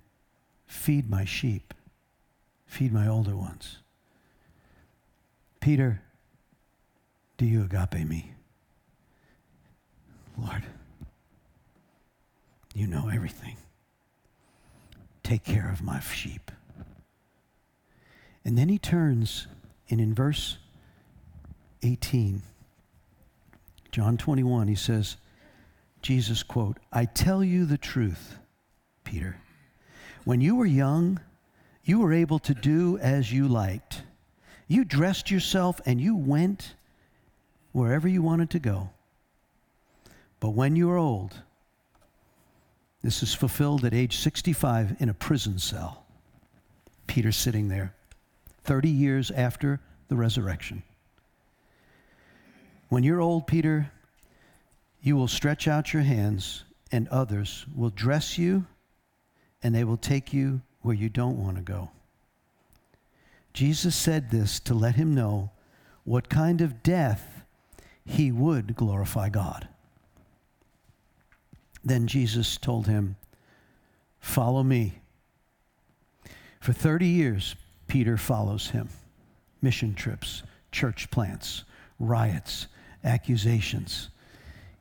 Feed 0.72 1.08
my 1.08 1.24
sheep, 1.26 1.74
feed 2.66 2.92
my 2.92 3.06
older 3.06 3.36
ones. 3.36 3.78
Peter, 5.60 6.00
do 7.36 7.44
you 7.44 7.62
agape 7.62 8.04
me? 8.08 8.32
Lord, 10.36 10.64
you 12.74 12.88
know 12.88 13.08
everything. 13.10 13.58
Take 15.22 15.44
care 15.44 15.70
of 15.70 15.82
my 15.82 16.00
sheep. 16.00 16.50
And 18.44 18.56
then 18.58 18.68
he 18.68 18.78
turns, 18.78 19.46
and 19.88 20.00
in 20.00 20.12
verse 20.14 20.56
18, 21.82 22.42
John 23.92 24.16
21, 24.16 24.66
he 24.68 24.74
says, 24.74 25.16
Jesus, 26.00 26.42
quote, 26.42 26.78
I 26.90 27.04
tell 27.04 27.44
you 27.44 27.66
the 27.66 27.78
truth, 27.78 28.36
Peter. 29.04 29.36
When 30.24 30.40
you 30.40 30.54
were 30.54 30.66
young, 30.66 31.20
you 31.84 31.98
were 31.98 32.12
able 32.12 32.38
to 32.40 32.54
do 32.54 32.96
as 32.98 33.32
you 33.32 33.48
liked. 33.48 34.02
You 34.68 34.84
dressed 34.84 35.30
yourself 35.30 35.80
and 35.84 36.00
you 36.00 36.16
went 36.16 36.74
wherever 37.72 38.06
you 38.06 38.22
wanted 38.22 38.50
to 38.50 38.60
go. 38.60 38.90
But 40.38 40.50
when 40.50 40.76
you 40.76 40.90
are 40.90 40.96
old, 40.96 41.42
this 43.02 43.22
is 43.22 43.34
fulfilled 43.34 43.84
at 43.84 43.92
age 43.94 44.16
65 44.18 44.96
in 45.00 45.08
a 45.08 45.14
prison 45.14 45.58
cell. 45.58 46.04
Peter 47.08 47.32
sitting 47.32 47.68
there 47.68 47.92
30 48.64 48.88
years 48.90 49.30
after 49.32 49.80
the 50.08 50.14
resurrection. 50.14 50.84
When 52.90 53.02
you're 53.02 53.20
old, 53.20 53.48
Peter, 53.48 53.90
you 55.02 55.16
will 55.16 55.28
stretch 55.28 55.66
out 55.66 55.92
your 55.92 56.02
hands, 56.02 56.64
and 56.92 57.08
others 57.08 57.66
will 57.74 57.90
dress 57.90 58.36
you 58.38 58.66
and 59.62 59.74
they 59.74 59.84
will 59.84 59.96
take 59.96 60.32
you 60.32 60.60
where 60.80 60.94
you 60.94 61.08
don't 61.08 61.38
want 61.42 61.56
to 61.56 61.62
go. 61.62 61.90
Jesus 63.52 63.94
said 63.94 64.30
this 64.30 64.58
to 64.60 64.74
let 64.74 64.96
him 64.96 65.14
know 65.14 65.50
what 66.04 66.28
kind 66.28 66.60
of 66.60 66.82
death 66.82 67.44
he 68.04 68.32
would 68.32 68.74
glorify 68.74 69.28
God. 69.28 69.68
Then 71.84 72.06
Jesus 72.06 72.56
told 72.56 72.86
him, 72.86 73.16
Follow 74.20 74.62
me. 74.62 74.94
For 76.60 76.72
30 76.72 77.06
years, 77.06 77.56
Peter 77.88 78.16
follows 78.16 78.70
him 78.70 78.88
mission 79.60 79.94
trips, 79.94 80.42
church 80.72 81.08
plants, 81.12 81.62
riots, 82.00 82.66
accusations. 83.04 84.08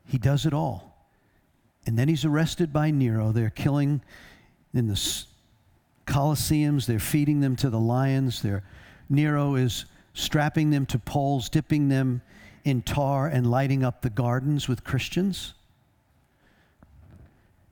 He 0.08 0.18
does 0.20 0.46
it 0.48 0.54
all. 0.54 1.08
And 1.88 1.98
then 2.00 2.08
he's 2.08 2.24
arrested 2.26 2.72
by 2.74 2.90
Nero. 2.92 3.32
They're 3.32 3.50
killing 3.52 4.02
in 4.74 4.88
the 4.88 5.00
Colosseums, 6.08 6.88
they're 6.88 7.00
feeding 7.00 7.40
them 7.42 7.56
to 7.58 7.70
the 7.70 7.80
lions. 7.80 8.42
They're, 8.42 8.64
Nero 9.10 9.56
is 9.56 9.86
strapping 10.14 10.70
them 10.72 10.86
to 10.88 11.00
poles, 11.00 11.48
dipping 11.48 11.88
them 11.90 12.22
in 12.66 12.82
tar, 12.82 13.28
and 13.28 13.50
lighting 13.50 13.84
up 13.84 14.02
the 14.02 14.10
gardens 14.10 14.68
with 14.68 14.84
Christians. 14.84 15.54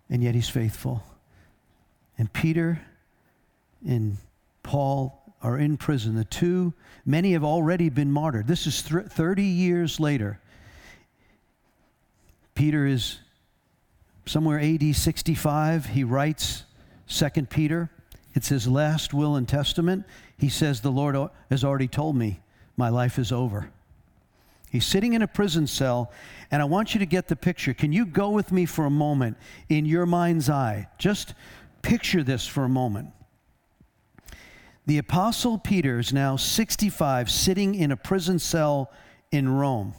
And 0.09 0.23
yet 0.23 0.35
he's 0.35 0.47
faithful. 0.47 1.03
And 2.17 2.31
Peter 2.31 2.81
and 3.85 4.17
Paul 4.63 5.19
are 5.41 5.57
in 5.57 5.75
prison. 5.75 6.15
The 6.15 6.23
two, 6.23 6.73
many 7.05 7.33
have 7.33 7.43
already 7.43 7.89
been 7.89 8.11
martyred. 8.11 8.47
This 8.47 8.67
is 8.67 8.83
th- 8.83 9.05
30 9.05 9.43
years 9.43 9.99
later. 9.99 10.39
Peter 12.55 12.85
is 12.85 13.17
somewhere 14.25 14.59
AD 14.59 14.95
65. 14.95 15.87
He 15.87 16.03
writes 16.03 16.63
Second 17.09 17.49
Peter, 17.49 17.89
it's 18.35 18.47
his 18.49 18.67
last 18.67 19.13
will 19.15 19.35
and 19.35 19.47
testament. 19.49 20.05
He 20.37 20.47
says, 20.47 20.79
The 20.79 20.91
Lord 20.91 21.17
has 21.49 21.63
already 21.63 21.87
told 21.87 22.15
me 22.15 22.39
my 22.77 22.87
life 22.89 23.17
is 23.17 23.31
over. 23.31 23.71
He's 24.71 24.85
sitting 24.85 25.13
in 25.13 25.23
a 25.23 25.27
prison 25.27 25.65
cell, 25.65 26.11
and 26.51 26.61
I 26.61 26.65
want 26.65 26.93
you 26.93 26.99
to 26.99 27.07
get 27.07 27.27
the 27.27 27.35
picture. 27.35 27.73
Can 27.73 27.91
you 27.91 28.05
go 28.05 28.29
with 28.29 28.51
me 28.51 28.65
for 28.67 28.85
a 28.85 28.91
moment 28.91 29.37
in 29.67 29.87
your 29.87 30.05
mind's 30.05 30.47
eye? 30.51 30.87
Just 30.99 31.33
picture 31.81 32.21
this 32.23 32.45
for 32.45 32.63
a 32.63 32.69
moment. 32.69 33.09
The 34.85 34.99
Apostle 34.99 35.57
Peter 35.57 35.97
is 35.97 36.13
now 36.13 36.35
65, 36.35 37.31
sitting 37.31 37.73
in 37.73 37.91
a 37.91 37.97
prison 37.97 38.37
cell 38.37 38.91
in 39.31 39.49
Rome. 39.49 39.95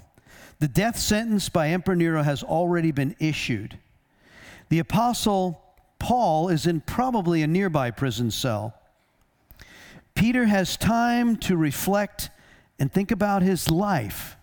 The 0.61 0.69
death 0.69 0.99
sentence 0.99 1.49
by 1.49 1.71
Emperor 1.71 1.97
Nero 1.97 2.23
has 2.23 2.45
already 2.45 2.93
been 2.93 3.17
issued. 3.19 3.77
The 4.69 4.79
Apostle 4.79 5.65
Paul 6.01 6.49
is 6.49 6.67
in 6.67 6.81
probably 6.81 7.43
a 7.43 7.47
nearby 7.47 7.93
prison 7.93 8.33
cell. 8.33 8.75
Peter 10.17 10.47
has 10.47 10.77
time 10.77 11.37
to 11.37 11.57
reflect 11.57 12.31
and 12.81 12.91
think 12.93 13.13
about 13.13 13.43
his 13.43 13.71
life. 13.71 14.37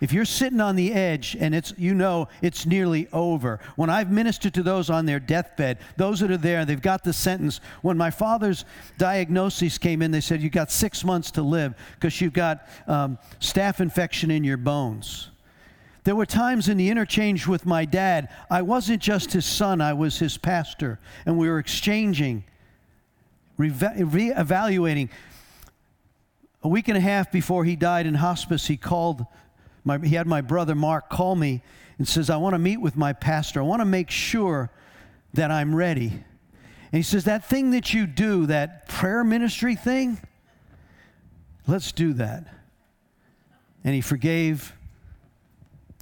If 0.00 0.12
you're 0.12 0.24
sitting 0.26 0.60
on 0.60 0.76
the 0.76 0.92
edge 0.92 1.36
and 1.38 1.54
it's 1.54 1.72
you 1.78 1.94
know 1.94 2.28
it's 2.42 2.66
nearly 2.66 3.08
over. 3.12 3.60
When 3.76 3.88
I've 3.88 4.10
ministered 4.10 4.52
to 4.54 4.62
those 4.62 4.90
on 4.90 5.06
their 5.06 5.20
deathbed, 5.20 5.78
those 5.96 6.20
that 6.20 6.30
are 6.30 6.36
there, 6.36 6.64
they've 6.64 6.82
got 6.82 7.04
the 7.04 7.12
sentence. 7.14 7.60
When 7.82 7.96
my 7.96 8.10
father's 8.10 8.64
diagnosis 8.98 9.78
came 9.78 10.02
in, 10.02 10.10
they 10.10 10.20
said 10.20 10.42
you 10.42 10.50
got 10.50 10.70
six 10.70 11.04
months 11.04 11.30
to 11.32 11.42
live 11.42 11.74
because 11.94 12.18
you've 12.20 12.34
got 12.34 12.66
um, 12.86 13.18
staph 13.40 13.80
infection 13.80 14.30
in 14.30 14.42
your 14.44 14.58
bones. 14.58 15.30
There 16.06 16.14
were 16.14 16.24
times 16.24 16.68
in 16.68 16.76
the 16.76 16.88
interchange 16.88 17.48
with 17.48 17.66
my 17.66 17.84
dad, 17.84 18.28
I 18.48 18.62
wasn't 18.62 19.02
just 19.02 19.32
his 19.32 19.44
son, 19.44 19.80
I 19.80 19.92
was 19.92 20.20
his 20.20 20.38
pastor. 20.38 21.00
And 21.26 21.36
we 21.36 21.48
were 21.48 21.58
exchanging, 21.58 22.44
re 23.58 23.72
evaluating. 24.30 25.10
A 26.62 26.68
week 26.68 26.86
and 26.86 26.96
a 26.96 27.00
half 27.00 27.32
before 27.32 27.64
he 27.64 27.74
died 27.74 28.06
in 28.06 28.14
hospice, 28.14 28.68
he 28.68 28.76
called, 28.76 29.26
my, 29.82 29.98
he 29.98 30.14
had 30.14 30.28
my 30.28 30.42
brother 30.42 30.76
Mark 30.76 31.10
call 31.10 31.34
me 31.34 31.60
and 31.98 32.06
says, 32.06 32.30
I 32.30 32.36
want 32.36 32.54
to 32.54 32.58
meet 32.60 32.76
with 32.80 32.96
my 32.96 33.12
pastor. 33.12 33.58
I 33.58 33.64
want 33.64 33.80
to 33.80 33.84
make 33.84 34.08
sure 34.08 34.70
that 35.34 35.50
I'm 35.50 35.74
ready. 35.74 36.08
And 36.12 36.92
he 36.92 37.02
says, 37.02 37.24
That 37.24 37.46
thing 37.48 37.72
that 37.72 37.92
you 37.92 38.06
do, 38.06 38.46
that 38.46 38.86
prayer 38.86 39.24
ministry 39.24 39.74
thing, 39.74 40.18
let's 41.66 41.90
do 41.90 42.12
that. 42.12 42.46
And 43.82 43.92
he 43.92 44.00
forgave 44.00 44.72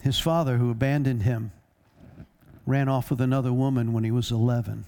his 0.04 0.18
father, 0.18 0.58
who 0.58 0.68
abandoned 0.70 1.22
him, 1.22 1.50
ran 2.66 2.90
off 2.90 3.08
with 3.08 3.22
another 3.22 3.54
woman 3.54 3.94
when 3.94 4.04
he 4.04 4.10
was 4.10 4.30
11. 4.30 4.84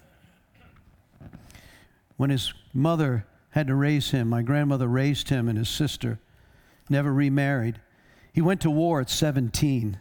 When 2.18 2.28
his 2.28 2.52
mother 2.74 3.24
had 3.52 3.66
to 3.68 3.74
raise 3.74 4.10
him, 4.10 4.28
my 4.28 4.42
grandmother 4.42 4.86
raised 4.86 5.30
him 5.30 5.48
and 5.48 5.56
his 5.56 5.70
sister, 5.70 6.18
never 6.90 7.14
remarried. 7.14 7.80
He 8.34 8.42
went 8.42 8.60
to 8.60 8.70
war 8.70 9.00
at 9.00 9.08
17. 9.08 9.98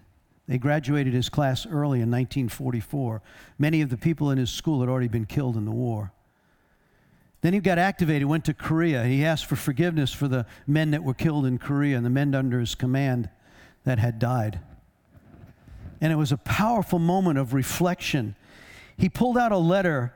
They 0.50 0.58
graduated 0.58 1.14
his 1.14 1.30
class 1.30 1.66
early 1.66 2.02
in 2.02 2.12
1944. 2.12 3.22
Many 3.58 3.80
of 3.80 3.88
the 3.90 3.98
people 3.98 4.30
in 4.32 4.38
his 4.38 4.50
school 4.50 4.82
had 4.82 4.90
already 4.90 5.08
been 5.08 5.26
killed 5.26 5.56
in 5.56 5.64
the 5.64 5.72
war. 5.72 6.12
Then 7.40 7.54
he 7.54 7.62
got 7.62 7.78
activated, 7.78 8.28
went 8.28 8.44
to 8.44 8.54
Korea. 8.54 9.06
He 9.06 9.24
asked 9.24 9.46
for 9.46 9.56
forgiveness 9.56 10.12
for 10.12 10.28
the 10.28 10.46
men 10.68 10.92
that 10.92 11.06
were 11.06 11.14
killed 11.14 11.46
in 11.46 11.58
Korea 11.58 11.96
and 11.96 12.06
the 12.06 12.10
men 12.10 12.36
under 12.36 12.60
his 12.60 12.76
command 12.76 13.30
that 13.86 13.98
had 13.98 14.20
died 14.20 14.60
and 16.02 16.12
it 16.12 16.16
was 16.16 16.32
a 16.32 16.38
powerful 16.38 17.00
moment 17.00 17.38
of 17.38 17.54
reflection. 17.54 18.36
He 18.98 19.10
pulled 19.10 19.38
out 19.38 19.52
a 19.52 19.58
letter 19.58 20.14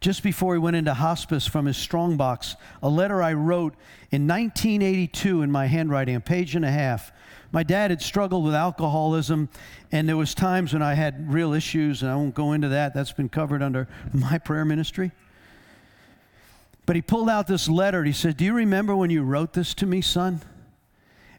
just 0.00 0.22
before 0.22 0.54
he 0.54 0.58
went 0.58 0.74
into 0.76 0.92
hospice 0.94 1.46
from 1.46 1.66
his 1.66 1.76
strongbox, 1.76 2.56
a 2.82 2.88
letter 2.88 3.22
I 3.22 3.34
wrote 3.34 3.74
in 4.10 4.26
1982 4.26 5.42
in 5.42 5.50
my 5.50 5.66
handwriting, 5.66 6.16
a 6.16 6.20
page 6.20 6.56
and 6.56 6.64
a 6.64 6.70
half. 6.70 7.12
My 7.52 7.62
dad 7.62 7.90
had 7.90 8.02
struggled 8.02 8.44
with 8.44 8.54
alcoholism, 8.54 9.48
and 9.92 10.08
there 10.08 10.16
was 10.16 10.34
times 10.34 10.72
when 10.72 10.82
I 10.82 10.94
had 10.94 11.32
real 11.32 11.52
issues, 11.52 12.02
and 12.02 12.10
I 12.10 12.16
won't 12.16 12.34
go 12.34 12.52
into 12.52 12.68
that. 12.70 12.94
That's 12.94 13.12
been 13.12 13.28
covered 13.28 13.62
under 13.62 13.86
my 14.12 14.38
prayer 14.38 14.64
ministry. 14.64 15.12
But 16.84 16.96
he 16.96 17.02
pulled 17.02 17.28
out 17.28 17.46
this 17.46 17.68
letter. 17.68 17.98
And 17.98 18.08
he 18.08 18.12
said, 18.12 18.36
"Do 18.36 18.44
you 18.44 18.54
remember 18.54 18.96
when 18.96 19.10
you 19.10 19.22
wrote 19.22 19.52
this 19.52 19.72
to 19.74 19.86
me, 19.86 20.00
son?" 20.00 20.40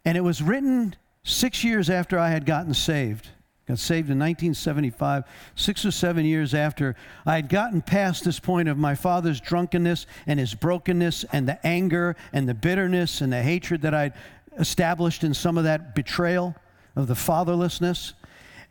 And 0.06 0.18
it 0.18 0.22
was 0.22 0.42
written 0.42 0.96
six 1.24 1.66
years 1.66 1.90
after 1.90 2.18
I 2.18 2.30
had 2.30 2.46
gotten 2.46 2.74
saved. 2.74 3.28
Got 3.68 3.80
saved 3.80 4.10
in 4.10 4.20
1975, 4.20 5.24
six 5.56 5.86
or 5.86 5.92
seven 5.92 6.26
years 6.26 6.54
after 6.54 6.98
I 7.26 7.36
had 7.36 7.48
gotten 7.48 7.82
past 7.82 8.26
this 8.26 8.38
point 8.38 8.68
of 8.68 8.78
my 8.78 8.94
father's 8.94 9.40
drunkenness 9.40 10.06
and 10.28 10.38
his 10.38 10.54
brokenness 10.54 11.24
and 11.32 11.48
the 11.48 11.66
anger 11.66 12.18
and 12.34 12.48
the 12.48 12.54
bitterness 12.54 13.22
and 13.22 13.32
the 13.32 13.42
hatred 13.42 13.82
that 13.84 13.94
I'd 13.94 14.14
established 14.60 15.24
in 15.24 15.34
some 15.34 15.58
of 15.58 15.64
that 15.64 15.96
betrayal 15.96 16.56
of 16.98 17.08
the 17.08 17.14
fatherlessness. 17.14 18.14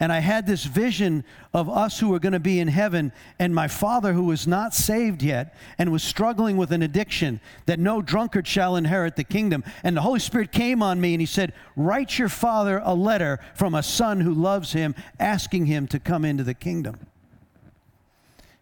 And 0.03 0.13
I 0.13 0.19
had 0.19 0.47
this 0.49 0.65
vision 0.65 1.23
of 1.55 1.69
us 1.71 2.01
who 2.01 2.13
are 2.13 2.19
going 2.19 2.33
to 2.33 2.41
be 2.41 2.59
in 2.59 2.67
heaven 2.67 3.13
and 3.39 3.55
my 3.55 3.69
father 3.69 4.13
who 4.13 4.25
was 4.25 4.49
not 4.49 4.75
saved 4.75 5.23
yet 5.23 5.55
and 5.79 5.93
was 5.93 6.03
struggling 6.03 6.57
with 6.57 6.73
an 6.73 6.83
addiction 6.83 7.41
that 7.67 7.79
no 7.79 8.03
drunkard 8.03 8.45
shall 8.49 8.75
inherit 8.75 9.15
the 9.15 9.23
kingdom. 9.23 9.63
And 9.85 9.97
the 9.97 10.01
Holy 10.01 10.19
Spirit 10.19 10.51
came 10.51 10.83
on 10.83 11.01
me 11.01 11.15
and 11.15 11.21
he 11.21 11.27
said, 11.27 11.53
Write 11.77 12.19
your 12.19 12.29
father 12.29 12.83
a 12.85 12.97
letter 12.97 13.39
from 13.55 13.75
a 13.77 13.83
son 13.85 14.21
who 14.21 14.35
loves 14.35 14.73
him, 14.73 14.97
asking 15.21 15.67
him 15.67 15.87
to 15.87 16.01
come 16.01 16.25
into 16.25 16.43
the 16.43 16.53
kingdom. 16.55 17.07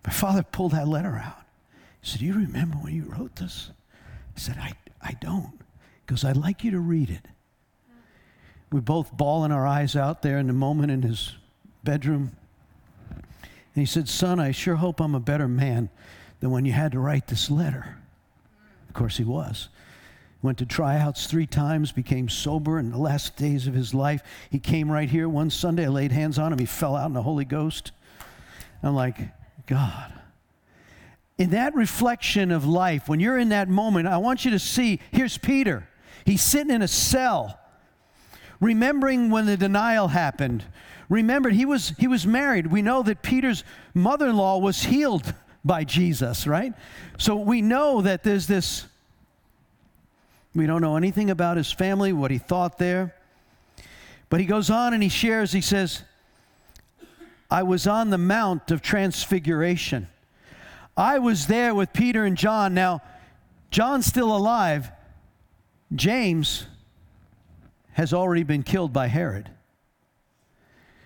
My 0.06 0.12
father 0.12 0.42
pulled 0.42 0.72
that 0.72 0.88
letter 0.88 1.16
out. 1.24 1.40
He 2.02 2.10
said, 2.10 2.20
Do 2.20 2.26
you 2.26 2.34
remember 2.34 2.76
when 2.76 2.94
you 2.94 3.04
wrote 3.06 3.36
this? 3.36 3.70
I 4.36 4.38
said, 4.38 4.58
I, 4.60 4.72
I 5.00 5.12
don't, 5.22 5.58
because 6.04 6.22
I'd 6.22 6.36
like 6.36 6.64
you 6.64 6.70
to 6.72 6.80
read 6.80 7.08
it. 7.08 7.24
We're 8.72 8.80
both 8.80 9.10
bawling 9.16 9.50
our 9.52 9.66
eyes 9.66 9.96
out 9.96 10.22
there 10.22 10.38
in 10.38 10.46
the 10.46 10.52
moment 10.52 10.92
in 10.92 11.02
his 11.02 11.32
bedroom. 11.82 12.36
And 13.10 13.26
he 13.74 13.84
said, 13.86 14.08
Son, 14.08 14.38
I 14.38 14.52
sure 14.52 14.76
hope 14.76 15.00
I'm 15.00 15.14
a 15.14 15.20
better 15.20 15.48
man 15.48 15.90
than 16.38 16.50
when 16.50 16.64
you 16.64 16.72
had 16.72 16.92
to 16.92 17.00
write 17.00 17.26
this 17.26 17.50
letter. 17.50 17.96
Of 18.88 18.94
course, 18.94 19.16
he 19.16 19.24
was. 19.24 19.68
Went 20.42 20.58
to 20.58 20.66
tryouts 20.66 21.26
three 21.26 21.46
times, 21.48 21.90
became 21.92 22.28
sober 22.28 22.78
in 22.78 22.90
the 22.92 22.96
last 22.98 23.36
days 23.36 23.66
of 23.66 23.74
his 23.74 23.92
life. 23.92 24.22
He 24.50 24.58
came 24.60 24.90
right 24.90 25.08
here 25.08 25.28
one 25.28 25.50
Sunday. 25.50 25.84
I 25.86 25.88
laid 25.88 26.12
hands 26.12 26.38
on 26.38 26.52
him. 26.52 26.58
He 26.58 26.64
fell 26.66 26.96
out 26.96 27.06
in 27.06 27.12
the 27.12 27.22
Holy 27.22 27.44
Ghost. 27.44 27.92
I'm 28.82 28.94
like, 28.94 29.18
God. 29.66 30.12
In 31.38 31.50
that 31.50 31.74
reflection 31.74 32.52
of 32.52 32.64
life, 32.66 33.08
when 33.08 33.18
you're 33.20 33.38
in 33.38 33.48
that 33.50 33.68
moment, 33.68 34.06
I 34.06 34.16
want 34.18 34.44
you 34.44 34.50
to 34.52 34.58
see 34.58 35.00
here's 35.10 35.36
Peter. 35.38 35.88
He's 36.24 36.42
sitting 36.42 36.72
in 36.74 36.82
a 36.82 36.88
cell 36.88 37.58
remembering 38.60 39.30
when 39.30 39.46
the 39.46 39.56
denial 39.56 40.08
happened. 40.08 40.64
Remembered 41.08 41.54
he 41.54 41.64
was, 41.64 41.90
he 41.98 42.06
was 42.06 42.26
married. 42.26 42.68
We 42.68 42.82
know 42.82 43.02
that 43.02 43.22
Peter's 43.22 43.64
mother 43.94 44.28
in 44.28 44.36
law 44.36 44.58
was 44.58 44.82
healed 44.84 45.34
by 45.64 45.84
Jesus, 45.84 46.46
right? 46.46 46.72
So 47.18 47.36
we 47.36 47.62
know 47.62 48.02
that 48.02 48.22
there's 48.22 48.46
this, 48.46 48.86
we 50.54 50.66
don't 50.66 50.82
know 50.82 50.96
anything 50.96 51.30
about 51.30 51.56
his 51.56 51.72
family, 51.72 52.12
what 52.12 52.30
he 52.30 52.38
thought 52.38 52.78
there. 52.78 53.14
But 54.28 54.40
he 54.40 54.46
goes 54.46 54.70
on 54.70 54.94
and 54.94 55.02
he 55.02 55.08
shares, 55.08 55.52
he 55.52 55.60
says, 55.60 56.02
I 57.50 57.64
was 57.64 57.86
on 57.88 58.10
the 58.10 58.18
Mount 58.18 58.70
of 58.70 58.80
Transfiguration. 58.80 60.06
I 60.96 61.18
was 61.18 61.48
there 61.48 61.74
with 61.74 61.92
Peter 61.92 62.24
and 62.24 62.36
John. 62.36 62.74
Now, 62.74 63.02
John's 63.72 64.06
still 64.06 64.34
alive. 64.36 64.90
James 65.94 66.66
has 68.00 68.14
already 68.14 68.42
been 68.44 68.62
killed 68.62 68.94
by 68.94 69.08
Herod. 69.08 69.50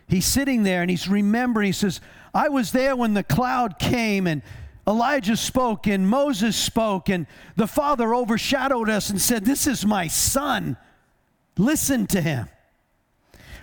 He's 0.07 0.25
sitting 0.25 0.63
there 0.63 0.81
and 0.81 0.89
he's 0.89 1.09
remembering. 1.09 1.67
He 1.67 1.73
says, 1.73 2.01
I 2.33 2.49
was 2.51 2.71
there 2.71 2.95
when 2.95 3.15
the 3.15 3.25
cloud 3.25 3.81
came 3.81 4.29
and 4.29 4.43
Elijah 4.87 5.37
spoke 5.37 5.87
and 5.89 6.07
Moses 6.09 6.55
spoke, 6.57 7.09
and 7.11 7.27
the 7.57 7.67
Father 7.67 8.15
overshadowed 8.15 8.89
us 8.91 9.09
and 9.11 9.19
said, 9.21 9.45
This 9.47 9.67
is 9.67 9.85
my 9.87 10.07
son. 10.09 10.77
Listen 11.57 12.07
to 12.09 12.21
him. 12.21 12.49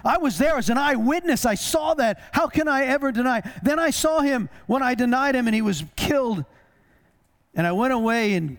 I 0.03 0.17
was 0.17 0.37
there 0.39 0.57
as 0.57 0.69
an 0.69 0.77
eyewitness. 0.79 1.45
I 1.45 1.53
saw 1.55 1.93
that. 1.93 2.19
How 2.33 2.47
can 2.47 2.67
I 2.67 2.83
ever 2.87 3.11
deny? 3.13 3.47
Then 3.63 3.77
I 3.79 3.91
saw 3.91 4.19
him 4.21 4.49
when 4.67 4.81
I 4.83 4.93
denied 4.95 5.35
him 5.35 5.47
and 5.47 5.53
he 5.55 5.61
was 5.61 5.83
killed. 5.95 6.43
And 7.55 7.65
I 7.67 7.71
went 7.71 7.93
away 7.93 8.33
in 8.33 8.57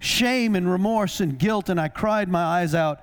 shame 0.00 0.56
and 0.56 0.68
remorse 0.70 1.20
and 1.20 1.38
guilt, 1.38 1.68
and 1.70 1.80
I 1.80 1.86
cried 1.88 2.28
my 2.28 2.42
eyes 2.42 2.74
out. 2.74 3.00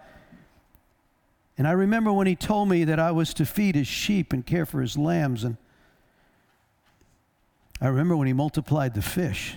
And 1.58 1.68
I 1.68 1.72
remember 1.72 2.14
when 2.14 2.28
he 2.28 2.36
told 2.36 2.70
me 2.70 2.84
that 2.84 3.00
I 3.00 3.12
was 3.12 3.34
to 3.36 3.46
feed 3.46 3.76
his 3.76 3.88
sheep 3.88 4.32
and 4.32 4.46
care 4.46 4.66
for 4.66 4.80
his 4.82 4.98
lambs. 4.98 5.44
And 5.44 5.58
I 7.82 7.88
remember 7.88 8.16
when 8.16 8.28
he 8.28 8.34
multiplied 8.34 8.94
the 8.94 9.02
fish. 9.02 9.56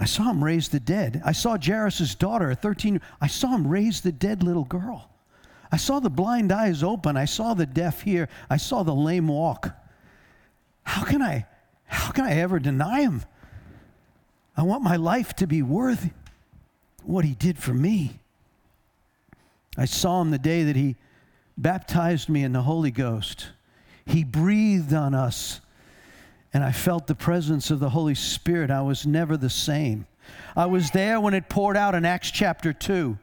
I 0.00 0.04
saw 0.06 0.24
him 0.30 0.42
raise 0.42 0.68
the 0.68 0.80
dead. 0.80 1.20
I 1.24 1.32
saw 1.32 1.58
Jairus' 1.62 2.14
daughter, 2.14 2.50
a 2.50 2.54
13. 2.54 3.00
I 3.20 3.26
saw 3.26 3.48
him 3.48 3.66
raise 3.66 4.00
the 4.00 4.12
dead 4.12 4.42
little 4.42 4.64
girl. 4.64 5.10
I 5.70 5.76
saw 5.76 6.00
the 6.00 6.10
blind 6.10 6.52
eyes 6.52 6.82
open. 6.82 7.16
I 7.16 7.24
saw 7.24 7.52
the 7.54 7.66
deaf 7.66 8.02
hear. 8.02 8.28
I 8.48 8.56
saw 8.56 8.82
the 8.82 8.94
lame 8.94 9.28
walk. 9.28 9.74
How 10.82 11.04
can 11.04 11.20
I, 11.20 11.46
how 11.86 12.10
can 12.12 12.24
I 12.24 12.36
ever 12.38 12.58
deny 12.58 13.00
him? 13.02 13.22
I 14.56 14.62
want 14.62 14.82
my 14.82 14.96
life 14.96 15.34
to 15.36 15.46
be 15.46 15.60
worth 15.60 16.08
what 17.02 17.24
he 17.24 17.34
did 17.34 17.58
for 17.58 17.74
me. 17.74 18.18
I 19.76 19.84
saw 19.84 20.20
him 20.22 20.30
the 20.30 20.38
day 20.38 20.64
that 20.64 20.76
he 20.76 20.96
baptized 21.58 22.28
me 22.28 22.42
in 22.42 22.52
the 22.52 22.62
Holy 22.62 22.90
Ghost. 22.90 23.48
He 24.06 24.24
breathed 24.24 24.92
on 24.94 25.14
us, 25.14 25.60
and 26.54 26.64
I 26.64 26.72
felt 26.72 27.06
the 27.06 27.14
presence 27.14 27.70
of 27.70 27.80
the 27.80 27.90
Holy 27.90 28.14
Spirit. 28.14 28.70
I 28.70 28.82
was 28.82 29.06
never 29.06 29.36
the 29.36 29.50
same. 29.50 30.06
I 30.56 30.66
was 30.66 30.90
there 30.90 31.20
when 31.20 31.34
it 31.34 31.48
poured 31.48 31.76
out 31.76 31.94
in 31.94 32.04
Acts 32.04 32.30
chapter 32.30 32.72
2, 32.72 33.18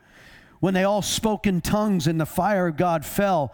when 0.59 0.73
they 0.73 0.83
all 0.83 1.01
spoke 1.01 1.47
in 1.47 1.59
tongues 1.61 2.05
and 2.05 2.19
the 2.21 2.25
fire 2.25 2.67
of 2.67 2.77
God 2.77 3.05
fell. 3.05 3.53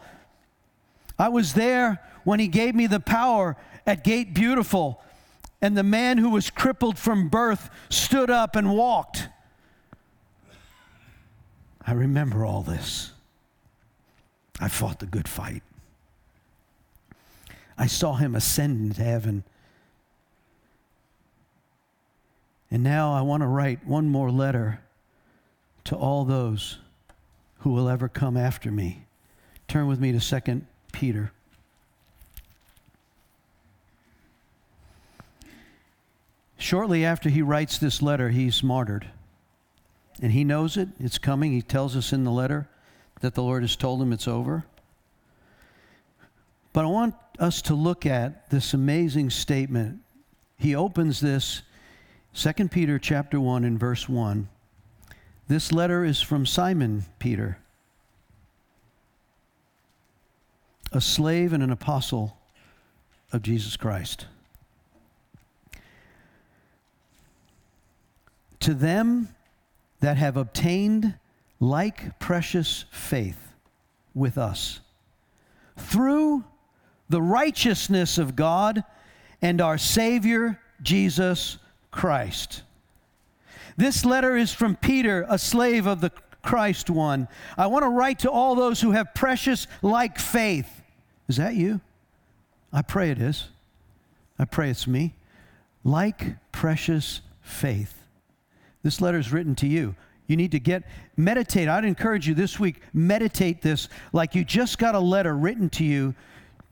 I 1.18 1.30
was 1.30 1.54
there 1.54 2.02
when 2.26 2.40
he 2.40 2.48
gave 2.48 2.76
me 2.76 2.88
the 2.88 3.00
power 3.00 3.56
at 3.86 4.04
Gate 4.04 4.34
Beautiful, 4.34 5.02
and 5.62 5.78
the 5.78 5.84
man 5.84 6.18
who 6.18 6.30
was 6.30 6.50
crippled 6.50 6.98
from 6.98 7.30
birth 7.30 7.70
stood 7.90 8.30
up 8.30 8.56
and 8.56 8.72
walked. 8.74 9.28
I 11.90 11.94
remember 11.94 12.46
all 12.46 12.62
this. 12.62 13.12
I 14.62 14.68
fought 14.68 15.00
the 15.00 15.08
good 15.08 15.28
fight. 15.28 15.64
I 17.80 17.88
saw 17.88 18.14
him 18.14 18.36
ascend 18.36 18.80
into 18.80 19.04
heaven. 19.04 19.44
And 22.70 22.84
now 22.84 23.12
I 23.16 23.22
want 23.22 23.42
to 23.42 23.48
write 23.48 23.88
one 23.88 24.08
more 24.08 24.30
letter 24.30 24.82
to 25.86 25.96
all 25.96 26.26
those 26.26 26.78
who 27.62 27.72
will 27.72 27.90
ever 27.90 28.08
come 28.08 28.38
after 28.38 28.70
me. 28.70 29.06
Turn 29.68 29.88
with 29.88 30.00
me 30.00 30.12
to 30.12 30.20
2 30.20 30.62
Peter. 30.92 31.32
Shortly 36.60 37.04
after 37.04 37.30
he 37.30 37.42
writes 37.42 37.80
this 37.80 38.00
letter, 38.00 38.30
he's 38.30 38.62
martyred 38.62 39.08
and 40.22 40.32
he 40.32 40.44
knows 40.44 40.78
it, 40.78 40.90
it's 41.00 41.18
coming. 41.18 41.52
He 41.54 41.62
tells 41.62 41.96
us 41.96 42.12
in 42.12 42.24
the 42.24 42.32
letter 42.32 42.68
that 43.22 43.36
the 43.36 43.44
Lord 43.44 43.64
has 43.64 43.76
told 43.76 44.02
him 44.02 44.12
it's 44.12 44.28
over. 44.28 44.66
But 46.74 46.86
I 46.86 46.88
want 46.88 47.16
us 47.40 47.62
to 47.64 47.74
look 47.74 48.06
at 48.06 48.50
this 48.50 48.74
amazing 48.74 49.30
statement. 49.30 50.00
He 50.58 50.76
opens 50.76 51.20
this 51.20 51.62
2 52.36 52.68
Peter 52.68 53.00
chapter 53.00 53.40
1 53.40 53.64
and 53.64 53.80
verse 53.80 54.08
1. 54.08 54.48
This 55.48 55.72
letter 55.72 56.04
is 56.06 56.22
from 56.22 56.46
Simon 56.46 57.06
Peter, 57.18 57.58
a 60.92 61.02
slave 61.02 61.54
and 61.54 61.64
an 61.64 61.72
apostle 61.72 62.38
of 63.34 63.42
Jesus 63.42 63.76
Christ. 63.76 64.26
To 68.60 68.74
them 68.74 69.30
that 70.00 70.18
have 70.18 70.38
obtained 70.38 71.16
like 71.60 72.20
precious 72.20 72.86
faith 72.92 73.54
with 74.14 74.38
us 74.38 74.80
through 75.78 76.44
the 77.10 77.22
righteousness 77.22 78.18
of 78.18 78.36
God 78.36 78.84
and 79.42 79.62
our 79.62 79.78
Savior 79.78 80.60
Jesus 80.82 81.58
Christ. 81.92 82.64
This 83.78 84.04
letter 84.06 84.36
is 84.36 84.54
from 84.54 84.76
Peter, 84.76 85.26
a 85.30 85.38
slave 85.40 85.88
of 85.88 86.02
the 86.02 86.12
Christ 86.44 86.90
one. 86.90 87.28
I 87.58 87.68
want 87.68 87.84
to 87.84 87.90
write 87.90 88.20
to 88.20 88.32
all 88.32 88.56
those 88.56 88.82
who 88.82 88.92
have 88.92 89.14
precious 89.14 89.68
like 89.82 90.18
faith. 90.20 90.70
Is 91.28 91.38
that 91.38 91.56
you? 91.56 91.80
I 92.74 92.82
pray 92.82 93.10
it 93.12 93.20
is. 93.20 93.46
I 94.38 94.46
pray 94.46 94.70
it's 94.70 94.88
me. 94.88 95.16
Like 95.84 96.36
precious 96.52 97.22
faith 97.42 97.99
this 98.84 99.02
letter 99.02 99.18
is 99.18 99.32
written 99.32 99.56
to 99.56 99.68
you. 99.68 99.96
You 100.28 100.38
need 100.38 100.52
to 100.52 100.60
get, 100.60 100.84
meditate. 101.18 101.68
I'd 101.68 101.86
encourage 101.86 102.28
you 102.28 102.34
this 102.34 102.60
week, 102.60 102.82
meditate 102.94 103.62
this 103.62 103.90
like 104.14 104.36
you 104.36 104.46
just 104.46 104.78
got 104.78 104.96
a 104.96 105.00
letter 105.00 105.36
written 105.36 105.70
to 105.72 105.84
you, 105.84 106.16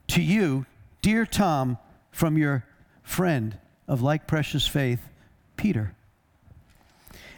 to 0.08 0.22
you, 0.22 0.64
dear 1.02 1.26
Tom, 1.26 1.76
from 2.12 2.38
your 2.38 2.64
friend 3.02 3.58
of 3.88 4.00
like 4.00 4.26
precious 4.26 4.66
faith, 4.66 5.00
Peter. 5.56 5.94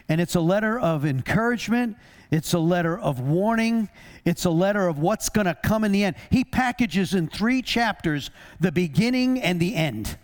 And 0.07 0.21
it's 0.21 0.35
a 0.35 0.41
letter 0.41 0.79
of 0.79 1.05
encouragement. 1.05 1.97
It's 2.29 2.53
a 2.53 2.59
letter 2.59 2.97
of 2.97 3.19
warning. 3.19 3.89
It's 4.23 4.45
a 4.45 4.49
letter 4.51 4.87
of 4.87 4.99
what's 4.99 5.27
going 5.27 5.47
to 5.47 5.55
come 5.55 5.83
in 5.83 5.91
the 5.91 6.03
end. 6.03 6.15
He 6.29 6.43
packages 6.45 7.13
in 7.13 7.27
three 7.29 7.61
chapters 7.61 8.29
the 8.59 8.71
beginning 8.71 9.41
and 9.41 9.59
the 9.59 9.75
end. 9.75 10.17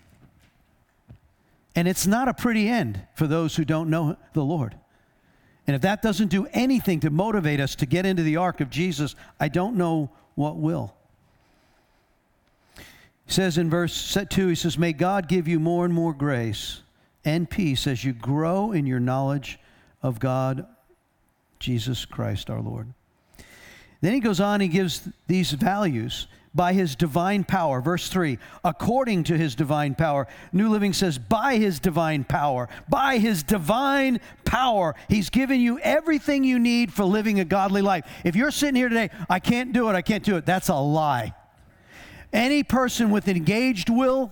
And 1.78 1.88
it's 1.88 2.08
not 2.08 2.28
a 2.28 2.34
pretty 2.34 2.68
end 2.70 3.00
for 3.13 3.28
those 3.28 3.56
who 3.56 3.63
don't 3.63 3.92
know 3.92 4.18
the 4.34 4.44
Lord. 4.44 4.74
And 5.68 5.76
if 5.76 5.84
that 5.84 6.02
doesn't 6.02 6.30
do 6.30 6.48
anything 6.52 7.00
to 7.02 7.12
motivate 7.12 7.60
us 7.60 7.76
to 7.76 7.86
get 7.86 8.04
into 8.04 8.24
the 8.24 8.38
ark 8.38 8.62
of 8.62 8.72
Jesus, 8.72 9.13
I 9.40 9.48
don't 9.50 9.76
know 9.78 10.10
what 10.34 10.58
will. 10.58 10.96
He 12.78 12.84
says 13.32 13.60
in 13.60 13.70
verse 13.70 14.18
2, 14.28 14.48
he 14.48 14.56
says, 14.56 14.76
May 14.76 14.92
God 14.92 15.28
give 15.28 15.48
you 15.48 15.60
more 15.60 15.86
and 15.86 15.94
more 15.94 16.13
grace 16.13 16.82
and 17.24 17.48
peace 17.48 17.86
as 17.86 18.04
you 18.04 18.12
grow 18.12 18.72
in 18.72 18.88
your 18.88 19.00
knowledge 19.00 19.60
of 20.02 20.18
God, 20.20 20.66
Jesus 21.60 22.06
Christ 22.06 22.50
our 22.50 22.60
Lord. 22.62 22.88
Then 24.02 24.13
he 24.16 24.20
goes 24.20 24.40
on, 24.40 24.62
he 24.62 24.68
gives 24.68 25.08
these 25.28 25.52
values 25.52 26.26
by 26.58 26.74
his 26.74 26.96
divine 26.98 27.43
power. 27.46 27.80
Verse 27.80 28.10
3 28.10 28.38
according 28.65 29.24
to 29.26 29.38
his 29.38 29.56
divine 29.56 29.96
power. 29.96 30.28
New 30.52 30.67
Living 30.70 30.91
says, 30.91 31.17
by 31.17 31.56
his 31.58 31.80
divine 31.80 32.26
power. 32.26 32.67
By 32.89 33.20
his 33.20 33.43
divine 33.43 34.20
power, 34.43 34.93
he's 35.08 35.30
given 35.30 35.62
you 35.62 35.80
everything 35.80 36.43
you 36.43 36.60
need 36.60 36.91
for 36.91 37.06
living 37.06 37.39
a 37.39 37.46
godly 37.46 37.82
life. 37.84 38.06
If 38.26 38.36
you're 38.36 38.52
sitting 38.52 38.76
here 38.76 38.89
today, 38.89 39.12
I 39.30 39.39
can't 39.39 39.72
do 39.72 39.88
it, 39.89 39.93
I 39.93 40.02
can't 40.02 40.24
do 40.24 40.36
it, 40.36 40.46
that's 40.46 40.67
a 40.67 40.76
lie. 40.76 41.34
Any 42.34 42.63
person 42.63 43.12
with 43.12 43.28
engaged 43.30 43.89
will, 43.89 44.32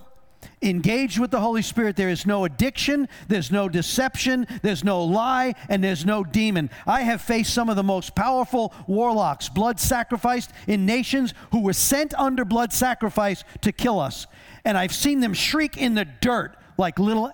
engaged 0.62 1.18
with 1.18 1.30
the 1.30 1.40
Holy 1.40 1.62
Spirit, 1.62 1.96
there 1.96 2.08
is 2.08 2.26
no 2.26 2.44
addiction, 2.44 3.08
there's 3.28 3.50
no 3.50 3.68
deception, 3.68 4.46
there's 4.62 4.84
no 4.84 5.04
lie, 5.04 5.54
and 5.68 5.82
there's 5.82 6.04
no 6.04 6.24
demon. 6.24 6.70
I 6.86 7.02
have 7.02 7.20
faced 7.20 7.52
some 7.54 7.68
of 7.68 7.76
the 7.76 7.82
most 7.82 8.14
powerful 8.14 8.72
warlocks, 8.86 9.48
blood 9.48 9.80
sacrificed 9.80 10.50
in 10.66 10.86
nations 10.86 11.34
who 11.52 11.62
were 11.62 11.72
sent 11.72 12.14
under 12.14 12.44
blood 12.44 12.72
sacrifice 12.72 13.44
to 13.62 13.72
kill 13.72 13.98
us. 14.00 14.26
And 14.64 14.76
I've 14.76 14.94
seen 14.94 15.20
them 15.20 15.34
shriek 15.34 15.76
in 15.76 15.94
the 15.94 16.04
dirt 16.04 16.56
like 16.78 16.98
little 16.98 17.30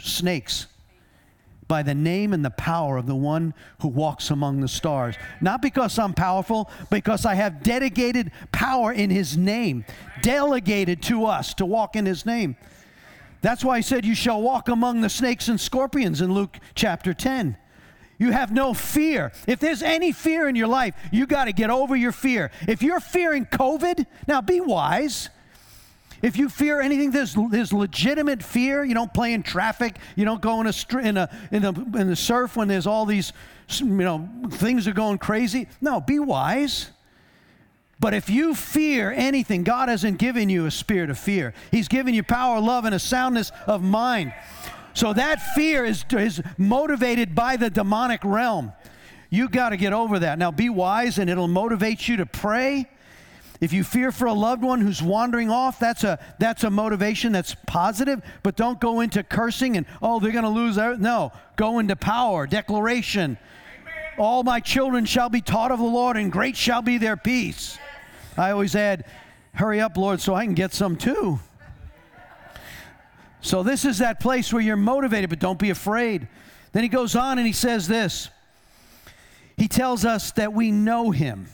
snakes 0.00 0.66
by 1.68 1.82
the 1.82 1.94
name 1.94 2.32
and 2.32 2.44
the 2.44 2.50
power 2.50 2.96
of 2.96 3.06
the 3.06 3.14
one 3.14 3.54
who 3.82 3.88
walks 3.88 4.30
among 4.30 4.60
the 4.60 4.68
stars. 4.68 5.16
Not 5.40 5.62
because 5.62 5.98
I'm 5.98 6.14
powerful, 6.14 6.70
because 6.90 7.24
I 7.26 7.34
have 7.34 7.62
dedicated 7.62 8.30
power 8.52 8.92
in 8.92 9.10
his 9.10 9.36
name, 9.36 9.84
delegated 10.22 11.02
to 11.04 11.26
us 11.26 11.54
to 11.54 11.66
walk 11.66 11.96
in 11.96 12.06
his 12.06 12.24
name. 12.24 12.56
That's 13.42 13.64
why 13.64 13.76
he 13.78 13.82
said, 13.82 14.04
You 14.04 14.14
shall 14.14 14.40
walk 14.40 14.68
among 14.68 15.00
the 15.00 15.08
snakes 15.08 15.48
and 15.48 15.60
scorpions 15.60 16.20
in 16.20 16.32
Luke 16.32 16.56
chapter 16.74 17.12
10. 17.12 17.56
You 18.18 18.30
have 18.32 18.50
no 18.50 18.72
fear. 18.72 19.30
If 19.46 19.60
there's 19.60 19.82
any 19.82 20.10
fear 20.10 20.48
in 20.48 20.56
your 20.56 20.68
life, 20.68 20.94
you 21.12 21.26
got 21.26 21.44
to 21.46 21.52
get 21.52 21.68
over 21.68 21.94
your 21.94 22.12
fear. 22.12 22.50
If 22.66 22.82
you're 22.82 23.00
fearing 23.00 23.44
COVID, 23.44 24.06
now 24.26 24.40
be 24.40 24.60
wise. 24.60 25.28
If 26.22 26.36
you 26.38 26.48
fear 26.48 26.80
anything, 26.80 27.10
there's, 27.10 27.36
there's 27.50 27.72
legitimate 27.72 28.42
fear. 28.42 28.84
You 28.84 28.94
don't 28.94 29.12
play 29.12 29.32
in 29.32 29.42
traffic. 29.42 29.96
You 30.14 30.24
don't 30.24 30.40
go 30.40 30.60
in 30.60 30.66
a, 30.66 30.76
in 31.02 31.16
a 31.16 31.28
in 31.50 31.64
a 31.64 31.68
in 31.98 32.06
the 32.08 32.16
surf 32.16 32.56
when 32.56 32.68
there's 32.68 32.86
all 32.86 33.04
these, 33.04 33.32
you 33.76 33.84
know, 33.86 34.28
things 34.50 34.88
are 34.88 34.92
going 34.94 35.18
crazy. 35.18 35.68
No, 35.80 36.00
be 36.00 36.18
wise. 36.18 36.90
But 37.98 38.12
if 38.14 38.28
you 38.28 38.54
fear 38.54 39.10
anything, 39.12 39.62
God 39.64 39.88
hasn't 39.88 40.18
given 40.18 40.48
you 40.50 40.66
a 40.66 40.70
spirit 40.70 41.08
of 41.10 41.18
fear. 41.18 41.54
He's 41.70 41.88
given 41.88 42.12
you 42.12 42.22
power, 42.22 42.60
love, 42.60 42.84
and 42.84 42.94
a 42.94 42.98
soundness 42.98 43.52
of 43.66 43.82
mind. 43.82 44.34
So 44.92 45.12
that 45.14 45.40
fear 45.54 45.82
is, 45.84 46.04
is 46.10 46.42
motivated 46.58 47.34
by 47.34 47.56
the 47.56 47.70
demonic 47.70 48.22
realm. 48.22 48.72
You 49.30 49.48
got 49.48 49.70
to 49.70 49.78
get 49.78 49.94
over 49.94 50.18
that. 50.20 50.38
Now 50.38 50.50
be 50.50 50.68
wise, 50.68 51.18
and 51.18 51.30
it'll 51.30 51.48
motivate 51.48 52.06
you 52.06 52.18
to 52.18 52.26
pray 52.26 52.86
if 53.60 53.72
you 53.72 53.84
fear 53.84 54.12
for 54.12 54.26
a 54.26 54.32
loved 54.32 54.62
one 54.62 54.80
who's 54.80 55.02
wandering 55.02 55.50
off, 55.50 55.78
that's 55.78 56.04
a 56.04 56.18
that's 56.38 56.64
a 56.64 56.70
motivation 56.70 57.32
that's 57.32 57.54
positive, 57.66 58.22
but 58.42 58.56
don't 58.56 58.80
go 58.80 59.00
into 59.00 59.22
cursing 59.22 59.76
and 59.76 59.86
oh, 60.02 60.20
they're 60.20 60.32
going 60.32 60.44
to 60.44 60.50
lose 60.50 60.76
everything. 60.76 61.02
no, 61.02 61.32
go 61.56 61.78
into 61.78 61.96
power, 61.96 62.46
declaration. 62.46 63.38
Amen. 63.80 63.94
All 64.18 64.42
my 64.42 64.60
children 64.60 65.04
shall 65.06 65.28
be 65.30 65.40
taught 65.40 65.70
of 65.70 65.78
the 65.78 65.84
Lord 65.84 66.16
and 66.16 66.30
great 66.30 66.56
shall 66.56 66.82
be 66.82 66.98
their 66.98 67.16
peace. 67.16 67.78
I 68.36 68.50
always 68.50 68.76
add, 68.76 69.04
hurry 69.54 69.80
up, 69.80 69.96
Lord, 69.96 70.20
so 70.20 70.34
I 70.34 70.44
can 70.44 70.54
get 70.54 70.74
some 70.74 70.96
too. 70.96 71.40
So 73.40 73.62
this 73.62 73.84
is 73.86 73.98
that 73.98 74.20
place 74.20 74.52
where 74.52 74.60
you're 74.60 74.76
motivated, 74.76 75.30
but 75.30 75.38
don't 75.38 75.58
be 75.58 75.70
afraid. 75.70 76.28
Then 76.72 76.82
he 76.82 76.88
goes 76.90 77.14
on 77.16 77.38
and 77.38 77.46
he 77.46 77.52
says 77.54 77.86
this. 77.88 78.28
He 79.56 79.68
tells 79.68 80.04
us 80.04 80.32
that 80.32 80.52
we 80.52 80.72
know 80.72 81.10
him 81.12 81.46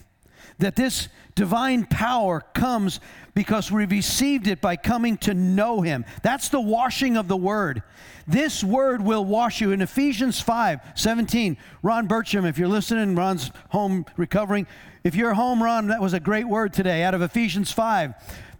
that 0.63 0.75
this 0.75 1.07
divine 1.35 1.85
power 1.85 2.41
comes 2.53 2.99
because 3.33 3.71
we 3.71 3.85
received 3.85 4.47
it 4.47 4.61
by 4.61 4.75
coming 4.75 5.17
to 5.17 5.33
know 5.33 5.81
him. 5.81 6.05
That's 6.21 6.49
the 6.49 6.61
washing 6.61 7.17
of 7.17 7.27
the 7.27 7.35
word. 7.37 7.81
This 8.27 8.63
word 8.63 9.01
will 9.01 9.25
wash 9.25 9.59
you. 9.59 9.71
In 9.71 9.81
Ephesians 9.81 10.39
5 10.39 10.79
17, 10.95 11.57
Ron 11.81 12.07
Burcham, 12.07 12.47
if 12.47 12.57
you're 12.57 12.67
listening, 12.67 13.15
Ron's 13.15 13.51
home 13.69 14.05
recovering. 14.17 14.67
If 15.03 15.15
you're 15.15 15.33
home, 15.33 15.61
Ron, 15.61 15.87
that 15.87 15.99
was 16.01 16.13
a 16.13 16.19
great 16.19 16.47
word 16.47 16.71
today 16.73 17.03
out 17.03 17.13
of 17.13 17.21
Ephesians 17.21 17.71
5. 17.71 18.13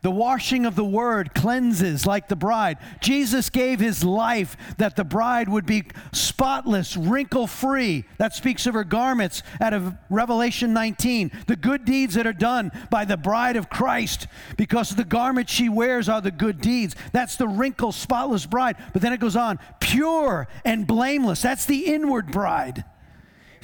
The 0.03 0.11
washing 0.11 0.65
of 0.65 0.75
the 0.75 0.83
word 0.83 1.33
cleanses 1.33 2.05
like 2.05 2.27
the 2.27 2.35
bride. 2.35 2.77
Jesus 2.99 3.49
gave 3.49 3.79
his 3.79 4.03
life 4.03 4.57
that 4.77 4.97
the 4.97 5.05
bride 5.05 5.47
would 5.47 5.65
be 5.65 5.85
spotless, 6.11 6.97
wrinkle 6.97 7.47
free. 7.47 8.03
That 8.17 8.35
speaks 8.35 8.67
of 8.67 8.73
her 8.73 8.83
garments 8.83 9.43
out 9.61 9.73
of 9.73 9.95
Revelation 10.09 10.73
19. 10.73 11.31
The 11.47 11.55
good 11.55 11.85
deeds 11.85 12.15
that 12.15 12.27
are 12.27 12.33
done 12.33 12.71
by 12.91 13.05
the 13.05 13.15
bride 13.15 13.55
of 13.55 13.69
Christ, 13.69 14.27
because 14.57 14.89
the 14.93 15.05
garments 15.05 15.53
she 15.53 15.69
wears 15.69 16.09
are 16.09 16.19
the 16.19 16.31
good 16.31 16.59
deeds. 16.59 16.97
That's 17.13 17.37
the 17.37 17.47
wrinkle, 17.47 17.93
spotless 17.93 18.45
bride. 18.45 18.75
But 18.91 19.01
then 19.01 19.13
it 19.13 19.21
goes 19.21 19.37
on 19.37 19.57
pure 19.79 20.49
and 20.65 20.85
blameless. 20.85 21.41
That's 21.41 21.65
the 21.65 21.85
inward 21.85 22.29
bride 22.29 22.83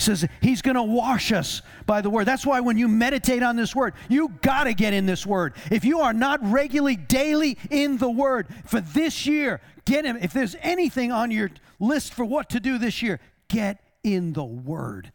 says 0.02 0.28
he's 0.42 0.62
going 0.62 0.76
to 0.76 0.84
wash 0.84 1.32
us 1.32 1.62
by 1.86 2.02
the 2.02 2.10
word. 2.10 2.26
That's 2.26 2.46
why 2.46 2.60
when 2.62 2.78
you 2.78 2.88
meditate 2.88 3.44
on 3.44 3.56
this 3.56 3.76
word, 3.76 3.94
you 4.08 4.30
got 4.42 4.64
to 4.66 4.74
get 4.74 4.94
in 4.94 5.06
this 5.06 5.26
word. 5.26 5.54
If 5.72 5.86
you 5.86 6.00
are 6.02 6.14
not 6.14 6.40
regularly, 6.44 6.96
daily 6.96 7.58
in 7.70 7.98
the 7.98 8.10
word 8.10 8.48
for 8.66 8.82
this 8.82 9.26
year, 9.26 9.62
get 9.86 10.06
him. 10.06 10.18
If 10.22 10.34
there's 10.34 10.56
anything 10.62 11.12
on 11.12 11.32
your 11.32 11.52
list 11.80 12.14
for 12.14 12.26
what 12.26 12.50
to 12.52 12.60
do 12.60 12.78
this 12.78 13.02
year, 13.02 13.20
get 13.48 13.80
in 14.04 14.34
the 14.34 14.44
word. 14.46 15.12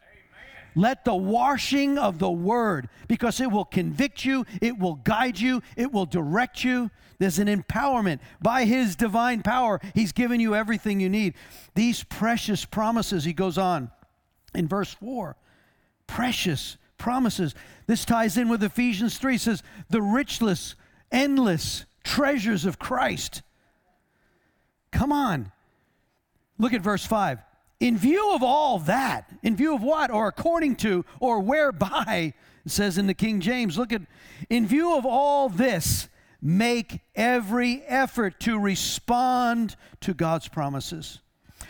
Let 0.77 1.05
the 1.05 1.15
washing 1.15 1.97
of 1.97 2.19
the 2.19 2.29
word, 2.29 2.89
because 3.07 3.39
it 3.39 3.49
will 3.49 3.63
convict 3.63 4.25
you, 4.25 4.45
it 4.61 4.77
will 4.77 4.95
guide 4.95 5.39
you, 5.39 5.61
it 5.77 5.93
will 5.93 6.05
direct 6.05 6.65
you. 6.65 6.91
There's 7.17 7.39
an 7.39 7.47
empowerment. 7.47 8.19
By 8.41 8.65
his 8.65 8.97
divine 8.97 9.41
power, 9.41 9.79
he's 9.93 10.11
given 10.11 10.41
you 10.41 10.53
everything 10.53 10.99
you 10.99 11.07
need. 11.07 11.35
These 11.75 12.03
precious 12.03 12.65
promises, 12.65 13.23
he 13.23 13.31
goes 13.31 13.57
on 13.57 13.89
in 14.55 14.67
verse 14.67 14.93
4 14.95 15.35
precious 16.07 16.77
promises. 16.97 17.53
This 17.87 18.05
ties 18.05 18.37
in 18.37 18.47
with 18.49 18.63
Ephesians 18.63 19.17
3 19.17 19.37
says, 19.37 19.61
the 19.89 19.99
richless, 19.99 20.75
endless 21.11 21.85
treasures 22.03 22.65
of 22.65 22.77
Christ. 22.79 23.41
Come 24.91 25.11
on. 25.11 25.51
Look 26.57 26.73
at 26.73 26.81
verse 26.81 27.05
5. 27.05 27.39
In 27.81 27.97
view 27.97 28.33
of 28.33 28.41
all 28.43 28.79
that, 28.79 29.27
in 29.43 29.55
view 29.55 29.75
of 29.75 29.81
what, 29.83 30.09
or 30.09 30.27
according 30.27 30.77
to, 30.77 31.03
or 31.19 31.39
whereby, 31.41 32.33
it 32.65 32.71
says 32.71 32.97
in 32.97 33.07
the 33.07 33.13
King 33.13 33.41
James, 33.41 33.77
look 33.77 33.91
at, 33.91 34.01
in 34.49 34.65
view 34.65 34.97
of 34.97 35.05
all 35.05 35.49
this, 35.49 36.07
make 36.41 36.99
every 37.15 37.81
effort 37.87 38.39
to 38.41 38.57
respond 38.57 39.75
to 40.01 40.13
God's 40.13 40.47
promises. 40.47 41.19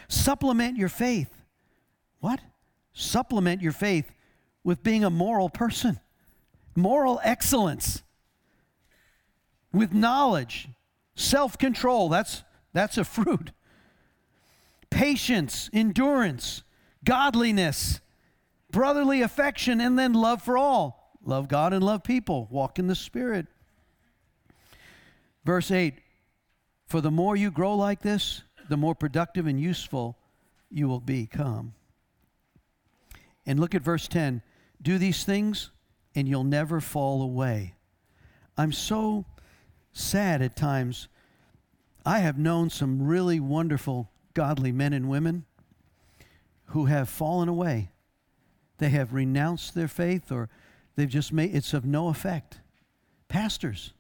Supplement 0.08 0.78
your 0.78 0.90
faith. 0.90 1.34
What? 2.20 2.40
supplement 2.96 3.62
your 3.62 3.74
faith 3.74 4.12
with 4.64 4.82
being 4.82 5.04
a 5.04 5.10
moral 5.12 5.50
person, 5.50 6.00
moral 6.76 7.20
excellence, 7.24 8.02
with 9.72 9.94
knowledge, 9.94 10.70
self 11.16 11.58
control. 11.58 12.10
That's, 12.10 12.44
that's 12.74 12.98
a 12.98 13.04
fruit. 13.04 13.52
Patience, 14.90 15.70
endurance, 15.74 16.64
godliness, 17.04 18.00
brotherly 18.72 19.22
affection, 19.22 19.82
and 19.82 20.00
then 20.00 20.14
love 20.14 20.42
for 20.42 20.58
all. 20.58 21.12
Love 21.24 21.48
God 21.50 21.74
and 21.74 21.84
love 21.84 22.04
people. 22.04 22.48
Walk 22.50 22.80
in 22.80 22.88
the 22.88 22.96
Spirit. 22.96 23.48
Verse 25.44 25.70
8 25.70 25.96
For 26.88 27.02
the 27.02 27.12
more 27.12 27.36
you 27.36 27.52
grow 27.52 27.76
like 27.76 28.02
this, 28.02 28.44
the 28.70 28.78
more 28.78 28.96
productive 28.96 29.46
and 29.46 29.60
useful 29.60 30.18
you 30.72 30.88
will 30.88 31.00
become. 31.02 31.74
And 33.46 33.60
look 33.60 33.76
at 33.76 33.82
verse 33.82 34.08
10 34.08 34.42
do 34.82 34.98
these 34.98 35.24
things, 35.24 35.72
and 36.16 36.28
you'll 36.28 36.44
never 36.44 36.82
fall 36.82 37.22
away. 37.22 37.76
I'm 38.58 38.72
so 38.72 39.26
sad 39.94 40.42
at 40.42 40.56
times. 40.56 41.08
I 42.06 42.20
have 42.20 42.38
known 42.38 42.70
some 42.70 43.02
really 43.02 43.40
wonderful, 43.40 44.12
godly 44.34 44.72
men 44.72 44.94
and 44.94 45.10
women 45.10 45.46
who 46.66 46.86
have 46.86 47.10
fallen 47.10 47.50
away. 47.50 47.90
They 48.78 48.90
have 48.90 49.14
renounced 49.14 49.74
their 49.74 49.88
faith, 49.88 50.32
or 50.32 50.50
they've 50.96 51.10
just 51.10 51.32
made 51.32 51.56
it's 51.56 51.74
of 51.74 51.86
no 51.86 52.10
effect. 52.10 52.60
Pastors. 53.28 53.94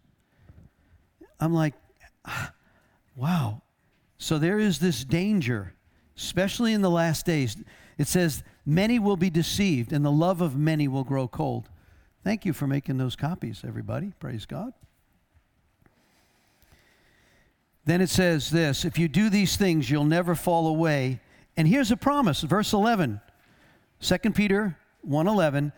I'm 1.39 1.53
like, 1.53 1.73
ah, 2.25 2.53
wow. 3.15 3.61
So 4.17 4.37
there 4.37 4.59
is 4.59 4.79
this 4.79 5.03
danger, 5.03 5.73
especially 6.17 6.73
in 6.73 6.81
the 6.81 6.89
last 6.91 7.25
days. 7.25 7.57
It 7.97 8.07
says, 8.07 8.43
Many 8.65 8.97
will 8.97 9.17
be 9.17 9.29
deceived, 9.29 9.93
and 9.93 10.03
the 10.03 10.11
love 10.11 10.41
of 10.41 10.55
many 10.57 10.87
will 10.87 11.03
grow 11.03 11.27
cold. 11.27 11.69
Thank 12.23 12.45
you 12.45 12.53
for 12.53 12.65
making 12.65 12.97
those 12.97 13.15
copies, 13.15 13.61
everybody. 13.65 14.13
Praise 14.19 14.47
God. 14.47 14.73
Then 17.85 18.01
it 18.01 18.09
says 18.09 18.49
this 18.49 18.83
if 18.83 18.97
you 18.97 19.07
do 19.07 19.29
these 19.29 19.55
things, 19.55 19.89
you'll 19.91 20.03
never 20.05 20.33
fall 20.33 20.65
away. 20.67 21.19
And 21.55 21.67
here's 21.67 21.91
a 21.91 21.97
promise, 21.97 22.41
verse 22.41 22.73
11. 22.73 23.21
2 24.01 24.17
Peter 24.33 24.77
1:11, 25.07 25.71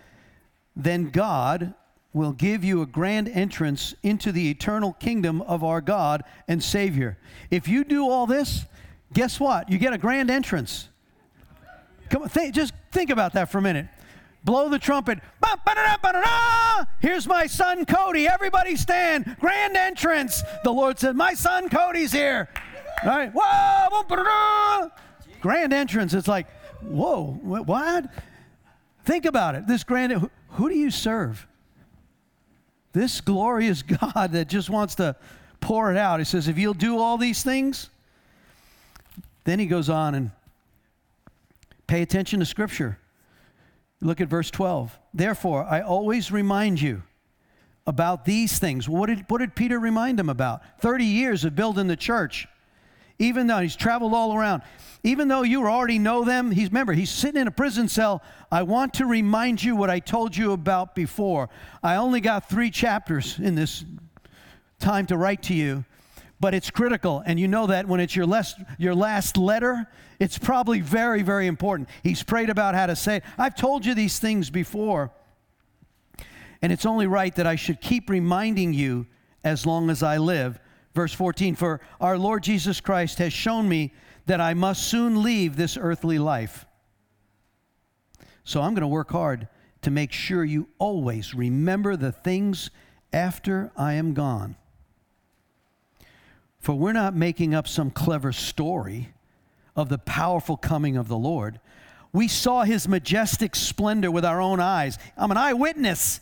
then 0.75 1.09
God 1.09 1.73
will 2.13 2.31
give 2.31 2.63
you 2.63 2.81
a 2.81 2.85
grand 2.85 3.27
entrance 3.29 3.93
into 4.01 4.31
the 4.31 4.49
eternal 4.49 4.93
kingdom 4.93 5.41
of 5.41 5.63
our 5.65 5.81
God 5.81 6.23
and 6.47 6.63
Savior. 6.63 7.17
If 7.51 7.67
you 7.67 7.83
do 7.83 8.09
all 8.09 8.25
this, 8.25 8.65
guess 9.13 9.39
what? 9.41 9.69
You 9.69 9.77
get 9.77 9.91
a 9.93 9.97
grand 9.97 10.31
entrance. 10.31 10.88
Come 12.10 12.24
on, 12.24 12.30
think, 12.30 12.55
just 12.55 12.74
think 12.91 13.10
about 13.10 13.34
that 13.34 13.49
for 13.49 13.58
a 13.58 13.62
minute. 13.62 13.88
Blow 14.43 14.70
the 14.70 14.80
trumpet. 14.80 15.20
Here's 17.01 17.28
my 17.28 17.45
son 17.47 17.86
Cody. 17.86 18.28
Everybody 18.28 18.76
stand. 18.76 19.36
Grand 19.39 19.76
entrance. 19.76 20.41
The 20.64 20.72
Lord 20.72 20.97
said, 20.99 21.16
My 21.16 21.34
son 21.34 21.70
Cody's 21.70 22.12
here. 22.14 22.47
All 23.03 23.10
right. 23.10 23.32
Whoa. 23.36 24.91
Grand 25.41 25.74
entrance. 25.74 26.14
It's 26.14 26.28
like, 26.28 26.49
whoa, 26.82 27.39
what? 27.43 28.05
Think 29.05 29.26
about 29.26 29.55
it. 29.55 29.68
This 29.68 29.84
grand, 29.84 30.14
who, 30.14 30.30
who 30.51 30.70
do 30.70 30.76
you 30.76 30.91
serve? 30.91 31.45
This 32.93 33.20
glorious 33.20 33.82
God 33.82 34.32
that 34.32 34.47
just 34.47 34.70
wants 34.70 34.95
to 34.95 35.16
pour 35.60 35.91
it 35.91 35.97
out. 35.97 36.20
He 36.20 36.26
says, 36.26 36.47
If 36.47 36.58
you'll 36.58 36.74
do 36.74 36.99
all 36.99 37.18
these 37.18 37.43
things, 37.43 37.89
then 39.43 39.60
he 39.60 39.66
goes 39.66 39.89
on 39.89 40.16
and 40.16 40.32
Pay 41.88 42.01
attention 42.01 42.39
to 42.41 42.45
Scripture. 42.45 42.99
Look 44.01 44.19
at 44.21 44.27
verse 44.27 44.51
12. 44.51 44.97
Therefore, 45.13 45.63
I 45.63 45.79
always 45.81 46.31
remind 46.31 46.81
you 46.81 47.01
about 47.88 48.25
these 48.25 48.59
things. 48.59 48.88
What 48.89 49.07
did, 49.07 49.25
what 49.29 49.38
did 49.39 49.55
Peter 49.55 49.79
remind 49.79 50.19
him 50.19 50.29
about? 50.29 50.61
30 50.81 51.05
years 51.05 51.45
of 51.45 51.55
building 51.55 51.88
the 51.88 51.95
church. 51.95 52.45
Even 53.19 53.47
though 53.47 53.59
he's 53.59 53.75
traveled 53.75 54.13
all 54.13 54.35
around, 54.35 54.61
even 55.03 55.27
though 55.27 55.41
you 55.41 55.65
already 55.65 55.97
know 55.97 56.23
them, 56.23 56.51
he's 56.51 56.67
remember, 56.67 56.93
he's 56.93 57.09
sitting 57.09 57.41
in 57.41 57.47
a 57.47 57.51
prison 57.51 57.88
cell. 57.88 58.21
I 58.51 58.61
want 58.61 58.93
to 58.95 59.07
remind 59.07 59.63
you 59.63 59.75
what 59.75 59.89
I 59.89 59.97
told 59.97 60.38
you 60.38 60.51
about 60.51 60.93
before. 60.93 61.49
I 61.81 61.95
only 61.95 62.21
got 62.21 62.47
three 62.47 62.69
chapters 62.69 63.39
in 63.39 63.55
this 63.55 63.83
time 64.79 65.07
to 65.07 65.17
write 65.17 65.41
to 65.43 65.55
you, 65.55 65.83
but 66.39 66.53
it's 66.53 66.69
critical. 66.69 67.23
And 67.25 67.39
you 67.39 67.47
know 67.47 67.67
that 67.67 67.88
when 67.88 67.99
it's 67.99 68.15
your 68.15 68.25
last, 68.25 68.57
your 68.77 68.93
last 68.95 69.38
letter, 69.38 69.88
it's 70.19 70.38
probably 70.38 70.81
very, 70.81 71.23
very 71.23 71.47
important. 71.47 71.89
He's 72.03 72.23
prayed 72.23 72.49
about 72.49 72.75
how 72.75 72.85
to 72.88 72.95
say 72.95 73.17
it. 73.17 73.23
I've 73.38 73.55
told 73.55 73.85
you 73.85 73.93
these 73.95 74.19
things 74.19 74.49
before, 74.49 75.11
and 76.61 76.71
it's 76.71 76.85
only 76.85 77.07
right 77.07 77.35
that 77.35 77.47
I 77.47 77.55
should 77.55 77.81
keep 77.81 78.09
reminding 78.09 78.73
you 78.73 79.07
as 79.43 79.65
long 79.65 79.89
as 79.89 80.03
I 80.03 80.17
live. 80.17 80.59
Verse 80.93 81.13
14 81.13 81.55
For 81.55 81.81
our 82.01 82.17
Lord 82.17 82.43
Jesus 82.43 82.81
Christ 82.81 83.17
has 83.19 83.33
shown 83.33 83.67
me 83.69 83.93
that 84.25 84.41
I 84.41 84.53
must 84.53 84.83
soon 84.83 85.23
leave 85.23 85.55
this 85.55 85.77
earthly 85.77 86.19
life. 86.19 86.65
So 88.43 88.61
I'm 88.61 88.73
going 88.73 88.81
to 88.81 88.88
work 88.88 89.11
hard 89.11 89.47
to 89.81 89.91
make 89.91 90.11
sure 90.11 90.43
you 90.43 90.67
always 90.79 91.33
remember 91.33 91.95
the 91.95 92.11
things 92.11 92.69
after 93.13 93.71
I 93.77 93.93
am 93.93 94.13
gone. 94.13 94.55
For 96.68 96.76
we're 96.78 96.91
not 96.91 97.15
making 97.15 97.55
up 97.55 97.65
some 97.65 97.91
clever 97.91 98.34
story 98.34 99.13
of 99.78 99.88
the 99.88 99.97
powerful 99.97 100.57
coming 100.57 100.97
of 100.97 101.07
the 101.07 101.15
Lord. 101.15 101.61
We 102.11 102.28
saw 102.28 102.63
his 102.65 102.89
majestic 102.89 103.55
splendor 103.55 104.11
with 104.11 104.26
our 104.26 104.41
own 104.41 104.59
eyes. 104.59 104.97
I'm 105.15 105.32
an 105.32 105.38
eyewitness. 105.38 106.20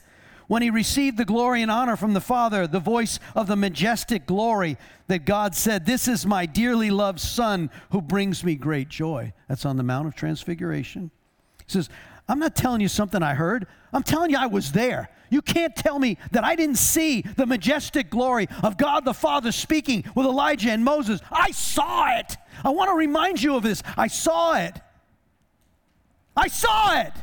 When 0.48 0.62
he 0.62 0.70
received 0.70 1.18
the 1.18 1.26
glory 1.26 1.64
and 1.64 1.72
honor 1.72 1.96
from 1.98 2.14
the 2.14 2.22
Father, 2.22 2.68
the 2.68 2.80
voice 2.80 3.20
of 3.34 3.48
the 3.48 3.56
majestic 3.56 4.28
glory 4.28 4.78
that 5.08 5.26
God 5.26 5.56
said, 5.56 5.88
This 5.88 6.08
is 6.08 6.28
my 6.28 6.46
dearly 6.46 6.91
loved 6.91 7.20
Son 7.22 7.72
who 7.89 8.00
brings 8.00 8.43
me 8.43 8.54
great 8.54 8.88
joy. 8.89 9.34
That's 9.48 9.66
on 9.66 9.78
the 9.78 9.84
Mount 9.84 10.08
of 10.08 10.14
Transfiguration. 10.14 11.10
He 11.66 11.72
says, 11.72 11.89
I'm 12.30 12.38
not 12.38 12.56
telling 12.56 12.82
you 12.82 12.88
something 12.88 13.24
I 13.24 13.34
heard, 13.34 13.66
I'm 13.91 14.04
telling 14.04 14.30
you 14.30 14.38
I 14.38 14.46
was 14.46 14.74
there. 14.74 15.10
You 15.30 15.41
can't 15.41 15.76
tell 15.76 15.97
me 15.99 16.17
that 16.32 16.43
I 16.43 16.55
didn't 16.55 16.78
see 16.78 17.21
the 17.21 17.45
majestic 17.45 18.09
glory 18.09 18.47
of 18.63 18.78
God 18.78 19.05
the 19.05 19.13
Father 19.13 19.51
speaking 19.51 20.03
with 20.15 20.26
Elijah 20.26 20.71
and 20.71 20.84
Moses. 20.84 21.21
I 21.32 21.51
saw 21.51 22.15
it. 22.19 22.38
I 22.63 22.69
want 22.69 22.89
to 22.89 22.95
remind 22.95 23.41
you 23.41 23.55
of 23.55 23.63
this. 23.63 23.82
I 23.97 24.07
saw 24.07 24.53
it. 24.57 24.73
I 26.38 26.47
saw 26.47 26.99
it. 27.01 27.13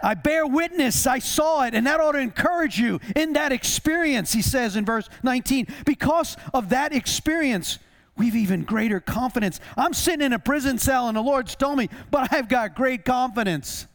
I 0.00 0.14
bear 0.14 0.46
witness, 0.46 1.08
I 1.08 1.18
saw 1.18 1.62
it, 1.64 1.74
and 1.74 1.84
that 1.88 1.98
ought 1.98 2.12
to 2.12 2.20
encourage 2.20 2.78
you 2.78 3.00
in 3.16 3.32
that 3.32 3.50
experience, 3.50 4.32
he 4.32 4.42
says 4.42 4.76
in 4.76 4.84
verse 4.84 5.08
19. 5.24 5.66
Because 5.84 6.36
of 6.54 6.68
that 6.68 6.94
experience, 6.94 7.80
we've 8.18 8.36
even 8.36 8.64
greater 8.64 9.00
confidence. 9.00 9.60
I'm 9.76 9.94
sitting 9.94 10.22
in 10.26 10.32
a 10.34 10.38
prison 10.38 10.76
cell 10.78 11.08
and 11.08 11.16
the 11.16 11.22
Lord's 11.22 11.54
told 11.56 11.78
me, 11.78 11.88
but 12.10 12.32
I've 12.34 12.48
got 12.48 12.74
great 12.74 13.04
confidence. 13.06 13.86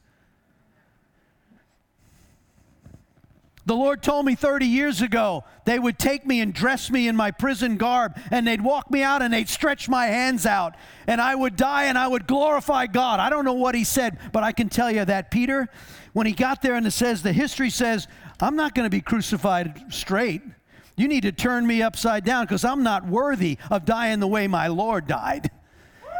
The 3.66 3.76
Lord 3.76 4.04
told 4.04 4.26
me 4.26 4.36
30 4.36 4.66
years 4.66 5.02
ago 5.02 5.46
they 5.66 5.80
would 5.80 5.98
take 5.98 6.26
me 6.26 6.42
and 6.42 6.54
dress 6.54 6.90
me 6.92 7.08
in 7.08 7.16
my 7.16 7.32
prison 7.32 7.78
garb, 7.78 8.18
and 8.30 8.46
they'd 8.46 8.60
walk 8.60 8.92
me 8.92 9.04
out 9.04 9.22
and 9.22 9.34
they'd 9.34 9.48
stretch 9.48 9.88
my 9.88 10.08
hands 10.08 10.46
out, 10.46 10.76
and 11.08 11.22
I 11.22 11.34
would 11.34 11.56
die 11.56 11.86
and 11.86 11.98
I 11.98 12.06
would 12.10 12.28
glorify 12.28 12.88
God. 12.88 13.22
I 13.22 13.30
don't 13.30 13.46
know 13.46 13.54
what 13.54 13.74
he 13.74 13.86
said, 13.86 14.18
but 14.34 14.44
I 14.44 14.52
can 14.52 14.68
tell 14.68 14.92
you 14.92 15.06
that 15.06 15.32
Peter, 15.32 15.70
when 16.12 16.28
he 16.28 16.34
got 16.34 16.62
there 16.62 16.74
and 16.76 16.86
it 16.86 16.92
says, 16.92 17.24
the 17.24 17.32
history 17.32 17.70
says, 17.70 18.10
I'm 18.42 18.58
not 18.58 18.76
going 18.76 18.86
to 18.86 18.90
be 18.90 19.00
crucified 19.00 19.82
straight. 19.94 20.42
You 20.96 21.08
need 21.08 21.22
to 21.22 21.32
turn 21.32 21.66
me 21.66 21.82
upside 21.82 22.24
down 22.24 22.44
because 22.46 22.64
I'm 22.64 22.84
not 22.84 23.08
worthy 23.08 23.58
of 23.72 23.86
dying 23.86 24.20
the 24.20 24.28
way 24.28 24.48
my 24.48 24.68
Lord 24.68 25.08
died. 25.08 25.50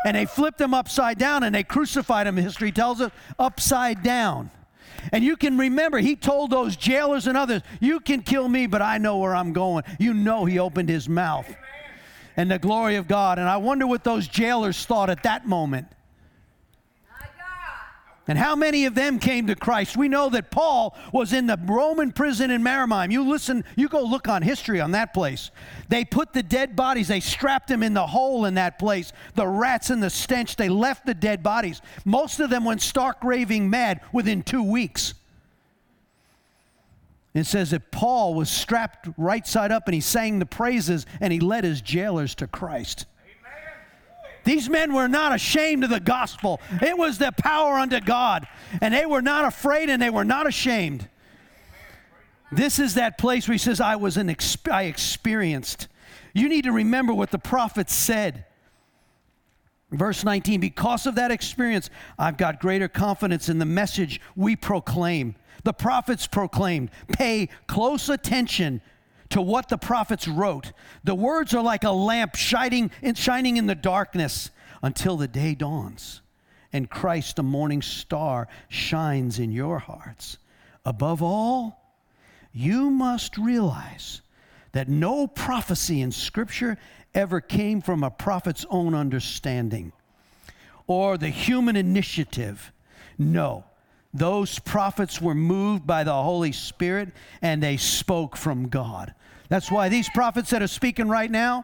And 0.06 0.16
they 0.18 0.26
flipped 0.26 0.60
him 0.60 0.74
upside 0.74 1.18
down 1.18 1.44
and 1.44 1.54
they 1.54 1.64
crucified 1.64 2.28
him, 2.28 2.36
history 2.36 2.72
tells 2.72 3.00
us, 3.00 3.12
upside 3.40 4.04
down. 4.04 4.52
And 5.12 5.24
you 5.24 5.38
can 5.38 5.58
remember, 5.58 6.00
he 6.00 6.16
told 6.16 6.50
those 6.50 6.76
jailers 6.76 7.28
and 7.28 7.38
others, 7.38 7.62
You 7.80 8.00
can 8.00 8.22
kill 8.22 8.48
me, 8.48 8.68
but 8.68 8.82
I 8.82 8.98
know 8.98 9.18
where 9.20 9.36
I'm 9.36 9.54
going. 9.54 9.84
You 10.00 10.14
know, 10.14 10.46
he 10.46 10.60
opened 10.60 10.90
his 10.90 11.08
mouth. 11.08 11.54
And 12.36 12.50
the 12.50 12.58
glory 12.58 12.96
of 12.96 13.08
God. 13.08 13.38
And 13.38 13.48
I 13.48 13.58
wonder 13.58 13.86
what 13.86 14.04
those 14.04 14.28
jailers 14.28 14.86
thought 14.86 15.10
at 15.10 15.22
that 15.24 15.46
moment. 15.48 15.88
And 18.28 18.38
how 18.40 18.56
many 18.56 18.86
of 18.86 18.96
them 18.96 19.20
came 19.20 19.48
to 19.48 19.56
Christ? 19.56 19.98
We 19.98 20.08
know 20.08 20.30
that 20.30 20.50
Paul 20.50 20.96
was 21.12 21.34
in 21.34 21.46
the 21.46 21.60
Roman 21.62 22.12
prison 22.14 22.52
in 22.52 22.64
Mamertine. 22.64 23.12
You 23.12 23.28
listen, 23.30 23.66
you 23.76 23.90
go 23.90 24.02
look 24.04 24.30
on 24.30 24.42
history 24.42 24.80
on 24.80 24.92
that 24.92 25.14
place. 25.14 25.52
They 25.90 26.06
put 26.06 26.32
the 26.32 26.44
dead 26.44 26.74
bodies, 26.76 27.10
they 27.10 27.20
strapped 27.20 27.68
them 27.68 27.84
in 27.84 27.94
the 27.94 28.08
hole 28.08 28.46
in 28.46 28.54
that 28.54 28.80
place. 28.80 29.12
The 29.36 29.48
rats 29.48 29.90
and 29.90 30.02
the 30.02 30.10
stench, 30.10 30.56
they 30.56 30.70
left 30.70 31.06
the 31.06 31.14
dead 31.14 31.44
bodies. 31.44 31.82
Most 32.06 32.40
of 32.40 32.50
them 32.50 32.64
went 32.64 32.82
stark 32.82 33.18
raving 33.24 33.70
mad 33.70 34.00
within 34.14 34.42
two 34.42 34.64
weeks. 34.64 35.14
It 37.34 37.46
says 37.46 37.72
that 37.72 37.92
Paul 37.92 38.36
was 38.36 38.50
strapped 38.50 39.10
right 39.18 39.46
side 39.46 39.72
up 39.72 39.88
and 39.88 39.96
he 39.96 40.02
sang 40.02 40.40
the 40.40 40.46
praises 40.46 41.06
and 41.20 41.34
he 41.34 41.40
led 41.42 41.64
his 41.66 41.82
jailers 41.82 42.36
to 42.36 42.48
Christ. 42.48 43.06
These 44.44 44.70
men 44.70 44.94
were 44.94 45.08
not 45.08 45.34
ashamed 45.34 45.84
of 45.84 45.90
the 45.90 46.00
gospel. 46.00 46.60
It 46.82 46.98
was 46.98 47.18
the 47.18 47.32
power 47.32 47.76
unto 47.76 48.00
God. 48.02 48.48
And 48.82 48.94
they 48.94 49.06
were 49.06 49.22
not 49.22 49.46
afraid 49.46 49.90
and 49.90 50.02
they 50.02 50.10
were 50.10 50.26
not 50.26 50.48
ashamed. 50.48 51.08
This 52.52 52.78
is 52.78 52.96
that 52.96 53.18
place 53.18 53.48
where 53.48 53.54
he 53.54 53.58
says, 53.60 53.80
I 53.82 53.96
was 53.96 54.18
an 54.18 54.28
exp- 54.28 54.72
I 54.72 54.84
experienced. 54.84 55.88
You 56.34 56.50
need 56.50 56.66
to 56.66 56.72
remember 56.72 57.14
what 57.14 57.32
the 57.32 57.40
prophet 57.40 57.90
said. 57.90 58.46
Verse 59.92 60.24
19, 60.24 60.60
because 60.60 61.06
of 61.06 61.16
that 61.16 61.32
experience, 61.32 61.90
I've 62.18 62.38
got 62.38 62.60
greater 62.60 62.88
confidence 62.88 63.48
in 63.48 63.60
the 63.60 63.66
message 63.66 64.20
we 64.36 64.56
proclaim. 64.56 65.36
The 65.64 65.74
prophets 65.74 66.28
proclaimed. 66.28 66.90
Pay 67.12 67.50
close 67.68 68.10
attention 68.10 68.82
to 69.34 69.42
what 69.42 69.68
the 69.68 69.80
prophets 69.80 70.28
wrote. 70.28 70.72
The 71.04 71.16
words 71.16 71.56
are 71.56 71.64
like 71.64 71.84
a 71.84 71.90
lamp 71.92 72.36
shining, 72.36 72.92
shining 73.16 73.58
in 73.58 73.66
the 73.66 73.74
darkness 73.74 74.52
until 74.84 75.18
the 75.18 75.28
day 75.28 75.56
dawns 75.56 76.22
and 76.72 76.88
Christ, 76.88 77.38
the 77.38 77.44
morning 77.44 77.82
star, 77.82 78.48
shines 78.70 79.40
in 79.40 79.52
your 79.52 79.80
hearts. 79.80 80.38
Above 80.86 81.24
all, 81.24 81.96
you 82.54 82.92
must 82.92 83.36
realize 83.40 84.22
that 84.74 84.88
no 84.88 85.26
prophecy 85.26 86.02
in 86.02 86.12
Scripture 86.12 86.78
ever 87.16 87.42
came 87.42 87.82
from 87.82 88.04
a 88.04 88.12
prophet's 88.12 88.68
own 88.70 88.94
understanding 88.94 89.92
or 90.86 91.18
the 91.18 91.30
human 91.30 91.76
initiative. 91.76 92.72
No, 93.18 93.64
those 94.14 94.60
prophets 94.60 95.20
were 95.20 95.34
moved 95.36 95.88
by 95.88 96.04
the 96.04 96.14
Holy 96.14 96.52
Spirit 96.52 97.10
and 97.42 97.64
they 97.64 97.78
spoke 97.78 98.38
from 98.38 98.68
God. 98.68 99.16
That's 99.54 99.70
why 99.70 99.88
these 99.88 100.10
prophets 100.10 100.50
that 100.50 100.64
are 100.64 100.68
speaking 100.68 101.08
right 101.08 101.30
now, 101.30 101.64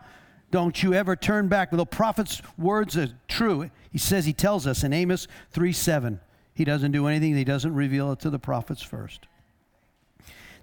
don't 0.51 0.83
you 0.83 0.93
ever 0.93 1.15
turn 1.15 1.47
back. 1.47 1.71
The 1.71 1.83
prophet's 1.87 2.39
words 2.55 2.95
are 2.95 3.07
true. 3.27 3.71
He 3.91 3.97
says, 3.97 4.27
he 4.27 4.31
tells 4.31 4.67
us 4.67 4.83
in 4.83 4.93
Amos 4.93 5.27
3 5.49 5.73
7, 5.73 6.19
he 6.53 6.63
doesn't 6.63 6.91
do 6.91 7.07
anything, 7.07 7.35
he 7.35 7.43
doesn't 7.43 7.73
reveal 7.73 8.11
it 8.11 8.19
to 8.19 8.29
the 8.29 8.37
prophets 8.37 8.83
first. 8.83 9.21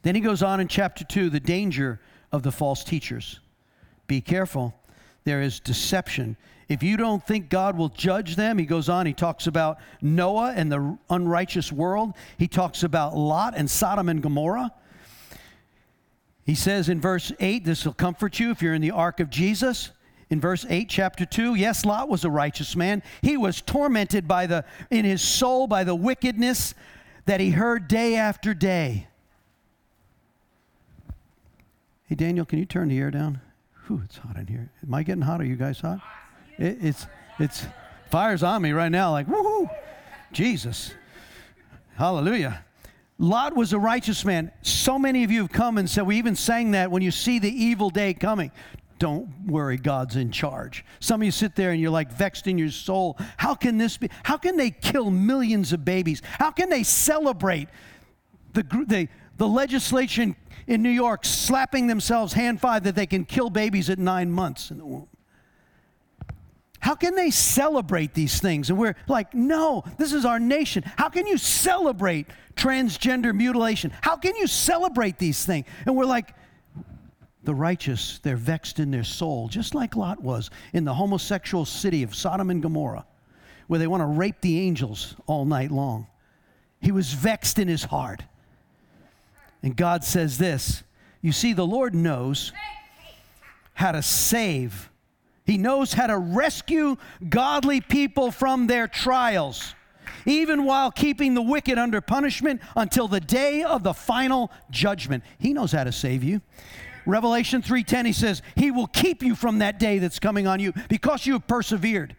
Then 0.03 0.15
he 0.15 0.21
goes 0.21 0.41
on 0.41 0.61
in 0.61 0.69
chapter 0.69 1.03
2 1.03 1.31
the 1.31 1.41
danger 1.41 2.01
of 2.31 2.45
the 2.45 2.53
false 2.53 2.85
teachers. 2.85 3.41
Be 4.07 4.21
careful, 4.21 4.73
there 5.25 5.43
is 5.43 5.59
deception. 5.59 6.37
If 6.69 6.85
you 6.85 6.97
don't 6.97 7.27
think 7.27 7.49
God 7.51 7.77
will 7.77 7.89
judge 7.89 8.37
them, 8.37 8.57
he 8.57 8.67
goes 8.67 8.89
on, 8.89 9.05
he 9.05 9.13
talks 9.13 9.49
about 9.49 9.79
Noah 10.01 10.53
and 10.55 10.71
the 10.71 10.97
unrighteous 11.11 11.73
world, 11.73 12.13
he 12.39 12.47
talks 12.47 12.85
about 12.85 13.17
Lot 13.17 13.55
and 13.57 13.69
Sodom 13.69 14.09
and 14.09 14.23
Gomorrah. 14.23 14.71
He 16.47 16.55
says 16.55 16.89
in 16.89 17.01
verse 17.01 17.33
8, 17.41 17.65
this 17.65 17.85
will 17.85 17.93
comfort 17.93 18.39
you 18.39 18.51
if 18.53 18.63
you're 18.63 18.73
in 18.73 18.81
the 18.81 18.93
ark 18.93 19.19
of 19.19 19.31
Jesus. 19.31 19.91
In 20.31 20.41
verse 20.41 20.65
8, 20.69 20.89
chapter 20.89 21.27
2, 21.27 21.57
yes, 21.57 21.85
Lot 21.85 22.09
was 22.09 22.25
a 22.25 22.31
righteous 22.31 22.77
man. 22.77 23.03
He 23.21 23.37
was 23.37 23.61
tormented 23.61 24.29
by 24.29 24.47
the, 24.47 24.65
in 24.89 25.05
his 25.05 25.21
soul 25.23 25.67
by 25.67 25.83
the 25.83 25.97
wickedness 25.97 26.73
that 27.27 27.41
he 27.41 27.51
heard 27.51 27.89
day 27.89 28.15
after 28.15 28.55
day. 28.55 29.09
Hey, 32.07 32.15
Daniel, 32.15 32.45
can 32.45 32.61
you 32.61 32.65
turn 32.65 32.87
the 32.89 32.99
air 32.99 33.11
down? 33.11 33.41
Whew, 33.89 34.03
it's 34.05 34.19
hot 34.19 34.37
in 34.37 34.47
here. 34.47 34.71
Am 34.87 34.95
I 34.95 35.03
getting 35.03 35.23
hot? 35.23 35.41
Are 35.41 35.45
you 35.45 35.57
guys 35.57 35.81
hot? 35.81 35.99
It, 36.59 36.79
it's, 36.81 37.07
it's, 37.41 37.67
fire's 38.13 38.45
on 38.45 38.63
me 38.63 38.71
right 38.71 38.91
now, 38.93 39.11
like, 39.11 39.27
woohoo, 39.27 39.69
Jesus. 40.31 40.93
Hallelujah. 41.97 42.65
Lot 43.19 43.57
was 43.57 43.73
a 43.73 43.79
righteous 43.79 44.25
man. 44.27 44.51
So 44.63 44.99
many 44.99 45.25
of 45.25 45.31
you 45.31 45.41
have 45.43 45.51
come 45.53 45.79
and 45.79 45.89
said, 45.89 46.07
we 46.07 46.17
even 46.19 46.37
sang 46.37 46.73
that 46.73 46.91
when 46.91 47.03
you 47.03 47.11
see 47.11 47.39
the 47.39 47.51
evil 47.51 47.89
day 47.89 48.13
coming. 48.13 48.51
Don't 48.99 49.47
worry, 49.47 49.77
God's 49.79 50.17
in 50.17 50.31
charge. 50.31 50.85
Some 51.01 51.21
of 51.21 51.25
you 51.25 51.31
sit 51.31 51.55
there 51.55 51.71
and 51.71 51.81
you're 51.81 51.91
like 51.91 52.13
vexed 52.13 52.47
in 52.47 52.59
your 52.59 52.71
soul. 52.71 53.19
How 53.37 53.55
can 53.55 53.79
this 53.79 53.97
be? 53.97 54.11
How 54.23 54.37
can 54.37 54.57
they 54.57 54.71
kill 54.71 55.11
millions 55.11 55.73
of 55.73 55.85
babies? 55.85 56.21
How 56.39 56.51
can 56.51 56.69
they 56.69 56.83
celebrate 56.83 57.69
the, 58.53 58.63
the, 58.87 59.09
the 59.37 59.49
legislation 59.49 60.35
in 60.67 60.83
New 60.83 60.91
York 60.91 61.25
slapping 61.25 61.87
themselves 61.87 62.33
hand 62.35 62.61
five 62.61 62.85
that 62.85 62.95
they 62.95 63.07
can 63.07 63.25
kill 63.25 63.49
babies 63.51 63.89
at 63.89 63.99
nine 63.99 64.31
months 64.31 64.71
in 64.71 64.79
the 64.79 64.87
womb? 64.87 65.09
How 66.81 66.95
can 66.95 67.15
they 67.15 67.31
celebrate 67.31 68.15
these 68.15 68.41
things? 68.41 68.71
And 68.71 68.79
we're 68.79 68.95
like, 69.09 69.35
no, 69.35 69.83
this 69.99 70.13
is 70.13 70.25
our 70.25 70.39
nation. 70.39 70.83
How 70.97 71.09
can 71.09 71.27
you 71.27 71.39
celebrate 71.39 72.27
transgender 72.55 73.35
mutilation? 73.35 73.93
How 74.03 74.17
can 74.17 74.37
you 74.37 74.47
celebrate 74.47 75.19
these 75.19 75.45
things? 75.45 75.67
And 75.87 75.97
we're 75.97 76.05
like, 76.05 76.35
the 77.45 77.55
righteous, 77.55 78.19
they're 78.23 78.37
vexed 78.37 78.81
in 78.81 78.91
their 78.91 79.05
soul, 79.05 79.49
just 79.49 79.75
like 79.75 79.95
Lot 79.95 80.21
was 80.21 80.51
in 80.73 80.85
the 80.85 80.95
homosexual 80.95 81.65
city 81.65 82.03
of 82.03 82.13
Sodom 82.15 82.51
and 82.51 82.61
Gomorrah, 82.61 83.07
where 83.69 83.79
they 83.79 83.87
want 83.87 84.01
to 84.03 84.07
rape 84.07 84.41
the 84.41 84.59
angels 84.61 85.15
all 85.27 85.45
night 85.45 85.71
long. 85.71 86.09
He 86.81 86.91
was 86.93 87.13
vexed 87.13 87.59
in 87.59 87.69
his 87.69 87.85
heart. 87.85 88.23
And 89.63 89.77
God 89.77 90.03
says 90.05 90.39
this 90.39 90.83
You 91.23 91.31
see, 91.31 91.53
the 91.53 91.67
Lord 91.67 91.95
knows 91.95 92.53
how 93.75 93.93
to 93.93 94.03
save 94.03 94.91
he 95.47 95.57
knows 95.59 95.93
how 95.95 96.09
to 96.09 96.19
rescue 96.19 96.97
godly 97.29 97.81
people 97.81 98.33
from 98.33 98.67
their 98.67 98.89
trials, 98.89 99.75
even 100.27 100.65
while 100.65 100.91
keeping 100.91 101.35
the 101.35 101.43
wicked 101.43 101.79
under 101.79 102.01
punishment 102.01 102.61
until 102.75 103.07
the 103.07 103.21
day 103.21 103.63
of 103.63 103.85
the 103.85 103.95
final 103.95 104.51
judgment. 104.71 105.23
He 105.39 105.55
knows 105.55 105.71
how 105.71 105.85
to 105.85 105.93
save 105.93 106.25
you. 106.25 106.41
Revelation 107.07 107.63
3:10 107.63 108.07
he 108.07 108.13
says, 108.13 108.43
"He 108.57 108.73
will 108.73 108.89
keep 108.89 109.23
you 109.23 109.37
from 109.37 109.61
that 109.61 109.79
day 109.79 110.01
that's 110.01 110.19
coming 110.19 110.49
on 110.49 110.59
you 110.59 110.73
because 110.89 111.25
you 111.27 111.35
have 111.35 111.47
persevered." 111.47 112.17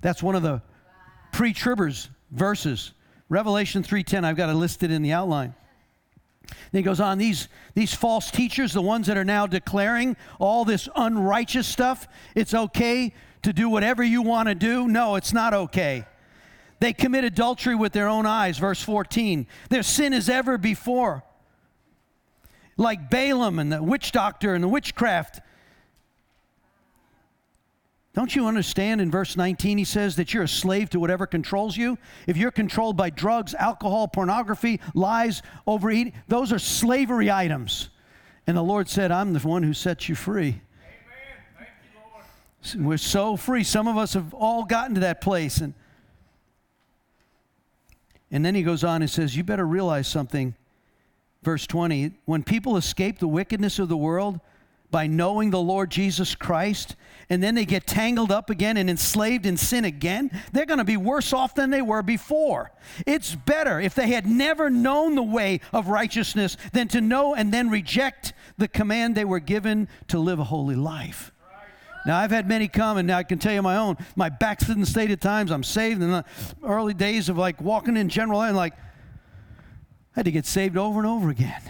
That's 0.00 0.22
one 0.22 0.36
of 0.36 0.42
the 0.44 0.62
pre-tribbers 1.32 2.08
verses. 2.30 2.92
Revelation 3.28 3.82
3:10, 3.82 4.24
I've 4.24 4.36
got 4.36 4.48
it 4.48 4.54
listed 4.54 4.92
in 4.92 5.02
the 5.02 5.12
outline. 5.12 5.54
Then 6.72 6.80
he 6.80 6.82
goes 6.82 7.00
on, 7.00 7.18
these, 7.18 7.48
these 7.74 7.94
false 7.94 8.30
teachers, 8.30 8.72
the 8.72 8.82
ones 8.82 9.06
that 9.06 9.16
are 9.16 9.24
now 9.24 9.46
declaring 9.46 10.16
all 10.38 10.64
this 10.64 10.88
unrighteous 10.94 11.66
stuff, 11.66 12.06
it's 12.34 12.52
okay 12.54 13.12
to 13.42 13.52
do 13.52 13.68
whatever 13.68 14.02
you 14.02 14.22
want 14.22 14.48
to 14.48 14.54
do. 14.54 14.86
No, 14.88 15.16
it's 15.16 15.32
not 15.32 15.54
okay. 15.54 16.04
They 16.80 16.92
commit 16.92 17.24
adultery 17.24 17.74
with 17.74 17.92
their 17.92 18.08
own 18.08 18.26
eyes, 18.26 18.58
verse 18.58 18.82
14. 18.82 19.46
Their 19.70 19.82
sin 19.82 20.12
is 20.12 20.28
ever 20.28 20.58
before. 20.58 21.22
Like 22.76 23.10
Balaam 23.10 23.58
and 23.58 23.72
the 23.72 23.82
witch 23.82 24.10
doctor 24.12 24.54
and 24.54 24.62
the 24.62 24.68
witchcraft, 24.68 25.40
don't 28.14 28.34
you 28.36 28.46
understand 28.46 29.00
in 29.00 29.10
verse 29.10 29.36
19 29.36 29.76
he 29.76 29.84
says 29.84 30.16
that 30.16 30.32
you're 30.32 30.44
a 30.44 30.48
slave 30.48 30.88
to 30.90 31.00
whatever 31.00 31.26
controls 31.26 31.76
you? 31.76 31.98
If 32.28 32.36
you're 32.36 32.52
controlled 32.52 32.96
by 32.96 33.10
drugs, 33.10 33.54
alcohol, 33.56 34.06
pornography, 34.06 34.80
lies, 34.94 35.42
overeating, 35.66 36.12
those 36.28 36.52
are 36.52 36.60
slavery 36.60 37.28
items. 37.28 37.90
And 38.46 38.56
the 38.56 38.62
Lord 38.62 38.88
said, 38.88 39.10
I'm 39.10 39.32
the 39.32 39.40
one 39.40 39.64
who 39.64 39.74
sets 39.74 40.08
you 40.08 40.14
free. 40.14 40.46
Amen. 40.60 40.60
Thank 41.58 41.68
You, 42.74 42.80
Lord. 42.84 42.88
We're 42.88 42.96
so 42.98 43.36
free. 43.36 43.64
Some 43.64 43.88
of 43.88 43.98
us 43.98 44.14
have 44.14 44.32
all 44.32 44.64
gotten 44.64 44.94
to 44.94 45.00
that 45.00 45.20
place. 45.20 45.56
And, 45.58 45.74
and 48.30 48.44
then 48.44 48.54
he 48.54 48.62
goes 48.62 48.84
on 48.84 49.02
and 49.02 49.10
says, 49.10 49.36
You 49.36 49.42
better 49.42 49.66
realize 49.66 50.06
something. 50.06 50.54
Verse 51.42 51.66
20 51.66 52.12
When 52.26 52.44
people 52.44 52.76
escape 52.76 53.18
the 53.18 53.26
wickedness 53.26 53.80
of 53.80 53.88
the 53.88 53.96
world, 53.96 54.38
by 54.94 55.08
knowing 55.08 55.50
the 55.50 55.58
Lord 55.60 55.90
Jesus 55.90 56.36
Christ, 56.36 56.94
and 57.28 57.42
then 57.42 57.56
they 57.56 57.64
get 57.64 57.84
tangled 57.84 58.30
up 58.30 58.48
again 58.48 58.76
and 58.76 58.88
enslaved 58.88 59.44
in 59.44 59.56
sin 59.56 59.84
again, 59.84 60.30
they're 60.52 60.66
going 60.66 60.78
to 60.78 60.84
be 60.84 60.96
worse 60.96 61.32
off 61.32 61.52
than 61.56 61.70
they 61.70 61.82
were 61.82 62.00
before. 62.00 62.70
It's 63.04 63.34
better 63.34 63.80
if 63.80 63.96
they 63.96 64.06
had 64.10 64.24
never 64.24 64.70
known 64.70 65.16
the 65.16 65.22
way 65.24 65.58
of 65.72 65.88
righteousness 65.88 66.56
than 66.72 66.86
to 66.88 67.00
know 67.00 67.34
and 67.34 67.52
then 67.52 67.70
reject 67.70 68.34
the 68.56 68.68
command 68.68 69.16
they 69.16 69.24
were 69.24 69.40
given 69.40 69.88
to 70.08 70.20
live 70.20 70.38
a 70.38 70.44
holy 70.44 70.76
life. 70.76 71.32
Now, 72.06 72.16
I've 72.16 72.30
had 72.30 72.46
many 72.48 72.68
come, 72.68 72.96
and 72.96 73.10
I 73.10 73.24
can 73.24 73.40
tell 73.40 73.52
you 73.52 73.62
my 73.62 73.78
own, 73.78 73.96
my 74.14 74.28
back's 74.28 74.68
in 74.68 74.78
the 74.78 74.86
state 74.86 75.10
at 75.10 75.20
times, 75.20 75.50
I'm 75.50 75.64
saved 75.64 76.02
in 76.04 76.10
the 76.12 76.24
early 76.62 76.94
days 76.94 77.28
of 77.28 77.36
like 77.36 77.60
walking 77.60 77.96
in 77.96 78.08
general, 78.08 78.40
and 78.42 78.56
like, 78.56 78.74
I 78.74 78.78
had 80.12 80.26
to 80.26 80.30
get 80.30 80.46
saved 80.46 80.76
over 80.76 81.00
and 81.00 81.08
over 81.08 81.30
again. 81.30 81.62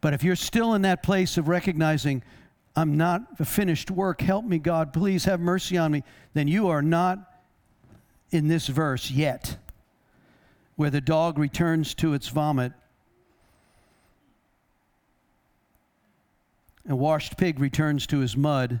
But 0.00 0.14
if 0.14 0.22
you're 0.22 0.36
still 0.36 0.74
in 0.74 0.82
that 0.82 1.02
place 1.02 1.36
of 1.38 1.48
recognizing, 1.48 2.22
I'm 2.74 2.96
not 2.96 3.22
a 3.40 3.44
finished 3.44 3.90
work, 3.90 4.20
help 4.20 4.44
me, 4.44 4.58
God, 4.58 4.92
please 4.92 5.24
have 5.24 5.40
mercy 5.40 5.78
on 5.78 5.92
me, 5.92 6.02
then 6.34 6.48
you 6.48 6.68
are 6.68 6.82
not 6.82 7.32
in 8.30 8.48
this 8.48 8.66
verse 8.66 9.10
yet, 9.10 9.56
where 10.76 10.90
the 10.90 11.00
dog 11.00 11.38
returns 11.38 11.94
to 11.94 12.12
its 12.12 12.28
vomit 12.28 12.72
and 16.86 16.98
washed 16.98 17.36
pig 17.36 17.58
returns 17.58 18.06
to 18.08 18.18
his 18.18 18.36
mud. 18.36 18.80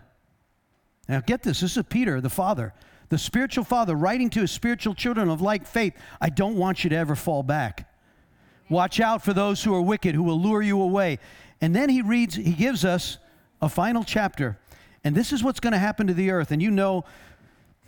Now, 1.08 1.20
get 1.20 1.42
this 1.44 1.60
this 1.60 1.76
is 1.76 1.82
Peter, 1.88 2.20
the 2.20 2.28
father, 2.28 2.74
the 3.08 3.16
spiritual 3.18 3.64
father, 3.64 3.94
writing 3.94 4.28
to 4.30 4.40
his 4.40 4.50
spiritual 4.50 4.94
children 4.94 5.28
of 5.30 5.40
like 5.40 5.64
faith 5.64 5.94
I 6.20 6.28
don't 6.28 6.56
want 6.56 6.82
you 6.82 6.90
to 6.90 6.96
ever 6.96 7.14
fall 7.14 7.42
back. 7.44 7.86
Watch 8.68 8.98
out 9.00 9.22
for 9.24 9.32
those 9.32 9.62
who 9.62 9.74
are 9.74 9.82
wicked, 9.82 10.14
who 10.14 10.22
will 10.22 10.40
lure 10.40 10.62
you 10.62 10.80
away. 10.80 11.18
And 11.60 11.74
then 11.74 11.88
he 11.88 12.02
reads, 12.02 12.34
he 12.34 12.52
gives 12.52 12.84
us 12.84 13.18
a 13.62 13.68
final 13.68 14.02
chapter. 14.02 14.58
And 15.04 15.14
this 15.14 15.32
is 15.32 15.42
what's 15.42 15.60
going 15.60 15.72
to 15.72 15.78
happen 15.78 16.06
to 16.08 16.14
the 16.14 16.30
earth. 16.30 16.50
And 16.50 16.60
you 16.60 16.70
know, 16.70 17.04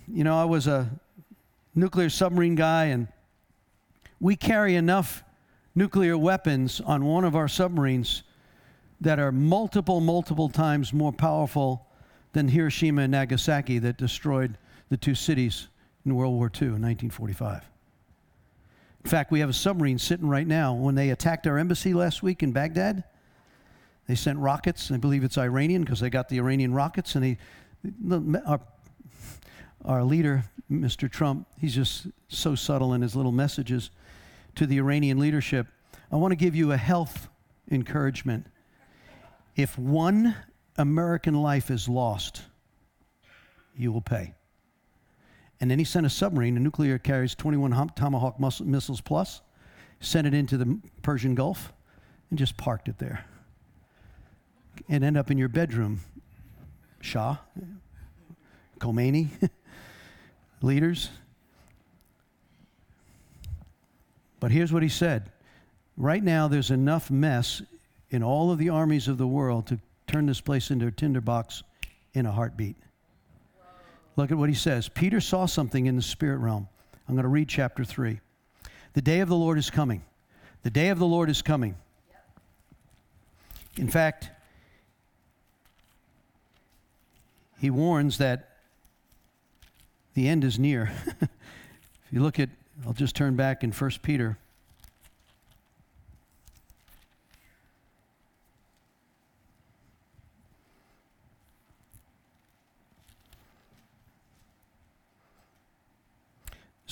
you 0.07 0.25
know, 0.25 0.41
I 0.41 0.45
was 0.45 0.67
a 0.67 0.89
nuclear 1.75 2.09
submarine 2.09 2.55
guy, 2.55 2.87
and 2.87 3.09
we 4.21 4.37
carry 4.37 4.77
enough 4.77 5.25
nuclear 5.75 6.17
weapons 6.17 6.81
on 6.81 7.05
one 7.05 7.25
of 7.25 7.37
our 7.37 7.49
submarines 7.49 8.23
that 9.01 9.19
are 9.19 9.31
multiple, 9.33 10.01
multiple 10.01 10.49
times 10.49 10.93
more 10.93 11.13
powerful 11.13 11.87
than 12.33 12.49
Hiroshima 12.49 13.03
and 13.03 13.13
Nagasaki 13.13 13.79
that 13.81 13.97
destroyed 13.99 14.57
the 14.89 14.97
two 14.97 15.15
cities 15.15 15.69
in 16.07 16.15
World 16.15 16.35
War 16.35 16.47
II 16.47 16.69
in 16.69 16.83
1945. 16.83 17.65
In 19.09 19.11
fact, 19.11 19.31
we 19.31 19.41
have 19.41 19.49
a 19.49 19.55
submarine 19.55 19.99
sitting 19.99 20.29
right 20.29 20.47
now. 20.47 20.75
When 20.75 20.95
they 20.95 21.09
attacked 21.09 21.47
our 21.47 21.57
embassy 21.57 21.95
last 21.95 22.23
week 22.23 22.43
in 22.43 22.53
Baghdad, 22.53 23.05
they 24.07 24.15
sent 24.15 24.39
rockets. 24.39 24.91
I 24.91 24.99
believe 24.99 25.25
it's 25.25 25.39
Iranian 25.39 25.81
because 25.83 25.99
they 26.01 26.11
got 26.11 26.29
the 26.29 26.39
Iranian 26.41 26.75
rockets. 26.75 27.15
And 27.15 27.25
he, 27.25 27.39
our, 28.45 28.61
our 29.83 30.05
leader, 30.05 30.45
Mr. 30.71 31.11
Trump, 31.11 31.47
he's 31.59 31.75
just 31.75 32.09
so 32.29 32.55
subtle 32.55 32.93
in 32.93 33.01
his 33.01 33.17
little 33.17 33.33
messages 33.33 33.91
to 34.57 34.67
the 34.67 34.77
Iranian 34.79 35.19
leadership. 35.19 35.69
I 36.13 36.17
want 36.17 36.33
to 36.33 36.37
give 36.37 36.55
you 36.55 36.73
a 36.73 36.77
health 36.77 37.29
encouragement. 37.71 38.47
If 39.57 39.79
one 39.79 40.37
American 40.77 41.33
life 41.33 41.71
is 41.71 41.89
lost, 41.89 42.43
you 43.75 43.91
will 43.91 44.03
pay. 44.03 44.35
And 45.61 45.71
then 45.71 45.79
he 45.79 45.85
sent 45.85 46.07
a 46.07 46.11
submarine, 46.11 46.57
a 46.57 46.61
nuclear 46.61 46.99
carries 46.99 47.35
21 47.35 47.89
Tomahawk 47.97 48.39
mus- 48.39 48.61
missiles 48.61 49.01
plus, 49.01 49.41
sent 50.01 50.27
it 50.27 50.35
into 50.35 50.57
the 50.57 50.79
Persian 51.03 51.35
Gulf, 51.35 51.73
and 52.31 52.39
just 52.39 52.57
parked 52.57 52.89
it 52.89 52.99
there. 52.99 53.25
And 54.89 55.03
end 55.03 55.17
up 55.17 55.31
in 55.31 55.39
your 55.39 55.49
bedroom, 55.49 56.01
Shah, 57.01 57.39
Khomeini, 58.79 59.29
leaders. 60.63 61.11
But 64.39 64.53
here's 64.53 64.73
what 64.73 64.83
he 64.85 64.89
said 64.89 65.33
Right 65.97 66.23
now, 66.23 66.47
there's 66.47 66.71
enough 66.71 67.11
mess 67.11 67.61
in 68.11 68.23
all 68.23 68.53
of 68.53 68.59
the 68.59 68.69
armies 68.69 69.09
of 69.09 69.19
the 69.19 69.27
world 69.27 69.67
to 69.67 69.81
turn 70.07 70.27
this 70.27 70.41
place 70.41 70.71
into 70.71 70.87
a 70.87 70.93
tinderbox 70.93 71.65
in 72.15 72.25
a 72.27 72.31
heartbeat. 72.31 72.77
Look 74.19 74.33
at 74.33 74.37
what 74.37 74.49
he 74.49 74.55
says. 74.57 74.89
Peter 74.89 75.21
saw 75.21 75.47
something 75.47 75.87
in 75.87 75.95
the 75.95 76.03
spirit 76.03 76.39
realm. 76.39 76.67
I'm 77.09 77.15
going 77.15 77.23
to 77.23 77.29
read 77.29 77.47
chapter 77.49 77.85
3. 77.85 78.19
The 78.95 79.01
day 79.01 79.21
of 79.21 79.29
the 79.29 79.37
Lord 79.37 79.59
is 79.59 79.71
coming. 79.71 80.03
The 80.65 80.71
day 80.71 80.89
of 80.89 80.99
the 80.99 81.07
Lord 81.07 81.31
is 81.31 81.41
coming. 81.41 81.77
In 83.77 83.89
fact, 83.89 84.31
he 87.61 87.71
warns 87.71 88.19
that 88.19 88.57
the 90.15 90.27
end 90.27 90.43
is 90.43 90.59
near. 90.59 90.91
if 91.21 91.29
you 92.11 92.21
look 92.21 92.41
at, 92.41 92.51
I'll 92.85 92.93
just 92.95 93.15
turn 93.15 93.37
back 93.37 93.63
in 93.63 93.71
1 93.71 93.91
Peter. 94.03 94.37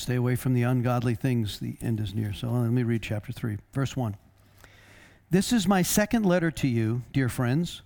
Stay 0.07 0.15
away 0.15 0.37
from 0.37 0.55
the 0.55 0.63
ungodly 0.63 1.17
things. 1.17 1.59
The 1.59 1.77
end 1.83 1.99
is 1.99 2.15
near. 2.15 2.33
So 2.33 2.49
let 2.53 2.71
me 2.71 2.85
read 2.85 3.03
chapter 3.03 3.33
3, 3.33 3.57
verse 3.73 3.97
1. 3.97 4.17
This 5.31 5.53
is 5.53 5.67
my 5.67 5.83
second 5.83 6.25
letter 6.25 6.53
to 6.53 6.69
you, 6.69 7.03
dear 7.13 7.29
friends, 7.29 7.83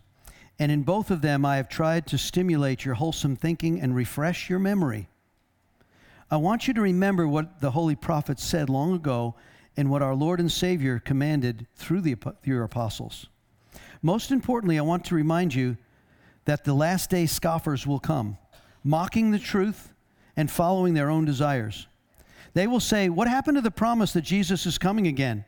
and 0.58 0.70
in 0.70 0.82
both 0.82 1.10
of 1.10 1.22
them 1.22 1.46
I 1.46 1.56
have 1.56 1.70
tried 1.70 2.06
to 2.08 2.18
stimulate 2.18 2.84
your 2.84 2.96
wholesome 2.96 3.36
thinking 3.36 3.80
and 3.80 3.96
refresh 3.96 4.50
your 4.50 4.58
memory. 4.58 5.08
I 6.30 6.36
want 6.36 6.68
you 6.68 6.74
to 6.74 6.82
remember 6.82 7.26
what 7.26 7.62
the 7.62 7.70
holy 7.70 7.96
prophets 7.96 8.44
said 8.44 8.68
long 8.68 8.92
ago 8.92 9.34
and 9.74 9.88
what 9.90 10.02
our 10.02 10.14
Lord 10.14 10.40
and 10.40 10.52
Savior 10.52 10.98
commanded 10.98 11.66
through 11.74 12.02
the, 12.02 12.16
your 12.44 12.64
apostles. 12.64 13.28
Most 14.02 14.30
importantly, 14.30 14.78
I 14.78 14.82
want 14.82 15.06
to 15.06 15.14
remind 15.14 15.54
you 15.54 15.78
that 16.44 16.64
the 16.64 16.74
last 16.74 17.08
day 17.08 17.24
scoffers 17.24 17.86
will 17.86 17.98
come, 17.98 18.36
mocking 18.84 19.30
the 19.30 19.38
truth 19.38 19.94
and 20.36 20.50
following 20.50 20.92
their 20.92 21.08
own 21.08 21.24
desires. 21.24 21.86
They 22.54 22.66
will 22.66 22.80
say, 22.80 23.08
What 23.08 23.28
happened 23.28 23.56
to 23.56 23.60
the 23.60 23.70
promise 23.70 24.12
that 24.12 24.22
Jesus 24.22 24.66
is 24.66 24.78
coming 24.78 25.06
again? 25.06 25.44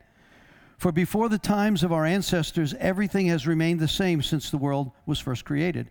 For 0.77 0.91
before 0.91 1.29
the 1.29 1.37
times 1.37 1.83
of 1.83 1.91
our 1.91 2.05
ancestors, 2.05 2.73
everything 2.79 3.27
has 3.27 3.47
remained 3.47 3.79
the 3.79 3.87
same 3.87 4.21
since 4.21 4.49
the 4.49 4.57
world 4.57 4.91
was 5.05 5.19
first 5.19 5.45
created. 5.45 5.89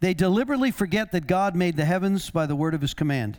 They 0.00 0.14
deliberately 0.14 0.70
forget 0.72 1.12
that 1.12 1.26
God 1.28 1.54
made 1.54 1.76
the 1.76 1.84
heavens 1.84 2.30
by 2.30 2.46
the 2.46 2.56
word 2.56 2.74
of 2.74 2.80
his 2.80 2.94
command. 2.94 3.38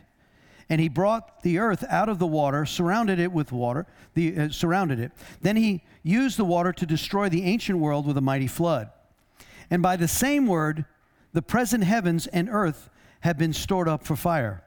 And 0.70 0.80
he 0.80 0.88
brought 0.88 1.42
the 1.42 1.58
earth 1.58 1.84
out 1.90 2.08
of 2.08 2.18
the 2.18 2.26
water, 2.26 2.64
surrounded 2.64 3.18
it 3.18 3.32
with 3.32 3.52
water, 3.52 3.86
the, 4.14 4.38
uh, 4.38 4.48
surrounded 4.48 4.98
it. 4.98 5.12
Then 5.42 5.56
he 5.56 5.82
used 6.02 6.38
the 6.38 6.44
water 6.44 6.72
to 6.72 6.86
destroy 6.86 7.28
the 7.28 7.44
ancient 7.44 7.78
world 7.78 8.06
with 8.06 8.16
a 8.16 8.22
mighty 8.22 8.46
flood. 8.46 8.88
And 9.70 9.82
by 9.82 9.96
the 9.96 10.08
same 10.08 10.46
word, 10.46 10.86
the 11.34 11.42
present 11.42 11.84
heavens 11.84 12.26
and 12.28 12.48
earth 12.50 12.88
have 13.20 13.36
been 13.36 13.52
stored 13.52 13.88
up 13.88 14.04
for 14.04 14.16
fire 14.16 14.62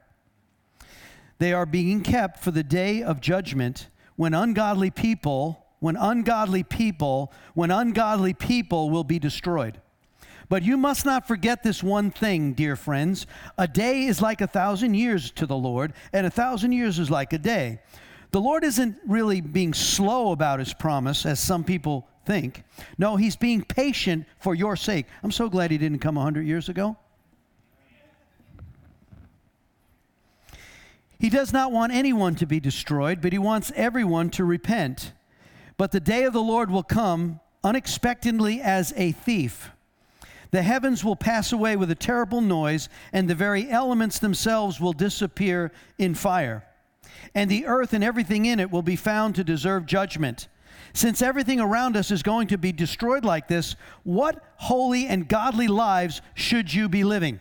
they 1.38 1.52
are 1.52 1.66
being 1.66 2.02
kept 2.02 2.40
for 2.40 2.50
the 2.50 2.62
day 2.64 3.02
of 3.02 3.20
judgment 3.20 3.88
when 4.16 4.34
ungodly 4.34 4.90
people, 4.90 5.64
when 5.78 5.96
ungodly 5.96 6.64
people, 6.64 7.32
when 7.54 7.70
ungodly 7.70 8.34
people 8.34 8.90
will 8.90 9.04
be 9.04 9.18
destroyed. 9.20 9.80
But 10.48 10.62
you 10.62 10.76
must 10.76 11.04
not 11.04 11.28
forget 11.28 11.62
this 11.62 11.82
one 11.82 12.10
thing, 12.10 12.54
dear 12.54 12.74
friends. 12.74 13.26
A 13.56 13.68
day 13.68 14.04
is 14.06 14.20
like 14.20 14.40
a 14.40 14.46
thousand 14.46 14.94
years 14.94 15.30
to 15.32 15.46
the 15.46 15.56
Lord, 15.56 15.92
and 16.12 16.26
a 16.26 16.30
thousand 16.30 16.72
years 16.72 16.98
is 16.98 17.10
like 17.10 17.32
a 17.32 17.38
day. 17.38 17.80
The 18.30 18.40
Lord 18.40 18.64
isn't 18.64 18.96
really 19.06 19.40
being 19.40 19.74
slow 19.74 20.32
about 20.32 20.58
his 20.58 20.74
promise, 20.74 21.24
as 21.24 21.38
some 21.38 21.64
people 21.64 22.08
think. 22.26 22.64
No, 22.96 23.16
he's 23.16 23.36
being 23.36 23.62
patient 23.62 24.26
for 24.40 24.54
your 24.54 24.74
sake. 24.74 25.06
I'm 25.22 25.30
so 25.30 25.48
glad 25.48 25.70
he 25.70 25.78
didn't 25.78 26.00
come 26.00 26.16
a 26.16 26.20
100 26.20 26.46
years 26.46 26.68
ago. 26.68 26.96
He 31.18 31.28
does 31.30 31.52
not 31.52 31.72
want 31.72 31.92
anyone 31.92 32.36
to 32.36 32.46
be 32.46 32.60
destroyed, 32.60 33.20
but 33.20 33.32
he 33.32 33.38
wants 33.38 33.72
everyone 33.74 34.30
to 34.30 34.44
repent. 34.44 35.12
But 35.76 35.90
the 35.90 35.98
day 36.00 36.24
of 36.24 36.32
the 36.32 36.42
Lord 36.42 36.70
will 36.70 36.84
come 36.84 37.40
unexpectedly 37.64 38.60
as 38.62 38.92
a 38.96 39.12
thief. 39.12 39.70
The 40.50 40.62
heavens 40.62 41.04
will 41.04 41.16
pass 41.16 41.52
away 41.52 41.76
with 41.76 41.90
a 41.90 41.94
terrible 41.96 42.40
noise, 42.40 42.88
and 43.12 43.28
the 43.28 43.34
very 43.34 43.68
elements 43.68 44.18
themselves 44.18 44.80
will 44.80 44.92
disappear 44.92 45.72
in 45.98 46.14
fire. 46.14 46.64
And 47.34 47.50
the 47.50 47.66
earth 47.66 47.92
and 47.92 48.04
everything 48.04 48.46
in 48.46 48.60
it 48.60 48.70
will 48.70 48.82
be 48.82 48.96
found 48.96 49.34
to 49.34 49.44
deserve 49.44 49.86
judgment. 49.86 50.46
Since 50.94 51.20
everything 51.20 51.60
around 51.60 51.96
us 51.96 52.10
is 52.10 52.22
going 52.22 52.46
to 52.48 52.58
be 52.58 52.72
destroyed 52.72 53.24
like 53.24 53.48
this, 53.48 53.74
what 54.04 54.42
holy 54.56 55.06
and 55.06 55.28
godly 55.28 55.66
lives 55.68 56.22
should 56.34 56.72
you 56.72 56.88
be 56.88 57.02
living? 57.02 57.40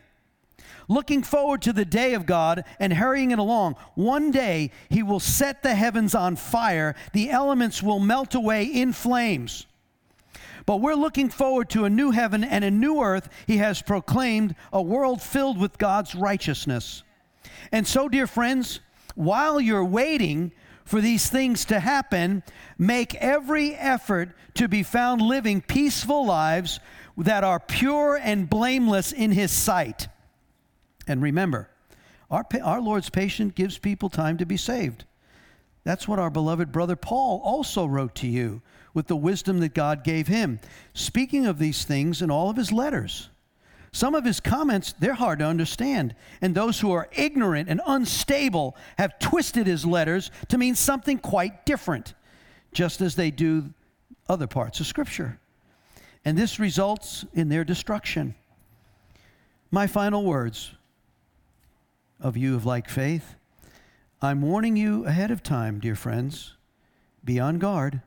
looking 0.87 1.23
forward 1.23 1.61
to 1.63 1.73
the 1.73 1.85
day 1.85 2.13
of 2.13 2.25
God 2.25 2.63
and 2.79 2.93
hurrying 2.93 3.31
it 3.31 3.39
along. 3.39 3.75
One 3.95 4.31
day 4.31 4.71
he 4.89 5.03
will 5.03 5.19
set 5.19 5.63
the 5.63 5.75
heavens 5.75 6.15
on 6.15 6.35
fire, 6.35 6.95
the 7.13 7.29
elements 7.29 7.81
will 7.83 7.99
melt 7.99 8.35
away 8.35 8.65
in 8.65 8.93
flames. 8.93 9.65
But 10.65 10.77
we're 10.81 10.95
looking 10.95 11.29
forward 11.29 11.69
to 11.71 11.85
a 11.85 11.89
new 11.89 12.11
heaven 12.11 12.43
and 12.43 12.63
a 12.63 12.71
new 12.71 13.01
earth, 13.01 13.29
he 13.47 13.57
has 13.57 13.81
proclaimed, 13.81 14.55
a 14.73 14.81
world 14.81 15.21
filled 15.21 15.57
with 15.59 15.77
God's 15.77 16.13
righteousness. 16.13 17.03
And 17.71 17.87
so, 17.87 18.09
dear 18.09 18.27
friends, 18.27 18.81
while 19.15 19.59
you're 19.59 19.85
waiting, 19.85 20.51
for 20.83 21.01
these 21.01 21.29
things 21.29 21.65
to 21.65 21.81
happen, 21.81 22.41
make 22.77 23.13
every 23.15 23.75
effort 23.75 24.33
to 24.53 24.69
be 24.69 24.83
found 24.83 25.21
living 25.21 25.59
peaceful 25.59 26.25
lives 26.25 26.79
that 27.17 27.43
are 27.43 27.59
pure 27.59 28.17
and 28.23 28.49
blameless 28.49 29.11
in 29.11 29.33
His 29.33 29.51
sight. 29.51 30.07
And 31.07 31.21
remember, 31.21 31.69
our, 32.29 32.45
our 32.61 32.81
Lord's 32.81 33.09
patience 33.09 33.53
gives 33.55 33.77
people 33.77 34.09
time 34.09 34.37
to 34.37 34.45
be 34.45 34.57
saved. 34.57 35.05
That's 35.85 36.07
what 36.07 36.19
our 36.19 36.29
beloved 36.29 36.73
brother 36.73 36.97
Paul 36.97 37.39
also 37.43 37.85
wrote 37.85 38.13
to 38.15 38.27
you 38.27 38.61
with 38.93 39.07
the 39.07 39.15
wisdom 39.15 39.59
that 39.61 39.73
God 39.73 40.03
gave 40.03 40.27
him, 40.27 40.59
speaking 40.93 41.45
of 41.45 41.59
these 41.59 41.83
things 41.85 42.21
in 42.21 42.29
all 42.29 42.49
of 42.49 42.57
his 42.57 42.71
letters. 42.73 43.29
Some 43.93 44.15
of 44.15 44.25
his 44.25 44.39
comments, 44.41 44.93
they're 44.93 45.13
hard 45.13 45.39
to 45.39 45.45
understand, 45.45 46.13
and 46.41 46.53
those 46.53 46.79
who 46.81 46.91
are 46.91 47.07
ignorant 47.15 47.69
and 47.69 47.79
unstable 47.87 48.75
have 48.97 49.17
twisted 49.17 49.65
his 49.65 49.85
letters 49.85 50.29
to 50.49 50.57
mean 50.57 50.75
something 50.75 51.17
quite 51.19 51.65
different, 51.65 52.13
just 52.73 52.99
as 52.99 53.15
they 53.15 53.31
do 53.31 53.71
other 54.27 54.45
parts 54.47 54.79
of 54.81 54.87
Scripture. 54.87 55.39
And 56.25 56.37
this 56.37 56.59
results 56.59 57.23
in 57.33 57.47
their 57.49 57.63
destruction. 57.63 58.35
My 59.71 59.87
final 59.87 60.25
words 60.25 60.71
of 62.19 62.37
you 62.37 62.55
of 62.55 62.65
like 62.65 62.89
faith. 62.89 63.35
I'm 64.21 64.41
warning 64.41 64.75
you 64.75 65.05
ahead 65.05 65.29
of 65.31 65.43
time, 65.43 65.79
dear 65.79 65.95
friends. 65.95 66.55
Be 67.23 67.39
on 67.39 67.59
guard 67.59 68.01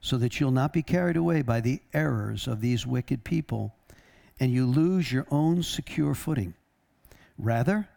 so 0.00 0.16
that 0.18 0.38
you'll 0.38 0.50
not 0.52 0.72
be 0.72 0.82
carried 0.82 1.16
away 1.16 1.42
by 1.42 1.60
the 1.60 1.80
errors 1.92 2.46
of 2.46 2.60
these 2.60 2.86
wicked 2.86 3.24
people 3.24 3.74
and 4.38 4.52
you 4.52 4.66
lose 4.66 5.10
your 5.10 5.26
own 5.30 5.62
secure 5.62 6.14
footing. 6.14 6.54
Rather, 7.38 7.88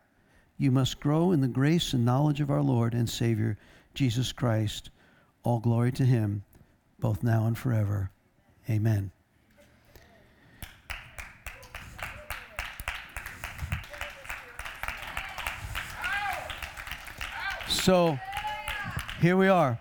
you 0.57 0.71
must 0.71 0.99
grow 0.99 1.31
in 1.31 1.41
the 1.41 1.47
grace 1.47 1.93
and 1.93 2.05
knowledge 2.05 2.41
of 2.41 2.49
our 2.49 2.61
Lord 2.61 2.93
and 2.93 3.09
Savior, 3.09 3.57
Jesus 3.93 4.31
Christ. 4.31 4.89
All 5.43 5.59
glory 5.59 5.91
to 5.93 6.03
him, 6.05 6.43
both 6.99 7.23
now 7.23 7.45
and 7.45 7.57
forever. 7.57 8.11
Amen. 8.69 9.11
so 17.81 18.19
here 19.21 19.37
we 19.37 19.47
are. 19.47 19.79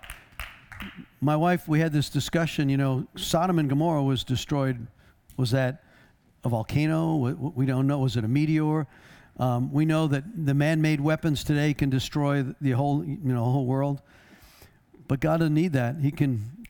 My 1.19 1.35
wife, 1.35 1.67
we 1.67 1.81
had 1.81 1.91
this 1.91 2.09
discussion, 2.09 2.69
you 2.69 2.77
know, 2.77 3.07
Sodom 3.15 3.59
and 3.59 3.67
Gomorrah 3.67 4.03
was 4.03 4.23
destroyed. 4.23 4.87
Was 5.35 5.51
that 5.51 5.83
a 6.45 6.49
volcano? 6.49 7.17
We 7.17 7.65
don't 7.65 7.87
know. 7.87 7.99
Was 7.99 8.15
it 8.15 8.23
a 8.23 8.27
meteor? 8.27 8.87
Um, 9.37 9.71
we 9.73 9.85
know 9.85 10.07
that 10.07 10.23
the 10.45 10.53
man-made 10.53 11.01
weapons 11.01 11.43
today 11.43 11.73
can 11.73 11.89
destroy 11.89 12.45
the 12.61 12.71
whole, 12.71 13.03
you 13.03 13.19
know, 13.21 13.43
whole 13.43 13.65
world. 13.65 14.01
But 15.07 15.19
God 15.19 15.37
doesn't 15.41 15.53
need 15.53 15.73
that. 15.73 15.97
He 16.01 16.11
can, 16.11 16.65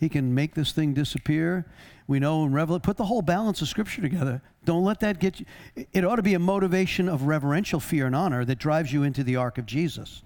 He 0.00 0.08
can 0.08 0.34
make 0.34 0.54
this 0.54 0.72
thing 0.72 0.92
disappear. 0.92 1.66
We 2.08 2.18
know 2.18 2.44
in 2.44 2.52
Revelation, 2.52 2.80
put 2.80 2.96
the 2.96 3.04
whole 3.06 3.22
balance 3.22 3.62
of 3.62 3.68
Scripture 3.68 4.02
together. 4.02 4.42
Don't 4.64 4.84
let 4.84 4.98
that 5.00 5.20
get 5.20 5.38
you. 5.38 5.46
It 5.92 6.04
ought 6.04 6.16
to 6.16 6.22
be 6.22 6.34
a 6.34 6.38
motivation 6.40 7.08
of 7.08 7.22
reverential 7.24 7.78
fear 7.78 8.06
and 8.06 8.16
honor 8.16 8.44
that 8.44 8.58
drives 8.58 8.92
you 8.92 9.04
into 9.04 9.22
the 9.22 9.36
ark 9.36 9.56
of 9.58 9.66
Jesus 9.66 10.22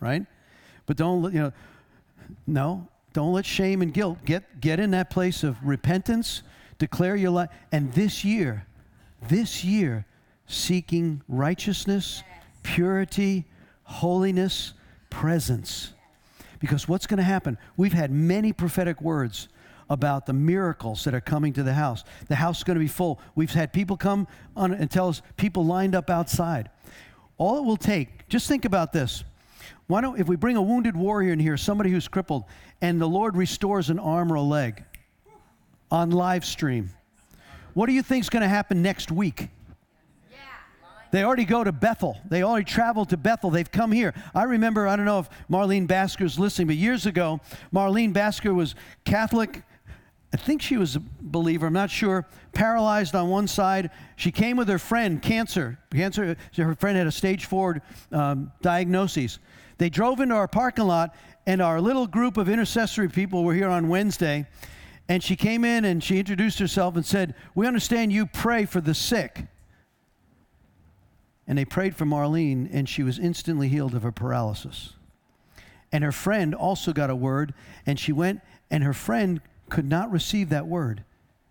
right? 0.00 0.24
But 0.86 0.96
don't, 0.96 1.22
you 1.32 1.40
know, 1.40 1.52
no, 2.46 2.88
don't 3.12 3.32
let 3.32 3.46
shame 3.46 3.82
and 3.82 3.92
guilt 3.92 4.18
get, 4.24 4.60
get 4.60 4.78
in 4.80 4.90
that 4.92 5.10
place 5.10 5.42
of 5.42 5.56
repentance, 5.64 6.42
declare 6.78 7.16
your 7.16 7.30
life. 7.30 7.48
And 7.72 7.92
this 7.94 8.24
year, 8.24 8.66
this 9.28 9.64
year, 9.64 10.06
seeking 10.46 11.22
righteousness, 11.28 12.22
purity, 12.62 13.46
holiness, 13.84 14.74
presence. 15.10 15.92
Because 16.58 16.88
what's 16.88 17.06
going 17.06 17.18
to 17.18 17.24
happen? 17.24 17.58
We've 17.76 17.92
had 17.92 18.10
many 18.10 18.52
prophetic 18.52 19.00
words 19.00 19.48
about 19.88 20.26
the 20.26 20.32
miracles 20.32 21.04
that 21.04 21.14
are 21.14 21.20
coming 21.20 21.52
to 21.52 21.62
the 21.62 21.72
house. 21.72 22.02
The 22.28 22.34
house 22.34 22.58
is 22.58 22.64
going 22.64 22.74
to 22.76 22.80
be 22.80 22.88
full. 22.88 23.20
We've 23.36 23.50
had 23.50 23.72
people 23.72 23.96
come 23.96 24.26
on 24.56 24.72
and 24.72 24.90
tell 24.90 25.08
us 25.08 25.22
people 25.36 25.64
lined 25.64 25.94
up 25.94 26.10
outside. 26.10 26.70
All 27.38 27.58
it 27.58 27.64
will 27.64 27.76
take, 27.76 28.28
just 28.28 28.48
think 28.48 28.64
about 28.64 28.92
this. 28.92 29.22
Why 29.88 30.00
don't, 30.00 30.18
if 30.18 30.26
we 30.28 30.36
bring 30.36 30.56
a 30.56 30.62
wounded 30.62 30.96
warrior 30.96 31.32
in 31.32 31.38
here, 31.38 31.56
somebody 31.56 31.90
who's 31.90 32.08
crippled, 32.08 32.44
and 32.80 33.00
the 33.00 33.06
Lord 33.08 33.36
restores 33.36 33.88
an 33.88 33.98
arm 33.98 34.32
or 34.32 34.36
a 34.36 34.42
leg 34.42 34.82
on 35.90 36.10
live 36.10 36.44
stream, 36.44 36.90
what 37.74 37.86
do 37.86 37.92
you 37.92 38.02
think 38.02 38.24
is 38.24 38.30
going 38.30 38.42
to 38.42 38.48
happen 38.48 38.82
next 38.82 39.12
week? 39.12 39.48
They 41.12 41.22
already 41.22 41.44
go 41.44 41.62
to 41.62 41.70
Bethel. 41.70 42.18
They 42.28 42.42
already 42.42 42.64
traveled 42.64 43.10
to 43.10 43.16
Bethel. 43.16 43.50
They've 43.50 43.70
come 43.70 43.92
here. 43.92 44.12
I 44.34 44.42
remember, 44.42 44.88
I 44.88 44.96
don't 44.96 45.04
know 45.06 45.20
if 45.20 45.28
Marlene 45.48 45.86
Basker's 45.86 46.36
listening, 46.36 46.66
but 46.66 46.76
years 46.76 47.06
ago, 47.06 47.40
Marlene 47.72 48.12
Basker 48.12 48.52
was 48.52 48.74
Catholic. 49.04 49.62
I 50.34 50.36
think 50.36 50.60
she 50.60 50.76
was 50.76 50.96
a 50.96 51.02
believer, 51.20 51.68
I'm 51.68 51.72
not 51.72 51.90
sure, 51.90 52.26
paralyzed 52.52 53.14
on 53.14 53.30
one 53.30 53.46
side. 53.46 53.90
She 54.16 54.32
came 54.32 54.56
with 54.56 54.68
her 54.68 54.80
friend, 54.80 55.22
cancer. 55.22 55.78
Cancer, 55.92 56.36
her 56.56 56.74
friend 56.74 56.98
had 56.98 57.06
a 57.06 57.12
stage 57.12 57.46
four 57.46 57.80
um, 58.10 58.50
diagnosis. 58.60 59.38
They 59.78 59.90
drove 59.90 60.20
into 60.20 60.34
our 60.34 60.48
parking 60.48 60.86
lot, 60.86 61.14
and 61.46 61.60
our 61.60 61.80
little 61.80 62.06
group 62.06 62.36
of 62.36 62.48
intercessory 62.48 63.08
people 63.08 63.44
were 63.44 63.54
here 63.54 63.68
on 63.68 63.88
Wednesday. 63.88 64.46
And 65.08 65.22
she 65.22 65.36
came 65.36 65.64
in 65.64 65.84
and 65.84 66.02
she 66.02 66.18
introduced 66.18 66.58
herself 66.58 66.96
and 66.96 67.06
said, 67.06 67.34
We 67.54 67.66
understand 67.66 68.12
you 68.12 68.26
pray 68.26 68.64
for 68.64 68.80
the 68.80 68.94
sick. 68.94 69.44
And 71.46 71.56
they 71.56 71.64
prayed 71.64 71.94
for 71.94 72.04
Marlene, 72.04 72.68
and 72.72 72.88
she 72.88 73.04
was 73.04 73.20
instantly 73.20 73.68
healed 73.68 73.94
of 73.94 74.02
her 74.02 74.10
paralysis. 74.10 74.94
And 75.92 76.02
her 76.02 76.10
friend 76.10 76.52
also 76.54 76.92
got 76.92 77.08
a 77.10 77.14
word, 77.14 77.54
and 77.86 78.00
she 78.00 78.10
went, 78.10 78.40
and 78.68 78.82
her 78.82 78.92
friend 78.92 79.40
could 79.68 79.88
not 79.88 80.10
receive 80.10 80.48
that 80.48 80.66
word, 80.66 81.04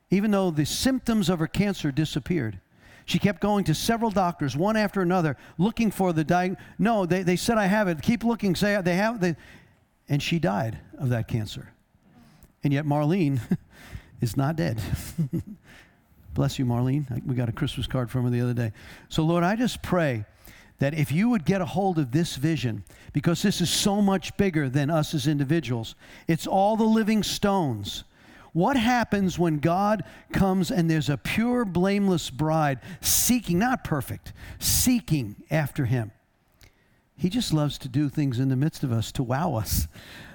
even 0.10 0.32
though 0.32 0.52
the 0.52 0.66
symptoms 0.66 1.30
of 1.30 1.40
her 1.40 1.48
cancer 1.48 1.94
disappeared. 1.94 2.60
She 3.06 3.20
kept 3.20 3.40
going 3.40 3.64
to 3.66 3.76
several 3.76 4.10
doctors, 4.10 4.58
one 4.58 4.76
after 4.76 5.02
another, 5.02 5.38
looking 5.60 5.92
for 5.92 6.12
the 6.12 6.24
diagnosis. 6.24 6.64
No, 6.80 7.06
they, 7.06 7.22
they 7.22 7.36
said, 7.36 7.58
I 7.58 7.68
have 7.68 7.88
it. 7.88 8.02
Keep 8.02 8.24
looking. 8.24 8.56
Say, 8.56 8.80
they 8.82 8.96
have 8.96 9.22
it. 9.24 9.38
And 10.10 10.22
she 10.22 10.40
died 10.40 10.80
of 10.98 11.10
that 11.10 11.28
cancer. 11.28 11.70
And 12.64 12.74
yet, 12.74 12.86
Marlene 12.86 13.40
is 14.22 14.36
not 14.36 14.56
dead. 14.56 14.82
Bless 16.34 16.58
you, 16.60 16.66
Marlene. 16.66 17.06
We 17.26 17.36
got 17.36 17.48
a 17.48 17.52
Christmas 17.54 17.86
card 17.86 18.10
from 18.10 18.24
her 18.24 18.30
the 18.32 18.42
other 18.42 18.54
day. 18.56 18.72
So, 19.10 19.24
Lord, 19.24 19.44
I 19.44 19.56
just 19.56 19.84
pray 19.84 20.26
that 20.80 20.96
if 20.96 21.12
you 21.12 21.30
would 21.30 21.46
get 21.46 21.62
a 21.62 21.66
hold 21.66 22.00
of 22.00 22.12
this 22.12 22.36
vision, 22.36 22.84
because 23.14 23.42
this 23.44 23.62
is 23.62 23.70
so 23.70 24.02
much 24.02 24.36
bigger 24.36 24.68
than 24.68 24.90
us 24.90 25.14
as 25.14 25.28
individuals, 25.28 25.96
it's 26.28 26.48
all 26.48 26.76
the 26.76 26.84
living 26.84 27.22
stones 27.22 28.04
what 28.56 28.78
happens 28.78 29.38
when 29.38 29.58
God 29.60 30.06
comes 30.32 30.72
and 30.72 30.90
there's 30.90 31.10
a 31.10 31.18
pure, 31.18 31.66
blameless 31.66 32.30
bride 32.30 32.80
seeking, 33.02 33.60
not 33.60 33.84
perfect, 33.84 34.32
seeking 34.60 35.36
after 35.52 35.84
Him? 35.84 36.12
He 37.18 37.28
just 37.28 37.52
loves 37.52 37.78
to 37.80 37.90
do 37.90 38.08
things 38.08 38.40
in 38.40 38.48
the 38.48 38.56
midst 38.56 38.82
of 38.86 38.94
us 38.94 39.12
to 39.14 39.24
wow 39.24 39.56
us. 39.56 39.90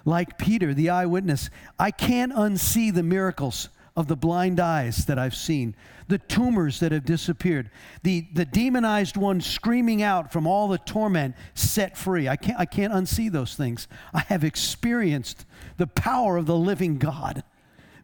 Like 0.04 0.36
Peter, 0.36 0.74
the 0.74 0.90
eyewitness, 0.90 1.48
I 1.78 1.92
can't 1.92 2.30
unsee 2.34 2.92
the 2.92 3.02
miracles 3.02 3.70
of 3.96 4.06
the 4.06 4.16
blind 4.16 4.60
eyes 4.60 5.06
that 5.06 5.18
I've 5.18 5.34
seen, 5.34 5.74
the 6.08 6.18
tumors 6.18 6.78
that 6.80 6.92
have 6.92 7.06
disappeared, 7.06 7.70
the, 8.02 8.26
the 8.34 8.44
demonized 8.44 9.16
one 9.16 9.40
screaming 9.40 10.02
out 10.02 10.30
from 10.30 10.46
all 10.46 10.68
the 10.68 10.76
torment 10.76 11.36
set 11.54 11.96
free. 11.96 12.28
I 12.28 12.36
can't, 12.36 12.60
I 12.60 12.66
can't 12.66 12.92
unsee 12.92 13.32
those 13.32 13.54
things. 13.54 13.88
I 14.12 14.20
have 14.26 14.44
experienced 14.44 15.46
the 15.78 15.86
power 15.86 16.36
of 16.36 16.44
the 16.44 16.56
living 16.56 16.98
God 16.98 17.44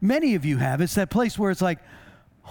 many 0.07 0.34
of 0.34 0.44
you 0.44 0.59
have. 0.59 0.80
It's 0.80 0.94
that 0.94 1.11
place 1.11 1.38
where 1.38 1.50
it's 1.50 1.61
like, 1.62 1.78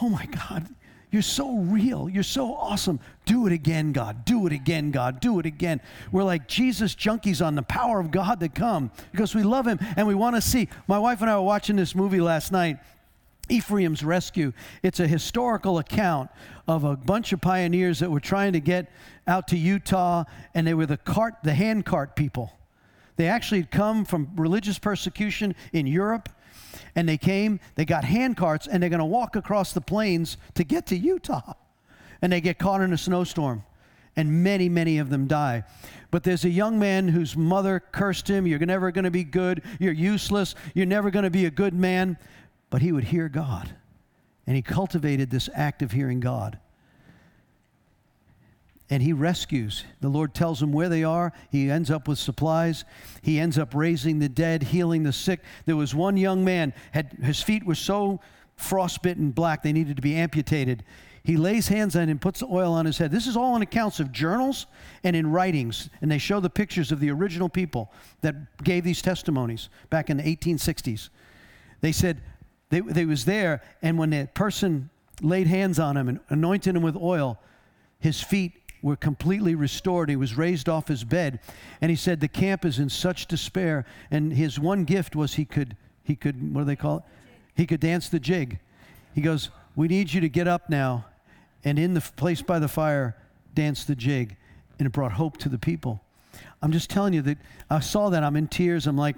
oh 0.02 0.10
my 0.10 0.26
God, 0.26 0.68
you're 1.12 1.22
so 1.22 1.56
real. 1.56 2.10
You're 2.10 2.24
so 2.24 2.54
awesome. 2.54 3.00
Do 3.26 3.48
it 3.48 3.54
again, 3.54 3.94
God. 3.94 4.26
Do 4.26 4.46
it 4.46 4.54
again, 4.54 4.92
God. 4.92 5.20
Do 5.22 5.40
it 5.40 5.46
again. 5.46 5.80
We're 6.12 6.24
like 6.24 6.48
Jesus 6.48 6.94
junkies 6.96 7.46
on 7.46 7.56
the 7.56 7.62
power 7.64 8.00
of 8.00 8.12
God 8.12 8.40
to 8.42 8.50
come 8.50 8.92
because 9.12 9.34
we 9.34 9.44
love 9.44 9.66
Him 9.66 9.80
and 9.96 10.08
we 10.08 10.16
want 10.16 10.36
to 10.36 10.42
see. 10.42 10.68
My 10.88 11.00
wife 11.00 11.22
and 11.22 11.30
I 11.30 11.36
were 11.38 11.44
watching 11.46 11.76
this 11.78 11.96
movie 11.96 12.22
last 12.22 12.52
night. 12.52 12.78
Ephraim's 13.48 14.04
Rescue. 14.04 14.52
It's 14.82 15.00
a 15.00 15.06
historical 15.08 15.78
account 15.78 16.32
of 16.68 16.84
a 16.84 16.98
bunch 16.98 17.32
of 17.32 17.42
pioneers 17.42 18.00
that 18.00 18.10
were 18.10 18.20
trying 18.20 18.54
to 18.54 18.60
get 18.60 18.92
out 19.28 19.50
to 19.50 19.58
Utah, 19.58 20.24
and 20.56 20.66
they 20.66 20.74
were 20.74 20.88
the 20.88 20.98
cart, 20.98 21.36
the 21.44 21.54
handcart 21.54 22.16
people. 22.16 22.52
They 23.18 23.28
actually 23.28 23.62
had 23.62 23.70
come 23.70 24.04
from 24.04 24.32
religious 24.36 24.80
persecution 24.80 25.54
in 25.74 25.86
Europe, 25.86 26.28
and 26.96 27.08
they 27.08 27.18
came, 27.18 27.60
they 27.76 27.86
got 27.86 28.04
hand 28.04 28.38
carts, 28.38 28.68
and 28.68 28.82
they're 28.82 28.90
going 28.90 29.00
to 29.00 29.06
walk 29.06 29.36
across 29.36 29.74
the 29.74 29.82
plains 29.82 30.38
to 30.56 30.64
get 30.64 30.88
to 30.88 30.96
Utah. 30.98 31.54
And 32.22 32.32
they 32.32 32.42
get 32.42 32.58
caught 32.58 32.82
in 32.82 32.94
a 32.94 32.98
snowstorm 32.98 33.64
and 34.18 34.32
many, 34.44 34.70
many 34.70 34.98
of 35.00 35.10
them 35.10 35.28
die. 35.28 35.64
But 36.10 36.24
there's 36.24 36.46
a 36.46 36.50
young 36.50 36.80
man 36.80 37.10
whose 37.10 37.36
mother 37.36 37.82
cursed 37.92 38.30
him, 38.30 38.48
You're 38.48 38.60
never 38.60 38.90
going 38.92 39.04
to 39.04 39.12
be 39.12 39.26
good, 39.26 39.62
you're 39.78 39.92
useless, 39.92 40.56
you're 40.74 40.86
never 40.86 41.12
going 41.12 41.24
to 41.24 41.30
be 41.30 41.46
a 41.46 41.52
good 41.52 41.74
man. 41.74 42.18
But 42.70 42.82
he 42.82 42.94
would 42.94 43.04
hear 43.04 43.28
God, 43.28 43.70
and 44.48 44.56
he 44.56 44.62
cultivated 44.62 45.30
this 45.30 45.50
act 45.54 45.82
of 45.82 45.92
hearing 45.92 46.20
God 46.22 46.58
and 48.90 49.02
he 49.02 49.14
rescues. 49.14 49.84
The 50.02 50.10
Lord 50.10 50.34
tells 50.34 50.62
him 50.62 50.72
where 50.72 50.90
they 50.90 51.04
are. 51.04 51.34
He 51.50 51.70
ends 51.72 51.90
up 51.90 52.08
with 52.08 52.20
supplies. 52.20 52.86
He 53.22 53.40
ends 53.40 53.58
up 53.58 53.74
raising 53.74 54.20
the 54.20 54.30
dead, 54.30 54.64
healing 54.64 55.04
the 55.04 55.14
sick. 55.14 55.42
There 55.66 55.76
was 55.76 55.96
one 55.96 56.18
young 56.18 56.46
man 56.46 56.74
had 56.92 57.14
his 57.24 57.42
feet 57.42 57.66
were 57.66 57.76
so 57.76 58.20
frostbitten 58.56 59.32
black 59.32 59.64
they 59.64 59.74
needed 59.74 59.96
to 59.96 60.02
be 60.02 60.16
amputated. 60.16 60.84
He 61.24 61.38
lays 61.38 61.68
hands 61.70 61.96
on 61.96 62.08
him, 62.08 62.20
puts 62.20 62.42
the 62.42 62.46
oil 62.46 62.72
on 62.74 62.86
his 62.86 63.00
head. 63.00 63.12
This 63.12 63.26
is 63.26 63.36
all 63.36 63.56
in 63.56 63.64
accounts 63.64 64.00
of 64.00 64.12
journals 64.12 64.68
and 65.04 65.16
in 65.16 65.32
writings, 65.32 65.90
and 66.04 66.12
they 66.12 66.20
show 66.20 66.40
the 66.40 66.52
pictures 66.52 66.92
of 66.92 67.00
the 67.00 67.10
original 67.10 67.50
people 67.50 67.92
that 68.22 68.36
gave 68.64 68.84
these 68.84 69.02
testimonies 69.02 69.70
back 69.90 70.12
in 70.12 70.18
the 70.18 70.24
1860s. 70.24 71.10
They 71.82 71.92
said 71.92 72.22
they, 72.70 72.82
they 72.82 73.06
was 73.06 73.26
there, 73.26 73.62
and 73.82 73.98
when 73.98 74.12
the 74.12 74.30
person 74.36 74.92
laid 75.20 75.48
hands 75.48 75.80
on 75.80 75.98
him 75.98 76.10
and 76.10 76.20
anointed 76.30 76.76
him 76.76 76.84
with 76.84 76.96
oil, 76.96 77.40
his 77.98 78.22
feet 78.22 78.54
were 78.86 78.96
completely 78.96 79.56
restored. 79.56 80.10
He 80.12 80.16
was 80.16 80.38
raised 80.38 80.70
off 80.70 80.90
his 80.90 81.04
bed. 81.04 81.40
And 81.82 81.90
he 81.90 81.96
said, 81.96 82.20
The 82.20 82.28
camp 82.28 82.64
is 82.64 82.78
in 82.78 82.90
such 82.90 83.26
despair. 83.26 83.84
And 84.12 84.32
his 84.32 84.60
one 84.60 84.84
gift 84.84 85.16
was 85.16 85.34
he 85.34 85.44
could, 85.44 85.76
he 86.04 86.16
could 86.16 86.54
what 86.54 86.62
do 86.62 86.66
they 86.66 86.76
call 86.76 86.98
it? 86.98 87.04
He 87.56 87.66
could 87.66 87.80
dance 87.80 88.10
the 88.10 88.20
jig. 88.20 88.60
He 89.16 89.22
goes, 89.22 89.50
We 89.76 89.88
need 89.88 90.14
you 90.14 90.22
to 90.22 90.30
get 90.30 90.48
up 90.48 90.70
now 90.70 91.06
and 91.64 91.80
in 91.80 91.96
the 91.96 92.02
place 92.16 92.44
by 92.44 92.60
the 92.60 92.68
fire, 92.68 93.16
dance 93.56 93.86
the 93.86 93.96
jig. 93.96 94.38
And 94.78 94.86
it 94.86 94.92
brought 94.92 95.14
hope 95.14 95.38
to 95.38 95.50
the 95.50 95.58
people. 95.58 96.02
I'm 96.62 96.72
just 96.72 96.92
telling 96.92 97.14
you 97.16 97.24
that 97.24 97.40
I 97.72 97.80
saw 97.80 98.10
that. 98.12 98.24
I'm 98.24 98.36
in 98.36 98.48
tears. 98.48 98.86
I'm 98.86 98.96
like, 98.98 99.16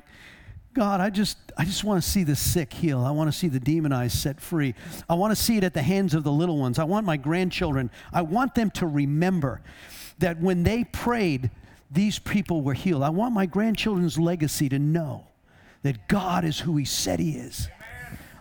God, 0.78 1.02
I 1.02 1.10
just, 1.10 1.40
I 1.58 1.66
just 1.66 1.84
want 1.84 2.04
to 2.04 2.08
see 2.08 2.24
the 2.24 2.36
sick 2.36 2.72
heal. 2.72 3.00
I 3.04 3.10
want 3.10 3.32
to 3.32 3.36
see 3.36 3.48
the 3.48 3.60
demonized 3.60 4.16
set 4.18 4.40
free. 4.40 4.76
I 5.10 5.16
want 5.16 5.36
to 5.36 5.36
see 5.36 5.58
it 5.58 5.64
at 5.64 5.74
the 5.74 5.82
hands 5.82 6.14
of 6.14 6.24
the 6.24 6.32
little 6.32 6.60
ones. 6.60 6.78
I 6.78 6.84
want 6.84 7.04
my 7.04 7.18
grandchildren, 7.18 7.90
I 8.14 8.22
want 8.22 8.54
them 8.54 8.70
to 8.72 8.86
remember 8.86 9.60
that 10.20 10.40
when 10.40 10.62
they 10.62 10.84
prayed, 10.84 11.50
these 11.90 12.20
people 12.20 12.62
were 12.62 12.76
healed. 12.76 13.02
I 13.02 13.10
want 13.10 13.34
my 13.34 13.48
grandchildren's 13.48 14.20
legacy 14.20 14.70
to 14.70 14.78
know 14.78 15.26
that 15.82 16.08
God 16.08 16.46
is 16.46 16.60
who 16.60 16.76
He 16.78 16.86
said 16.86 17.20
He 17.20 17.32
is. 17.32 17.70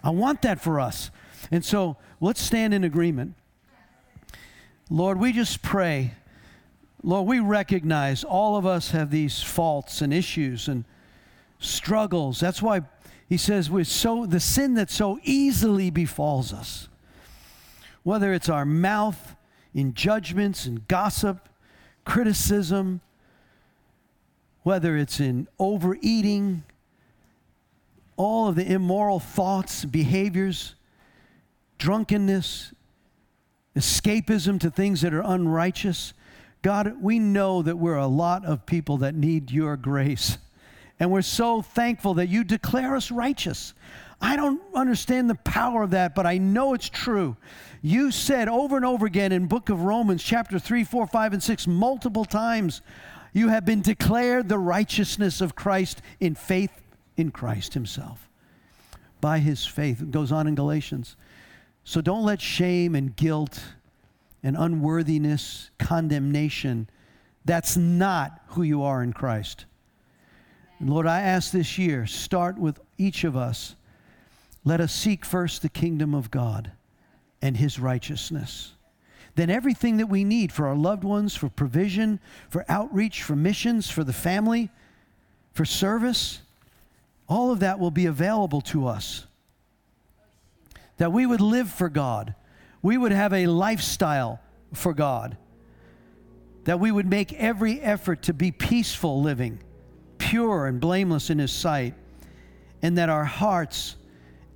I 0.04 0.10
want 0.10 0.42
that 0.42 0.60
for 0.60 0.78
us. 0.78 1.10
And 1.50 1.64
so 1.64 1.96
let's 2.20 2.42
stand 2.42 2.74
in 2.74 2.84
agreement. 2.84 3.32
Lord, 4.90 5.18
we 5.18 5.32
just 5.32 5.62
pray. 5.62 6.12
Lord, 7.02 7.26
we 7.26 7.40
recognize 7.40 8.24
all 8.24 8.56
of 8.58 8.66
us 8.66 8.90
have 8.90 9.10
these 9.10 9.42
faults 9.42 10.02
and 10.02 10.12
issues 10.12 10.68
and 10.68 10.84
struggles. 11.58 12.40
That's 12.40 12.62
why 12.62 12.82
he 13.28 13.36
says 13.36 13.70
"With 13.70 13.86
so 13.88 14.26
the 14.26 14.40
sin 14.40 14.74
that 14.74 14.90
so 14.90 15.18
easily 15.24 15.90
befalls 15.90 16.52
us. 16.52 16.88
Whether 18.02 18.32
it's 18.32 18.48
our 18.48 18.64
mouth 18.64 19.34
in 19.74 19.94
judgments 19.94 20.66
and 20.66 20.86
gossip, 20.88 21.48
criticism, 22.04 23.00
whether 24.62 24.96
it's 24.96 25.20
in 25.20 25.48
overeating, 25.58 26.62
all 28.16 28.48
of 28.48 28.54
the 28.54 28.70
immoral 28.72 29.20
thoughts, 29.20 29.84
behaviors, 29.84 30.74
drunkenness, 31.78 32.72
escapism 33.76 34.58
to 34.60 34.70
things 34.70 35.02
that 35.02 35.12
are 35.12 35.20
unrighteous. 35.20 36.14
God, 36.62 36.96
we 37.02 37.18
know 37.18 37.60
that 37.62 37.76
we're 37.76 37.96
a 37.96 38.06
lot 38.06 38.44
of 38.44 38.64
people 38.66 38.96
that 38.98 39.14
need 39.14 39.50
your 39.50 39.76
grace. 39.76 40.38
And 40.98 41.10
we're 41.10 41.22
so 41.22 41.62
thankful 41.62 42.14
that 42.14 42.28
you 42.28 42.42
declare 42.44 42.96
us 42.96 43.10
righteous. 43.10 43.74
I 44.20 44.36
don't 44.36 44.62
understand 44.74 45.28
the 45.28 45.34
power 45.34 45.82
of 45.82 45.90
that, 45.90 46.14
but 46.14 46.26
I 46.26 46.38
know 46.38 46.72
it's 46.72 46.88
true. 46.88 47.36
You 47.82 48.10
said 48.10 48.48
over 48.48 48.76
and 48.76 48.84
over 48.84 49.04
again 49.04 49.30
in 49.30 49.46
book 49.46 49.68
of 49.68 49.82
Romans 49.82 50.22
chapter 50.22 50.58
3, 50.58 50.84
4, 50.84 51.06
5 51.06 51.32
and 51.34 51.42
6 51.42 51.66
multiple 51.66 52.24
times, 52.24 52.80
you 53.34 53.48
have 53.48 53.66
been 53.66 53.82
declared 53.82 54.48
the 54.48 54.58
righteousness 54.58 55.42
of 55.42 55.54
Christ 55.54 56.00
in 56.20 56.34
faith 56.34 56.72
in 57.18 57.30
Christ 57.30 57.74
himself. 57.74 58.26
By 59.20 59.40
his 59.40 59.66
faith 59.66 60.00
it 60.00 60.10
goes 60.10 60.32
on 60.32 60.46
in 60.46 60.54
Galatians. 60.54 61.16
So 61.84 62.00
don't 62.00 62.24
let 62.24 62.40
shame 62.40 62.94
and 62.94 63.14
guilt 63.14 63.62
and 64.42 64.56
unworthiness, 64.58 65.70
condemnation 65.78 66.88
that's 67.44 67.76
not 67.76 68.40
who 68.48 68.62
you 68.64 68.82
are 68.82 69.04
in 69.04 69.12
Christ. 69.12 69.65
And 70.78 70.90
Lord, 70.90 71.06
I 71.06 71.20
ask 71.20 71.50
this 71.52 71.78
year, 71.78 72.06
start 72.06 72.58
with 72.58 72.80
each 72.98 73.24
of 73.24 73.36
us. 73.36 73.76
Let 74.64 74.80
us 74.80 74.92
seek 74.92 75.24
first 75.24 75.62
the 75.62 75.68
kingdom 75.68 76.14
of 76.14 76.30
God 76.30 76.72
and 77.40 77.56
his 77.56 77.78
righteousness. 77.78 78.74
Then 79.36 79.50
everything 79.50 79.98
that 79.98 80.06
we 80.08 80.24
need 80.24 80.52
for 80.52 80.66
our 80.66 80.74
loved 80.76 81.04
ones, 81.04 81.34
for 81.34 81.48
provision, 81.48 82.20
for 82.48 82.64
outreach, 82.68 83.22
for 83.22 83.36
missions, 83.36 83.88
for 83.88 84.02
the 84.04 84.12
family, 84.12 84.70
for 85.52 85.64
service, 85.64 86.40
all 87.28 87.50
of 87.50 87.60
that 87.60 87.78
will 87.78 87.90
be 87.90 88.06
available 88.06 88.60
to 88.62 88.86
us. 88.86 89.26
That 90.98 91.12
we 91.12 91.26
would 91.26 91.40
live 91.42 91.70
for 91.70 91.88
God, 91.88 92.34
we 92.82 92.96
would 92.98 93.12
have 93.12 93.32
a 93.32 93.46
lifestyle 93.46 94.40
for 94.72 94.94
God, 94.94 95.36
that 96.64 96.80
we 96.80 96.90
would 96.90 97.06
make 97.06 97.32
every 97.34 97.80
effort 97.80 98.22
to 98.24 98.32
be 98.34 98.50
peaceful 98.50 99.22
living 99.22 99.60
pure 100.26 100.66
and 100.66 100.80
blameless 100.80 101.30
in 101.30 101.38
His 101.38 101.52
sight, 101.52 101.94
and 102.82 102.98
that 102.98 103.08
our 103.08 103.24
hearts 103.24 103.94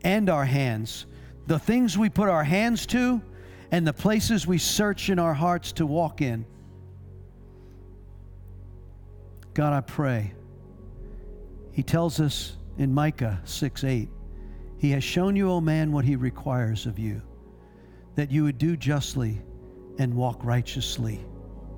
and 0.03 0.29
our 0.29 0.45
hands, 0.45 1.07
the 1.47 1.59
things 1.61 1.97
we 1.97 2.11
put 2.11 2.29
our 2.29 2.43
hands 2.45 2.87
to, 2.87 3.23
and 3.71 3.87
the 3.87 3.93
places 3.93 4.47
we 4.49 4.59
search 4.59 5.11
in 5.11 5.19
our 5.21 5.33
hearts 5.35 5.71
to 5.73 5.87
walk 5.87 6.23
in. 6.23 6.45
God, 9.55 9.73
I 9.73 9.81
pray. 9.81 10.33
He 11.73 11.85
tells 11.85 12.19
us 12.19 12.57
in 12.79 12.93
Micah 12.93 13.41
6 13.45 13.85
8, 13.85 14.09
He 14.79 14.91
has 14.91 15.05
shown 15.05 15.37
you, 15.37 15.49
O 15.53 15.61
man, 15.61 15.93
what 15.93 16.05
He 16.05 16.17
requires 16.17 16.85
of 16.87 16.99
you, 16.99 17.23
that 18.17 18.29
you 18.31 18.43
would 18.43 18.59
do 18.59 18.77
justly 18.77 19.41
and 19.99 20.15
walk 20.15 20.45
righteously 20.45 21.21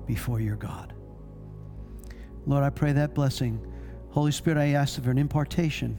before 0.07 0.39
your 0.39 0.55
God. 0.55 0.93
Lord, 2.47 2.63
I 2.63 2.71
pray 2.71 2.91
that 2.93 3.13
blessing 3.13 3.59
Holy 4.13 4.31
Spirit, 4.31 4.59
I 4.59 4.73
ask 4.73 5.01
for 5.01 5.09
an 5.09 5.17
impartation. 5.17 5.97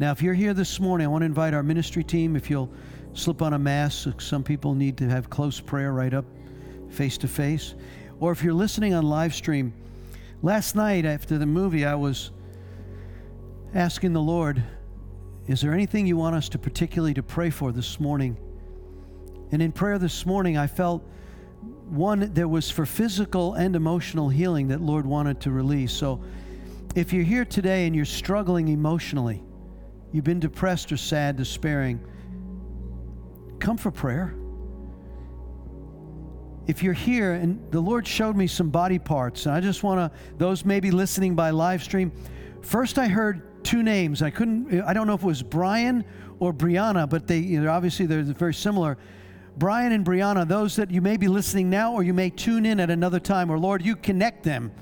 Now, 0.00 0.10
if 0.10 0.22
you're 0.22 0.34
here 0.34 0.54
this 0.54 0.80
morning, 0.80 1.06
I 1.06 1.08
want 1.08 1.22
to 1.22 1.26
invite 1.26 1.54
our 1.54 1.62
ministry 1.62 2.02
team. 2.02 2.34
If 2.34 2.50
you'll 2.50 2.68
slip 3.12 3.42
on 3.42 3.52
a 3.52 3.58
mask, 3.60 4.20
some 4.20 4.42
people 4.42 4.74
need 4.74 4.96
to 4.96 5.08
have 5.08 5.30
close 5.30 5.60
prayer 5.60 5.92
right 5.92 6.12
up 6.12 6.24
face 6.90 7.16
to 7.18 7.28
face. 7.28 7.76
Or 8.18 8.32
if 8.32 8.42
you're 8.42 8.52
listening 8.54 8.92
on 8.92 9.04
live 9.08 9.36
stream, 9.36 9.72
last 10.42 10.74
night 10.74 11.04
after 11.04 11.38
the 11.38 11.46
movie, 11.46 11.84
I 11.84 11.94
was 11.94 12.32
asking 13.72 14.14
the 14.14 14.20
Lord, 14.20 14.60
is 15.46 15.60
there 15.60 15.72
anything 15.72 16.08
you 16.08 16.16
want 16.16 16.34
us 16.34 16.48
to 16.48 16.58
particularly 16.58 17.14
to 17.14 17.22
pray 17.22 17.50
for 17.50 17.70
this 17.70 18.00
morning? 18.00 18.36
And 19.52 19.62
in 19.62 19.70
prayer 19.70 20.00
this 20.00 20.26
morning, 20.26 20.58
I 20.58 20.66
felt 20.66 21.04
one 21.88 22.34
there 22.34 22.48
was 22.48 22.68
for 22.68 22.84
physical 22.84 23.54
and 23.54 23.76
emotional 23.76 24.28
healing 24.28 24.66
that 24.68 24.80
Lord 24.80 25.06
wanted 25.06 25.38
to 25.42 25.52
release. 25.52 25.92
So 25.92 26.20
if 26.94 27.12
you're 27.12 27.24
here 27.24 27.46
today 27.46 27.86
and 27.86 27.96
you're 27.96 28.04
struggling 28.04 28.68
emotionally, 28.68 29.42
you've 30.12 30.24
been 30.24 30.40
depressed 30.40 30.92
or 30.92 30.98
sad, 30.98 31.36
despairing, 31.36 32.04
come 33.60 33.78
for 33.78 33.90
prayer. 33.90 34.34
If 36.66 36.82
you're 36.82 36.92
here 36.92 37.32
and 37.32 37.58
the 37.72 37.80
Lord 37.80 38.06
showed 38.06 38.36
me 38.36 38.46
some 38.46 38.68
body 38.68 38.98
parts, 38.98 39.46
and 39.46 39.54
I 39.54 39.60
just 39.60 39.82
want 39.82 40.00
to, 40.12 40.18
those 40.36 40.66
maybe 40.66 40.90
listening 40.90 41.34
by 41.34 41.48
live 41.48 41.82
stream, 41.82 42.12
first 42.60 42.98
I 42.98 43.06
heard 43.08 43.64
two 43.64 43.82
names. 43.82 44.20
I 44.20 44.28
couldn't, 44.28 44.82
I 44.82 44.92
don't 44.92 45.06
know 45.06 45.14
if 45.14 45.22
it 45.22 45.26
was 45.26 45.42
Brian 45.42 46.04
or 46.40 46.52
Brianna, 46.52 47.08
but 47.08 47.26
they 47.26 47.38
you 47.38 47.62
know, 47.62 47.70
obviously 47.70 48.04
they're 48.04 48.22
very 48.22 48.54
similar. 48.54 48.98
Brian 49.56 49.92
and 49.92 50.04
Brianna, 50.04 50.46
those 50.46 50.76
that 50.76 50.90
you 50.90 51.00
may 51.00 51.16
be 51.16 51.26
listening 51.26 51.70
now 51.70 51.94
or 51.94 52.02
you 52.02 52.12
may 52.12 52.28
tune 52.28 52.66
in 52.66 52.78
at 52.80 52.90
another 52.90 53.18
time, 53.18 53.50
or 53.50 53.58
Lord, 53.58 53.82
you 53.82 53.96
connect 53.96 54.42
them 54.42 54.72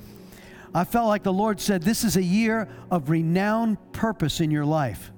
I 0.74 0.84
felt 0.84 1.08
like 1.08 1.22
the 1.24 1.32
Lord 1.32 1.60
said, 1.60 1.82
This 1.82 2.04
is 2.04 2.16
a 2.16 2.22
year 2.22 2.68
of 2.90 3.10
renowned 3.10 3.78
purpose 3.92 4.40
in 4.40 4.50
your 4.50 4.64
life. 4.64 5.12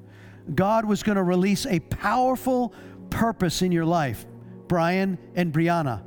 God 0.54 0.84
was 0.84 1.02
going 1.02 1.16
to 1.16 1.22
release 1.22 1.66
a 1.66 1.78
powerful 1.78 2.72
purpose 3.10 3.60
in 3.62 3.70
your 3.70 3.84
life, 3.84 4.24
Brian 4.66 5.18
and 5.34 5.52
Brianna. 5.52 6.02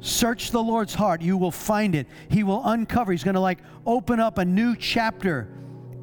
Search 0.00 0.50
the 0.50 0.62
Lord's 0.62 0.94
heart, 0.94 1.20
you 1.22 1.36
will 1.36 1.50
find 1.52 1.94
it. 1.94 2.08
He 2.28 2.42
will 2.42 2.62
uncover. 2.64 3.12
He's 3.12 3.22
going 3.22 3.34
to 3.36 3.40
like 3.40 3.58
open 3.86 4.18
up 4.18 4.38
a 4.38 4.44
new 4.44 4.74
chapter 4.74 5.48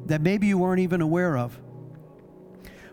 that 0.06 0.20
maybe 0.22 0.46
you 0.46 0.56
weren't 0.56 0.80
even 0.80 1.00
aware 1.02 1.36
of. 1.36 1.58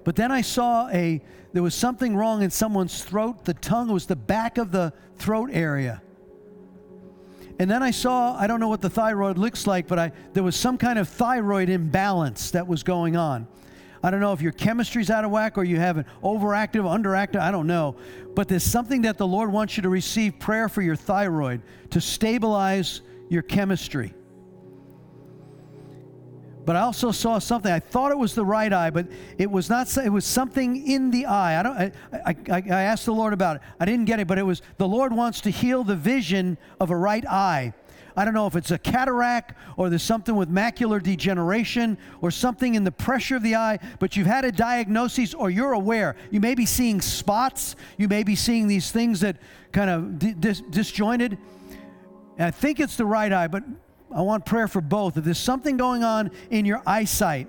But 0.03 0.15
then 0.15 0.31
I 0.31 0.41
saw 0.41 0.89
a 0.89 1.21
there 1.53 1.63
was 1.63 1.75
something 1.75 2.15
wrong 2.15 2.41
in 2.41 2.49
someone's 2.49 3.03
throat. 3.03 3.45
The 3.45 3.53
tongue 3.53 3.87
was 3.91 4.05
the 4.07 4.15
back 4.17 4.57
of 4.57 4.71
the 4.71 4.93
throat 5.17 5.49
area. 5.53 6.01
And 7.59 7.69
then 7.69 7.81
I 7.81 7.91
saw, 7.91 8.37
I 8.37 8.45
don't 8.47 8.59
know 8.59 8.67
what 8.67 8.81
the 8.81 8.89
thyroid 8.89 9.37
looks 9.37 9.65
like, 9.65 9.87
but 9.87 9.97
I, 9.97 10.11
there 10.33 10.43
was 10.43 10.55
some 10.55 10.77
kind 10.77 10.99
of 10.99 11.09
thyroid 11.09 11.69
imbalance 11.69 12.51
that 12.51 12.67
was 12.67 12.83
going 12.83 13.15
on. 13.17 13.47
I 14.03 14.11
don't 14.11 14.19
know 14.19 14.31
if 14.33 14.41
your 14.43 14.51
chemistry's 14.51 15.09
out 15.09 15.25
of 15.25 15.31
whack 15.31 15.57
or 15.57 15.63
you 15.63 15.77
have 15.79 15.97
an 15.97 16.05
overactive, 16.23 16.83
underactive, 16.83 17.39
I 17.39 17.49
don't 17.49 17.65
know. 17.65 17.95
But 18.35 18.47
there's 18.47 18.63
something 18.63 19.01
that 19.01 19.17
the 19.17 19.25
Lord 19.25 19.51
wants 19.51 19.75
you 19.75 19.83
to 19.83 19.89
receive 19.89 20.37
prayer 20.39 20.69
for 20.69 20.83
your 20.83 20.95
thyroid 20.95 21.63
to 21.91 21.99
stabilize 21.99 23.01
your 23.29 23.41
chemistry 23.41 24.13
but 26.67 26.75
I 26.75 26.81
also 26.81 27.11
saw 27.13 27.39
something. 27.39 27.71
I 27.71 27.79
thought 27.79 28.11
it 28.11 28.17
was 28.17 28.35
the 28.35 28.43
right 28.45 28.71
eye, 28.71 28.89
but 28.91 29.07
it 29.39 29.49
was 29.49 29.69
not. 29.69 29.97
It 29.97 30.09
was 30.09 30.25
something 30.25 30.85
in 30.85 31.09
the 31.11 31.25
eye. 31.25 31.57
I 31.59 31.63
don't. 31.63 31.77
I, 31.77 31.91
I, 32.25 32.35
I 32.57 32.81
asked 32.83 33.05
the 33.07 33.13
Lord 33.13 33.31
about 33.33 33.55
it. 33.55 33.61
I 33.79 33.85
didn't 33.85 34.03
get 34.05 34.19
it, 34.19 34.27
but 34.27 34.37
it 34.37 34.43
was 34.43 34.61
the 34.77 34.87
Lord 34.87 35.11
wants 35.13 35.39
to 35.41 35.49
heal 35.49 35.83
the 35.85 35.95
vision 35.95 36.57
of 36.79 36.89
a 36.91 36.95
right 36.95 37.25
eye. 37.25 37.73
I 38.17 38.25
don't 38.25 38.33
know 38.33 38.47
if 38.47 38.55
it's 38.57 38.71
a 38.71 38.77
cataract 38.79 39.53
or 39.77 39.89
there's 39.89 40.01
something 40.03 40.35
with 40.35 40.49
macular 40.53 41.01
degeneration 41.01 41.97
or 42.19 42.31
something 42.31 42.73
in 42.75 42.83
the 42.83 42.91
pressure 42.91 43.35
of 43.37 43.43
the 43.43 43.55
eye, 43.55 43.77
but 43.99 44.17
you've 44.17 44.25
had 44.27 44.43
a 44.43 44.51
diagnosis 44.51 45.33
or 45.35 45.49
you're 45.51 45.71
aware. 45.73 46.15
You 46.31 46.39
may 46.41 46.53
be 46.55 46.65
seeing 46.65 46.99
spots. 46.99 47.75
You 47.97 48.07
may 48.09 48.23
be 48.23 48.35
seeing 48.35 48.67
these 48.67 48.91
things 48.91 49.19
that 49.21 49.37
kind 49.71 49.89
of 49.89 50.41
dis- 50.41 50.61
disjointed. 50.69 51.37
And 52.39 52.47
I 52.47 52.51
think 52.51 52.79
it's 52.81 52.97
the 52.97 53.05
right 53.05 53.31
eye, 53.31 53.47
but 53.47 53.63
I 54.11 54.21
want 54.21 54.45
prayer 54.45 54.67
for 54.67 54.81
both. 54.81 55.17
If 55.17 55.23
there's 55.23 55.37
something 55.37 55.77
going 55.77 56.03
on 56.03 56.31
in 56.49 56.65
your 56.65 56.81
eyesight, 56.85 57.47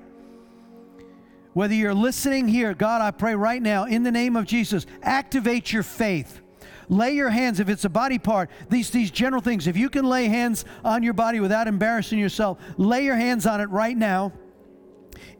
whether 1.52 1.74
you're 1.74 1.94
listening 1.94 2.48
here, 2.48 2.74
God, 2.74 3.00
I 3.00 3.10
pray 3.10 3.34
right 3.34 3.62
now 3.62 3.84
in 3.84 4.02
the 4.02 4.12
name 4.12 4.36
of 4.36 4.44
Jesus, 4.44 4.86
activate 5.02 5.72
your 5.72 5.82
faith. 5.82 6.40
Lay 6.88 7.12
your 7.14 7.30
hands 7.30 7.60
if 7.60 7.68
it's 7.68 7.84
a 7.84 7.88
body 7.90 8.18
part. 8.18 8.50
These 8.70 8.90
these 8.90 9.10
general 9.10 9.42
things. 9.42 9.66
If 9.66 9.76
you 9.76 9.90
can 9.90 10.06
lay 10.06 10.26
hands 10.26 10.64
on 10.84 11.02
your 11.02 11.12
body 11.12 11.38
without 11.38 11.68
embarrassing 11.68 12.18
yourself, 12.18 12.58
lay 12.76 13.04
your 13.04 13.16
hands 13.16 13.46
on 13.46 13.60
it 13.60 13.68
right 13.70 13.96
now. 13.96 14.32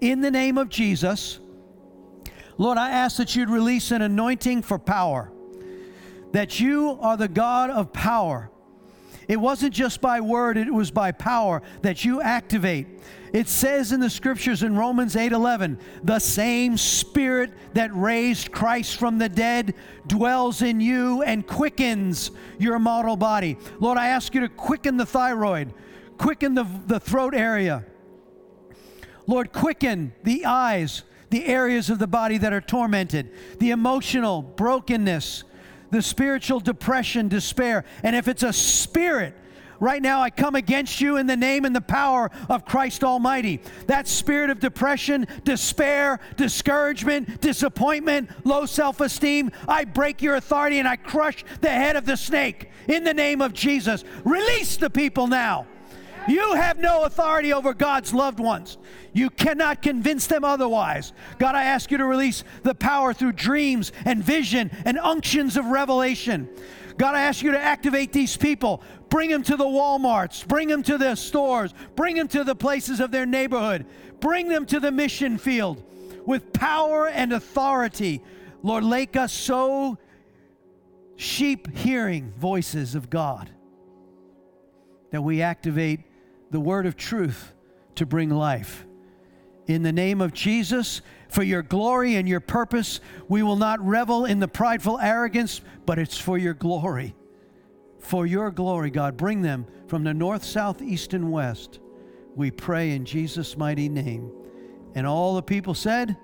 In 0.00 0.20
the 0.20 0.30
name 0.30 0.58
of 0.58 0.68
Jesus, 0.68 1.38
Lord, 2.58 2.76
I 2.78 2.90
ask 2.90 3.16
that 3.16 3.34
you'd 3.34 3.50
release 3.50 3.90
an 3.92 4.02
anointing 4.02 4.62
for 4.62 4.78
power. 4.78 5.32
That 6.32 6.60
you 6.60 6.98
are 7.00 7.16
the 7.16 7.28
God 7.28 7.70
of 7.70 7.92
power 7.92 8.50
it 9.28 9.38
wasn't 9.38 9.74
just 9.74 10.00
by 10.00 10.22
word, 10.22 10.56
it 10.56 10.72
was 10.72 10.90
by 10.90 11.12
power 11.12 11.60
that 11.82 12.02
you 12.02 12.22
activate. 12.22 12.86
It 13.34 13.46
says 13.46 13.92
in 13.92 14.00
the 14.00 14.08
scriptures 14.08 14.62
in 14.62 14.74
Romans 14.74 15.16
8:11, 15.16 15.78
"The 16.02 16.18
same 16.18 16.78
spirit 16.78 17.52
that 17.74 17.94
raised 17.94 18.50
Christ 18.50 18.96
from 18.98 19.18
the 19.18 19.28
dead 19.28 19.74
dwells 20.06 20.62
in 20.62 20.80
you 20.80 21.22
and 21.22 21.46
quickens 21.46 22.30
your 22.58 22.78
mortal 22.78 23.16
body." 23.18 23.58
Lord, 23.80 23.98
I 23.98 24.08
ask 24.08 24.34
you 24.34 24.40
to 24.40 24.48
quicken 24.48 24.96
the 24.96 25.04
thyroid, 25.04 25.74
quicken 26.16 26.54
the, 26.54 26.64
the 26.86 26.98
throat 26.98 27.34
area. 27.34 27.84
Lord, 29.26 29.52
quicken 29.52 30.12
the 30.24 30.46
eyes, 30.46 31.02
the 31.28 31.44
areas 31.44 31.90
of 31.90 31.98
the 31.98 32.06
body 32.06 32.38
that 32.38 32.54
are 32.54 32.62
tormented, 32.62 33.30
the 33.58 33.72
emotional 33.72 34.40
brokenness, 34.40 35.44
the 35.90 36.02
spiritual 36.02 36.60
depression, 36.60 37.28
despair. 37.28 37.84
And 38.02 38.14
if 38.14 38.28
it's 38.28 38.42
a 38.42 38.52
spirit, 38.52 39.34
right 39.80 40.02
now 40.02 40.20
I 40.20 40.30
come 40.30 40.54
against 40.54 41.00
you 41.00 41.16
in 41.16 41.26
the 41.26 41.36
name 41.36 41.64
and 41.64 41.74
the 41.74 41.80
power 41.80 42.30
of 42.48 42.64
Christ 42.64 43.04
Almighty. 43.04 43.60
That 43.86 44.08
spirit 44.08 44.50
of 44.50 44.58
depression, 44.60 45.26
despair, 45.44 46.20
discouragement, 46.36 47.40
disappointment, 47.40 48.30
low 48.44 48.66
self 48.66 49.00
esteem, 49.00 49.50
I 49.66 49.84
break 49.84 50.22
your 50.22 50.34
authority 50.36 50.78
and 50.78 50.88
I 50.88 50.96
crush 50.96 51.44
the 51.60 51.70
head 51.70 51.96
of 51.96 52.04
the 52.06 52.16
snake 52.16 52.70
in 52.88 53.04
the 53.04 53.14
name 53.14 53.40
of 53.40 53.52
Jesus. 53.52 54.04
Release 54.24 54.76
the 54.76 54.90
people 54.90 55.26
now. 55.26 55.66
You 56.28 56.52
have 56.54 56.78
no 56.78 57.04
authority 57.04 57.54
over 57.54 57.72
God's 57.72 58.12
loved 58.12 58.38
ones. 58.38 58.76
You 59.14 59.30
cannot 59.30 59.80
convince 59.80 60.26
them 60.26 60.44
otherwise. 60.44 61.14
God, 61.38 61.54
I 61.54 61.64
ask 61.64 61.90
you 61.90 61.96
to 61.98 62.04
release 62.04 62.44
the 62.64 62.74
power 62.74 63.14
through 63.14 63.32
dreams 63.32 63.92
and 64.04 64.22
vision 64.22 64.70
and 64.84 64.98
unctions 64.98 65.56
of 65.56 65.64
revelation. 65.64 66.46
God, 66.98 67.14
I 67.14 67.22
ask 67.22 67.42
you 67.42 67.52
to 67.52 67.58
activate 67.58 68.12
these 68.12 68.36
people. 68.36 68.82
Bring 69.08 69.30
them 69.30 69.42
to 69.44 69.56
the 69.56 69.64
Walmarts. 69.64 70.46
Bring 70.46 70.68
them 70.68 70.82
to 70.82 70.98
the 70.98 71.14
stores. 71.14 71.72
Bring 71.96 72.16
them 72.16 72.28
to 72.28 72.44
the 72.44 72.54
places 72.54 73.00
of 73.00 73.10
their 73.10 73.24
neighborhood. 73.24 73.86
Bring 74.20 74.48
them 74.48 74.66
to 74.66 74.80
the 74.80 74.92
mission 74.92 75.38
field 75.38 75.82
with 76.26 76.52
power 76.52 77.08
and 77.08 77.32
authority. 77.32 78.20
Lord, 78.62 78.84
make 78.84 79.16
us 79.16 79.32
so 79.32 79.96
sheep 81.16 81.74
hearing 81.74 82.32
voices 82.36 82.94
of 82.94 83.08
God 83.08 83.48
that 85.10 85.22
we 85.22 85.40
activate 85.40 86.00
the 86.50 86.60
word 86.60 86.86
of 86.86 86.96
truth 86.96 87.52
to 87.96 88.06
bring 88.06 88.30
life. 88.30 88.86
In 89.66 89.82
the 89.82 89.92
name 89.92 90.20
of 90.20 90.32
Jesus, 90.32 91.02
for 91.28 91.42
your 91.42 91.62
glory 91.62 92.16
and 92.16 92.26
your 92.28 92.40
purpose, 92.40 93.00
we 93.28 93.42
will 93.42 93.56
not 93.56 93.84
revel 93.86 94.24
in 94.24 94.40
the 94.40 94.48
prideful 94.48 94.98
arrogance, 94.98 95.60
but 95.84 95.98
it's 95.98 96.16
for 96.16 96.38
your 96.38 96.54
glory. 96.54 97.14
For 97.98 98.26
your 98.26 98.50
glory, 98.50 98.90
God, 98.90 99.16
bring 99.18 99.42
them 99.42 99.66
from 99.86 100.04
the 100.04 100.14
north, 100.14 100.44
south, 100.44 100.80
east, 100.80 101.12
and 101.12 101.30
west. 101.30 101.80
We 102.34 102.50
pray 102.50 102.92
in 102.92 103.04
Jesus' 103.04 103.58
mighty 103.58 103.90
name. 103.90 104.30
And 104.94 105.06
all 105.06 105.34
the 105.34 105.42
people 105.42 105.74
said, 105.74 106.16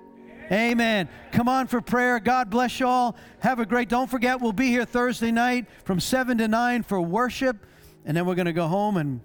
Amen. 0.51 1.09
Come 1.31 1.47
on 1.47 1.65
for 1.65 1.81
prayer. 1.81 2.19
God 2.19 2.51
bless 2.51 2.79
you 2.79 2.85
all. 2.87 3.15
Have 3.39 3.59
a 3.59 3.65
great. 3.65 3.89
Don't 3.89 4.09
forget, 4.09 4.39
we'll 4.39 4.53
be 4.53 4.67
here 4.67 4.85
Thursday 4.85 5.31
night 5.31 5.65
from 5.85 5.99
seven 5.99 6.37
to 6.37 6.47
nine 6.47 6.83
for 6.83 7.01
worship, 7.01 7.65
and 8.05 8.15
then 8.15 8.27
we're 8.27 8.35
going 8.35 8.45
to 8.45 8.53
go 8.53 8.67
home 8.67 8.97
and 8.97 9.21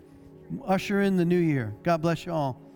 usher 0.66 1.02
in 1.02 1.16
the 1.16 1.24
new 1.24 1.38
year. 1.38 1.74
God 1.82 2.02
bless 2.02 2.26
you 2.26 2.32
all. 2.32 2.69